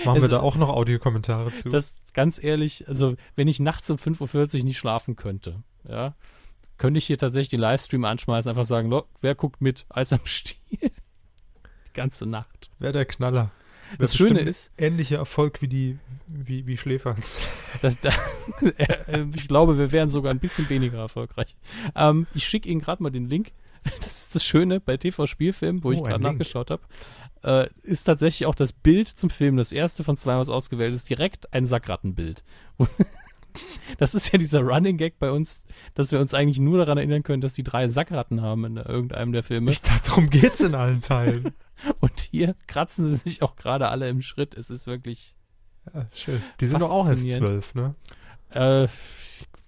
[0.05, 1.71] Machen wir Also- da auch noch Audiokommentare zu?
[1.71, 6.15] Das ganz ehrlich, also wenn ich nachts um 5.40 Uhr nicht schlafen könnte, ja,
[6.79, 9.87] könnte ich hier tatsächlich den Livestream anschmeißen, einfach sagen, "Lo, wer guckt mit?
[9.89, 10.59] Eis am Stiel.
[10.81, 12.71] Die ganze Nacht.
[12.79, 13.51] Wäre der Knaller.
[13.91, 17.41] Wär Das Schöne ist, Ähnlicher Erfolg wie die, wie, wie Schläferns.
[17.83, 18.11] dass da,
[18.77, 21.57] äh, ich glaube, wir wären sogar ein bisschen weniger erfolgreich.
[21.95, 23.53] Ähm, ich schicke Ihnen gerade mal den Link.
[24.01, 26.83] Das ist das Schöne bei TV Spielfilm, wo ich Oh, ein gerade nachgeschaut habe.
[27.45, 31.09] Äh, ist tatsächlich auch das Bild zum Film, das erste von zwei, was ausgewählt ist,
[31.09, 32.43] direkt ein Sackrattenbild.
[33.99, 35.65] Das ist ja dieser Running Gag bei uns,
[35.95, 39.33] dass wir uns eigentlich nur daran erinnern können, dass die drei Sackratten haben in irgendeinem
[39.33, 39.71] der Filme.
[39.71, 41.55] Ich dachte, darum geht's in allen Teilen.
[42.01, 44.55] Und hier kratzen sie sich auch gerade alle im Schritt.
[44.55, 45.35] Es ist wirklich,
[45.93, 46.43] Ja, schön.
[46.61, 47.95] Die sind doch auch erst zwölf, ne?
[48.51, 48.89] äh,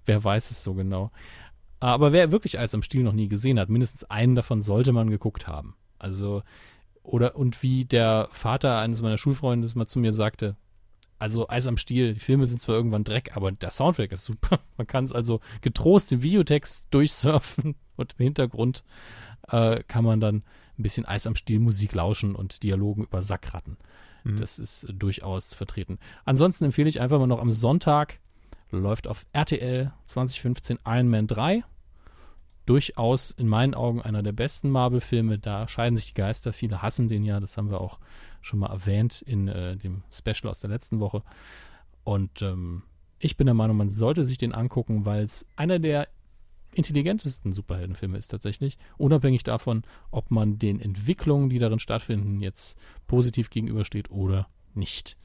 [0.07, 1.11] wer weiß es so genau.
[1.81, 5.11] Aber wer wirklich Eis am Stiel noch nie gesehen hat, mindestens einen davon sollte man
[5.11, 5.77] geguckt haben.
[5.99, 6.43] Also,
[7.03, 10.57] oder, und wie der Vater eines meiner Schulfreundes mal zu mir sagte,
[11.21, 14.61] also Eis am Stiel, die Filme sind zwar irgendwann Dreck, aber der Soundtrack ist super.
[14.77, 18.85] Man kann es also getrost im Videotext durchsurfen und im Hintergrund
[19.49, 20.45] äh, kann man dann
[20.79, 23.77] ein bisschen Eis am Stiel Musik lauschen und Dialogen über Sackratten.
[24.25, 24.37] Mhm.
[24.37, 25.99] Das ist äh, durchaus vertreten.
[26.25, 28.21] Ansonsten empfehle ich einfach mal noch am Sonntag,
[28.71, 31.65] läuft auf RTL 2015 Iron Man 3.
[32.67, 35.39] Durchaus in meinen Augen einer der besten Marvel-Filme.
[35.39, 36.53] Da scheiden sich die Geister.
[36.53, 37.41] Viele hassen den ja.
[37.41, 37.99] Das haben wir auch
[38.43, 41.23] schon mal erwähnt in äh, dem Special aus der letzten Woche.
[42.05, 42.83] Und ähm,
[43.19, 46.09] ich bin der Meinung, man sollte sich den angucken, weil es einer der
[46.73, 48.79] intelligentesten Superheldenfilme ist tatsächlich.
[48.97, 55.17] Unabhängig davon, ob man den Entwicklungen, die darin stattfinden, jetzt positiv gegenübersteht oder nicht.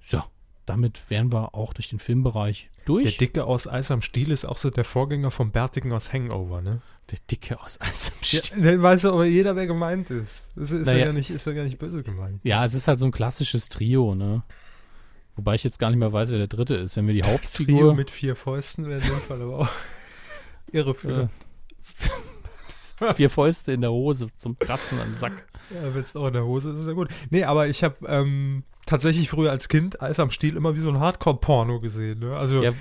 [0.00, 0.22] So,
[0.66, 3.02] damit wären wir auch durch den Filmbereich durch.
[3.04, 6.60] Der Dicke aus Eis am Stiel ist auch so der Vorgänger vom Bärtigen aus Hangover,
[6.62, 6.80] ne?
[7.10, 8.62] Der Dicke aus Eis am Ja, Stiel.
[8.62, 10.52] dann weiß aber jeder, wer gemeint ist.
[10.56, 10.98] Das ist, Naja.
[11.00, 12.40] ja, gar nicht, ist ja gar nicht böse gemeint.
[12.44, 14.42] Ja, es ist halt so ein klassisches Trio, ne?
[15.36, 16.96] Wobei ich jetzt gar nicht mehr weiß, wer der dritte ist.
[16.96, 17.94] Wenn wir die Trio Hauptfigur.
[17.94, 19.68] mit vier Fäusten wäre in dem Fall aber auch
[20.72, 21.30] irreführend.
[23.00, 25.46] äh, vier Fäuste in der Hose zum Kratzen am Sack.
[25.70, 27.08] Ja, wenn es auch in der Hose ist, ist ja gut.
[27.30, 30.90] Nee, aber ich habe ähm, tatsächlich früher als Kind Eis am Stiel immer wie so
[30.90, 32.20] ein Hardcore-Porno gesehen.
[32.20, 32.36] Ne?
[32.36, 32.72] Also, Ja,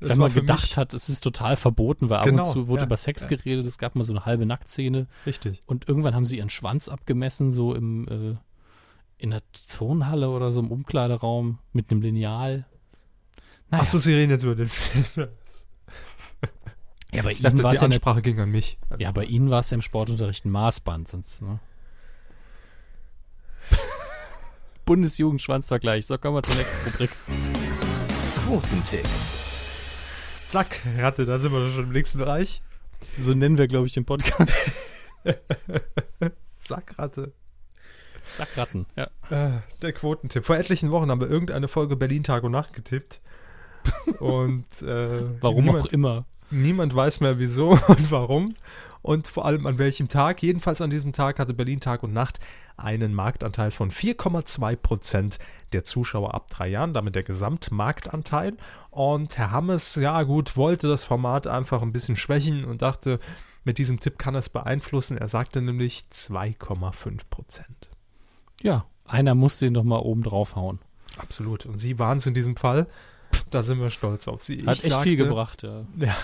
[0.00, 2.86] Wenn man gedacht hat, es ist total verboten, weil ab Genau, und zu wurde ja,
[2.86, 3.28] über Sex ja.
[3.28, 5.62] geredet, es gab mal so eine halbe Nacktszene richtig.
[5.66, 8.36] und irgendwann haben sie ihren Schwanz abgemessen, so im äh,
[9.16, 9.42] in der
[9.74, 12.66] Turnhalle oder so im Umkleideraum mit einem Lineal.
[13.70, 15.28] Naja, Achso, Sie reden jetzt über den Film.
[17.16, 18.78] Ja, bei Ich Ihnen dachte, die es ja, Ansprache ging an mich.
[18.88, 21.58] Also, ja, bei Ihnen war es ja im Sportunterricht ein Maßband, sonst, ne?
[24.84, 26.06] Bundesjugendschwanzvergleich.
[26.06, 27.10] So, kommen wir zur nächsten Rubrik.
[28.46, 29.08] Quotentipp.
[30.42, 32.62] Zack, Ratte, da sind wir schon im nächsten Bereich.
[33.18, 34.92] So nennen wir, glaube ich, den Podcast.
[36.58, 37.32] Zack, Ratte.
[38.36, 39.08] Sackratten, ja.
[39.30, 40.44] Äh, der Quotentipp.
[40.44, 43.20] Vor etlichen Wochen haben wir irgendeine Folge Berlin Tag und Nacht getippt.
[44.18, 46.24] Und äh, Warum niemand, auch immer.
[46.54, 48.54] Niemand weiß mehr wieso und warum.
[49.02, 50.42] Und vor allem an welchem Tag.
[50.42, 52.40] Jedenfalls an diesem Tag hatte Berlin Tag und Nacht
[52.78, 55.38] einen Marktanteil von 4,2 Prozent
[55.74, 58.56] der Zuschauer ab drei Jahren, damit der Gesamtmarktanteil.
[58.90, 63.20] Und Herr Hammes, ja gut, wollte das Format einfach ein bisschen schwächen und dachte,
[63.64, 65.18] mit diesem Tipp kann er es beeinflussen.
[65.18, 67.90] Er sagte nämlich 2,5 Prozent.
[68.62, 70.78] Ja, einer musste ihn doch mal oben draufhauen.
[71.18, 71.66] Absolut.
[71.66, 72.86] Und Sie waren es in diesem Fall.
[73.54, 74.66] Da sind wir stolz auf Sie.
[74.66, 75.86] Hat Ich echt viel sagte- gebracht, ja.
[75.98, 76.16] Ja.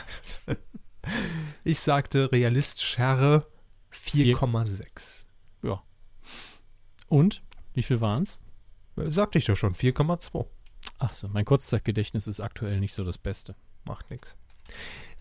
[1.64, 3.46] Ich sagte realistischere
[3.92, 5.24] 4,6.
[7.08, 7.42] Und?
[7.74, 8.40] Wie viel waren's?
[8.96, 10.46] Sagte ich doch schon, 4,2.
[10.98, 13.56] Ach so, mein Kurzzeitgedächtnis ist aktuell nicht so das Beste.
[13.84, 14.36] Macht nichts.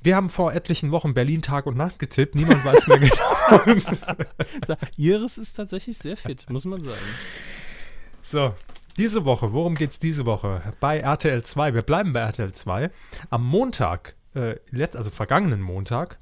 [0.01, 2.35] Wir haben vor etlichen Wochen Berlin Tag und Nacht getippt.
[2.35, 2.99] Niemand weiß mehr
[3.65, 4.75] genau.
[4.97, 7.01] Ihres ist tatsächlich sehr fit, muss man sagen.
[8.21, 8.53] So,
[8.99, 10.73] diese Woche, worum geht's diese Woche?
[10.81, 12.91] Bei RTL 2, wir bleiben bei RTL 2.
[13.29, 16.19] Am Montag, äh, letzt, also vergangenen Montag,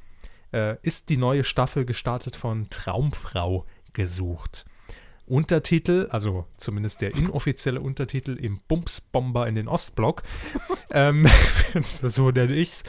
[0.54, 4.66] äh, ist die neue Staffel gestartet von Traumfrau gesucht.
[5.26, 10.22] Untertitel, also zumindest der inoffizielle Untertitel im Bumsbomber in den Ostblock.
[10.92, 11.28] ähm,
[11.82, 12.84] so nenne ich's.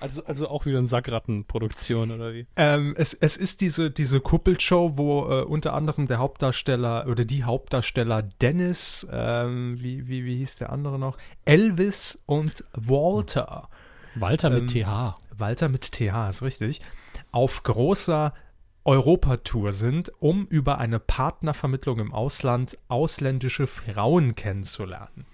[0.00, 2.46] Also, also auch wieder eine Sackrattenproduktion, oder wie?
[2.56, 7.44] Ähm, es, es ist diese, diese Kuppelshow, wo äh, unter anderem der Hauptdarsteller oder die
[7.44, 11.18] Hauptdarsteller Dennis, ähm, wie, wie, wie hieß der andere noch?
[11.44, 13.68] Elvis und Walter.
[14.14, 15.14] Walter mit Ähm, TH.
[15.36, 16.80] Walter mit TH, ist richtig.
[17.30, 18.32] Auf großer
[18.84, 25.26] Europatour sind, um über eine Partnervermittlung im Ausland ausländische Frauen kennenzulernen.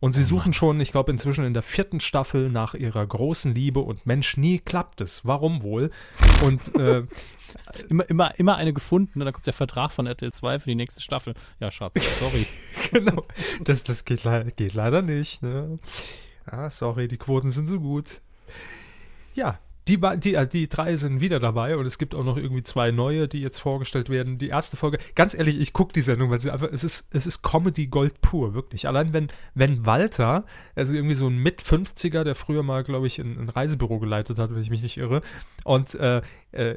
[0.00, 3.80] Und sie suchen schon, ich glaube, inzwischen in der vierten Staffel nach ihrer großen Liebe
[3.80, 5.26] und Mensch, nie klappt es.
[5.26, 5.90] Warum wohl?
[6.44, 7.04] Und äh,
[7.88, 10.74] Immer, immer, immer eine gefunden und dann kommt der Vertrag von RTL 2 für die
[10.74, 11.34] nächste Staffel.
[11.60, 12.46] Ja, Schatz, sorry.
[12.92, 13.24] genau,
[13.64, 15.42] das, das geht, le geht leider nicht.
[15.42, 15.76] Ne?
[16.44, 18.20] Ah, sorry, die Quoten sind so gut.
[19.34, 19.58] Ja,
[19.88, 22.90] die, die, äh, die drei sind wieder dabei und es gibt auch noch irgendwie zwei
[22.90, 24.38] neue, die jetzt vorgestellt werden.
[24.38, 27.26] Die erste Folge, ganz ehrlich, ich gucke die Sendung, weil sie einfach, es ist, es
[27.26, 28.86] ist Comedy Gold pur, wirklich.
[28.86, 30.44] Allein wenn, wenn Walter,
[30.74, 34.54] also irgendwie so ein Mit-50er, der früher mal, glaube ich, ein, ein Reisebüro geleitet hat,
[34.54, 35.22] wenn ich mich nicht irre,
[35.64, 36.76] und äh, äh,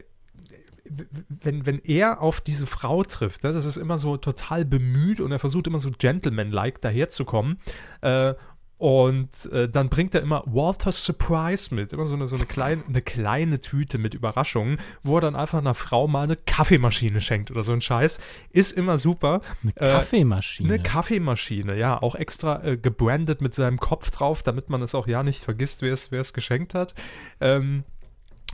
[1.30, 5.32] wenn, wenn er auf diese Frau trifft, ne, das ist immer so total bemüht und
[5.32, 7.60] er versucht immer so gentleman-like daherzukommen.
[8.02, 8.34] Äh,
[8.82, 12.82] Und äh, dann bringt er immer Walter's Surprise mit, immer so eine, so eine, kleine,
[12.88, 17.52] eine kleine Tüte mit Überraschungen, wo er dann einfach einer Frau mal eine Kaffeemaschine schenkt
[17.52, 18.20] oder so ein Scheiß.
[18.50, 19.42] Ist immer super.
[19.62, 20.74] Eine Äh, Kaffeemaschine.
[20.74, 25.06] Eine Kaffeemaschine, ja, auch extra äh, gebrandet mit seinem Kopf drauf, damit man es auch
[25.06, 26.96] ja nicht vergisst, wer es, wer es geschenkt hat.
[27.40, 27.84] Ähm,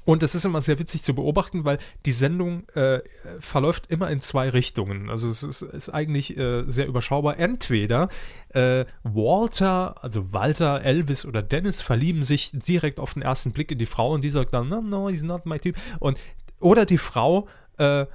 [0.05, 2.99] und es ist immer sehr witzig zu beobachten, weil die Sendung äh,
[3.39, 5.09] verläuft immer in zwei Richtungen.
[5.09, 7.39] Also es ist, ist eigentlich äh, sehr überschaubar.
[7.39, 8.09] Entweder
[8.49, 13.77] äh, Walter, also Walter, Elvis oder Dennis verlieben sich direkt auf den ersten Blick in
[13.77, 15.79] die Frau und die sagt dann, no, no, he's not my type.
[15.99, 16.17] Und,
[16.59, 17.47] oder die Frau
[17.77, 18.05] äh,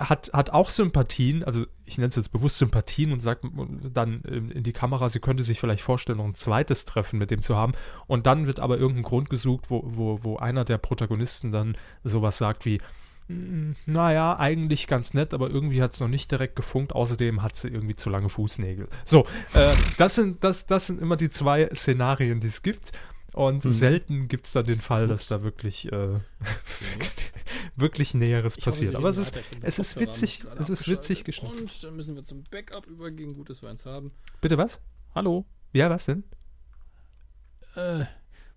[0.00, 3.44] hat, hat auch Sympathien, also ich nenne es jetzt bewusst Sympathien und sagt
[3.92, 7.42] dann in die Kamera, sie könnte sich vielleicht vorstellen, noch ein zweites Treffen mit dem
[7.42, 7.72] zu haben.
[8.06, 12.38] Und dann wird aber irgendein Grund gesucht, wo, wo, wo einer der Protagonisten dann sowas
[12.38, 12.80] sagt wie,
[13.28, 16.94] "Mm, naja, eigentlich ganz nett, aber irgendwie hat es noch nicht direkt gefunkt.
[16.94, 18.88] Außerdem hat sie irgendwie zu lange Fußnägel.
[19.04, 22.92] So, äh, das, sind, das, das sind immer die zwei Szenarien, die es gibt.
[23.32, 23.70] Und Mhm.
[23.70, 26.18] selten gibt es dann den Fall, dass da wirklich, äh,
[27.76, 28.94] wirklich Näheres passiert.
[28.96, 31.58] Aber es ist, es ist witzig, es ist witzig geschnitten.
[31.60, 33.34] Und dann müssen wir zum Backup übergehen.
[33.34, 34.12] Gut, dass wir eins haben.
[34.40, 34.80] Bitte was?
[35.14, 35.44] Hallo.
[35.72, 36.24] Ja, was denn?
[37.76, 38.04] Äh,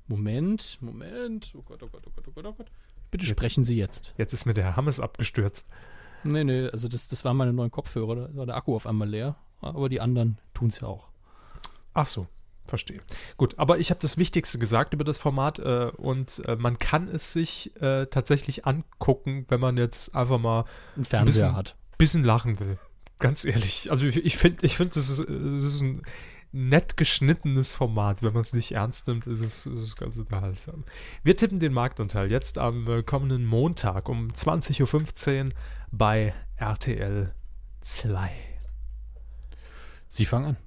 [0.08, 1.54] Moment, Moment.
[1.56, 2.68] Oh Gott, oh Gott, oh Gott, oh Gott, oh Gott.
[3.12, 4.14] Bitte Jetzt- sprechen Sie jetzt.
[4.18, 5.68] Jetzt ist mir der Hammes abgestürzt.
[6.24, 8.16] Nee, nee, also das, das waren meine neuen Kopfhörer.
[8.30, 9.36] Da war der Akku auf einmal leer.
[9.62, 11.08] Aber die anderen tun es ja auch.
[11.94, 12.28] Ach so,
[12.68, 13.02] verstehe.
[13.38, 17.08] Gut, aber ich habe das Wichtigste gesagt über das Format äh, und äh, man kann
[17.08, 20.66] es sich äh, tatsächlich angucken, wenn man jetzt einfach mal
[20.96, 21.76] Ein Fernseher bisschen- hat.
[21.98, 22.78] bisschen lachen will.
[23.20, 23.92] Ganz ehrlich.
[23.92, 26.02] Also ich, finde, ich find, das, ist, ist ein
[26.52, 28.22] nett geschnittenes Format.
[28.24, 30.84] Wenn man es nicht ernst nimmt, ist es, ist es ganz unterhaltsam.
[31.24, 35.52] Wir tippen den Marktanteil jetzt am äh, kommenden Montag um 20.15 Uhr
[35.92, 37.34] bei RTL
[37.82, 38.32] 2.
[40.08, 40.58] Sie fangen an.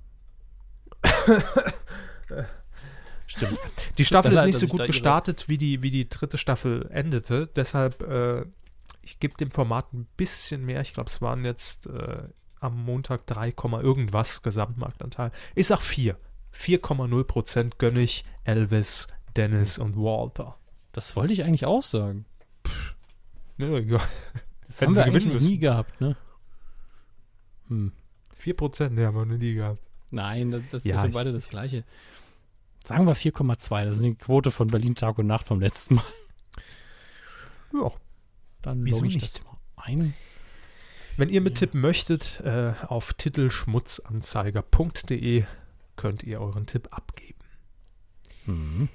[3.26, 3.58] Stimmt.
[3.98, 7.48] Die Staffel ist nicht so gut gestartet, wie die, wie die dritte Staffel endete.
[7.48, 8.44] Deshalb, äh,
[9.02, 10.80] ich gebe dem Format ein bisschen mehr.
[10.80, 12.28] Ich glaube, es waren jetzt äh,
[12.60, 15.32] am Montag 3, Komma irgendwas Gesamtmarktanteil.
[15.54, 16.16] Ich sag 4.
[16.54, 20.56] 4,0 Prozent gönne ich Elvis, Dennis und Walter.
[20.92, 22.24] Das wollte ich eigentlich auch sagen.
[23.58, 24.00] Ja, ja.
[24.66, 26.16] Das Hätten haben sie wir eigentlich noch nie gehabt, ne?
[27.68, 27.92] Hm.
[28.34, 29.85] 4 Prozent, ne, haben wir noch nie gehabt.
[30.10, 31.84] Nein, das, das Ja, ist für beide das Gleiche.
[32.84, 33.84] Sagen wir 4,2.
[33.84, 36.04] Das ist die Quote von Berlin Tag und Nacht vom letzten Mal.
[37.72, 37.90] Ja.
[38.62, 39.38] Dann logge ich nicht?
[39.38, 40.14] das mal ein.
[41.16, 45.44] Wenn ihr mittippen möchtet, äh, auf titelschmutzanzeiger.de
[45.96, 47.38] könnt ihr euren Tipp abgeben.
[48.44, 48.88] Mhm.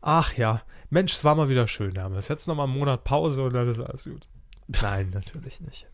[0.00, 2.28] Ach ja, Mensch, es war mal wieder schön, Hermes.
[2.28, 4.26] Jetzt noch mal einen Monat Pause und dann ist alles gut.
[4.66, 5.86] Nein, natürlich nicht.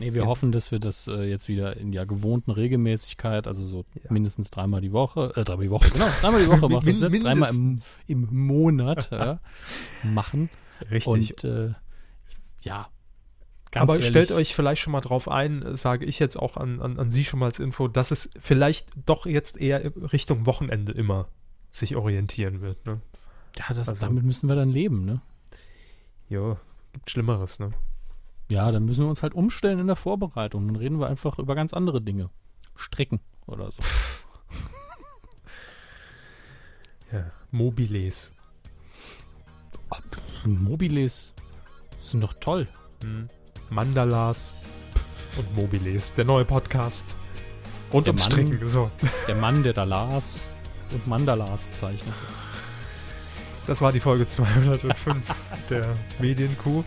[0.00, 0.26] Nee, wir Ja.
[0.28, 4.12] hoffen, dass wir das äh, jetzt wieder in der gewohnten Regelmäßigkeit, also so Ja.
[4.12, 7.22] mindestens dreimal die Woche, äh, dreimal die Woche, genau, dreimal die Woche macht das jetzt,
[7.24, 9.40] dreimal im, im Monat ja,
[10.04, 10.50] machen.
[10.90, 11.06] Richtig.
[11.08, 11.74] Und äh,
[12.62, 12.88] ja,
[13.72, 16.56] ganz Aber ehrlich, stellt euch vielleicht schon mal drauf ein, äh, sage ich jetzt auch
[16.56, 20.46] an, an, an Sie schon mal als Info, dass es vielleicht doch jetzt eher Richtung
[20.46, 21.28] Wochenende immer
[21.72, 22.86] sich orientieren wird.
[22.86, 23.00] Ne?
[23.56, 25.20] ja, das, also- damit müssen wir dann leben, ne?
[26.28, 26.56] Ja,
[26.92, 27.70] gibt Schlimmeres, ne?
[28.50, 30.66] Ja, dann müssen wir uns halt umstellen in der Vorbereitung.
[30.66, 32.30] Dann reden wir einfach über ganz andere Dinge.
[32.76, 33.78] Stricken oder so.
[37.12, 37.30] Ja.
[37.50, 38.34] Mobiles.
[40.44, 41.32] Mobiles
[42.00, 42.68] sind doch toll.
[43.02, 43.28] Hm.
[43.70, 44.52] Mandalas
[45.38, 47.16] und Mobiles, der neue Podcast.
[47.92, 48.90] Rund Der ums Mann- Stricken, so.
[49.26, 50.50] Der Mann, der da las
[50.92, 52.14] und Mandalas zeichnet.
[53.66, 55.22] Das war die Folge 205
[55.70, 55.86] der
[56.18, 56.84] Medienkuh.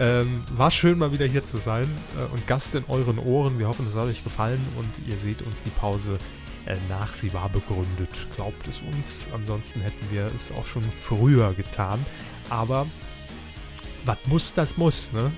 [0.00, 3.58] Ähm, war schön, mal wieder hier zu sein äh, und Gast in euren Ohren.
[3.58, 6.18] Wir hoffen, es hat euch gefallen und ihr seht uns die Pause
[6.66, 7.12] äh, nach.
[7.12, 8.10] Sie war begründet.
[8.34, 9.28] Glaubt es uns.
[9.32, 12.04] Ansonsten hätten wir es auch schon früher getan.
[12.50, 12.86] Aber
[14.04, 15.30] was muss, das muss, ne?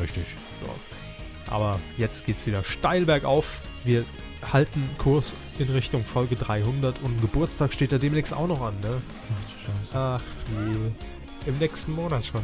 [0.00, 0.24] Richtig.
[0.60, 1.52] So.
[1.52, 3.60] Aber jetzt geht's wieder steil bergauf.
[3.84, 4.04] Wir
[4.52, 9.00] halten Kurs in Richtung Folge 300 und Geburtstag steht ja demnächst auch noch an, ne?
[9.94, 11.50] Ach je.
[11.50, 12.42] Im nächsten Monat schon.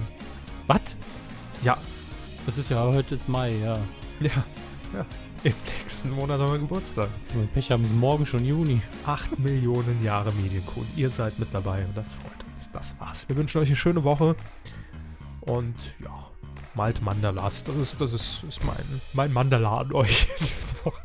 [0.67, 0.97] Was?
[1.63, 1.77] Ja,
[2.47, 3.75] Das ist ja heute ist Mai, ja.
[4.21, 4.31] ja,
[4.95, 5.07] ja.
[5.45, 7.09] Im nächsten Monat haben wir Geburtstag.
[7.35, 8.81] Wir Pech haben, ist morgen schon Juni.
[9.07, 10.85] Acht Millionen Jahre Medienkuh.
[10.97, 12.71] Ihr seid mit dabei und das freut uns.
[12.73, 13.29] Das war's.
[13.29, 14.35] Wir wünschen euch eine schöne Woche.
[15.41, 16.31] Und ja,
[16.75, 17.65] malt Mandalas.
[17.65, 20.29] Das ist, das ist, ist mein, mein Mandala an euch.
[20.41, 21.03] diese Woche.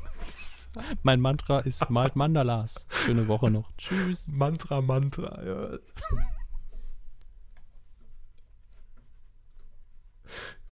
[1.03, 2.88] Mein Mantra ist malt Mandalas.
[2.89, 3.71] Schöne Woche noch.
[3.77, 4.27] Tschüss.
[4.27, 5.34] Mantra, Mantra.
[5.45, 5.77] Ja.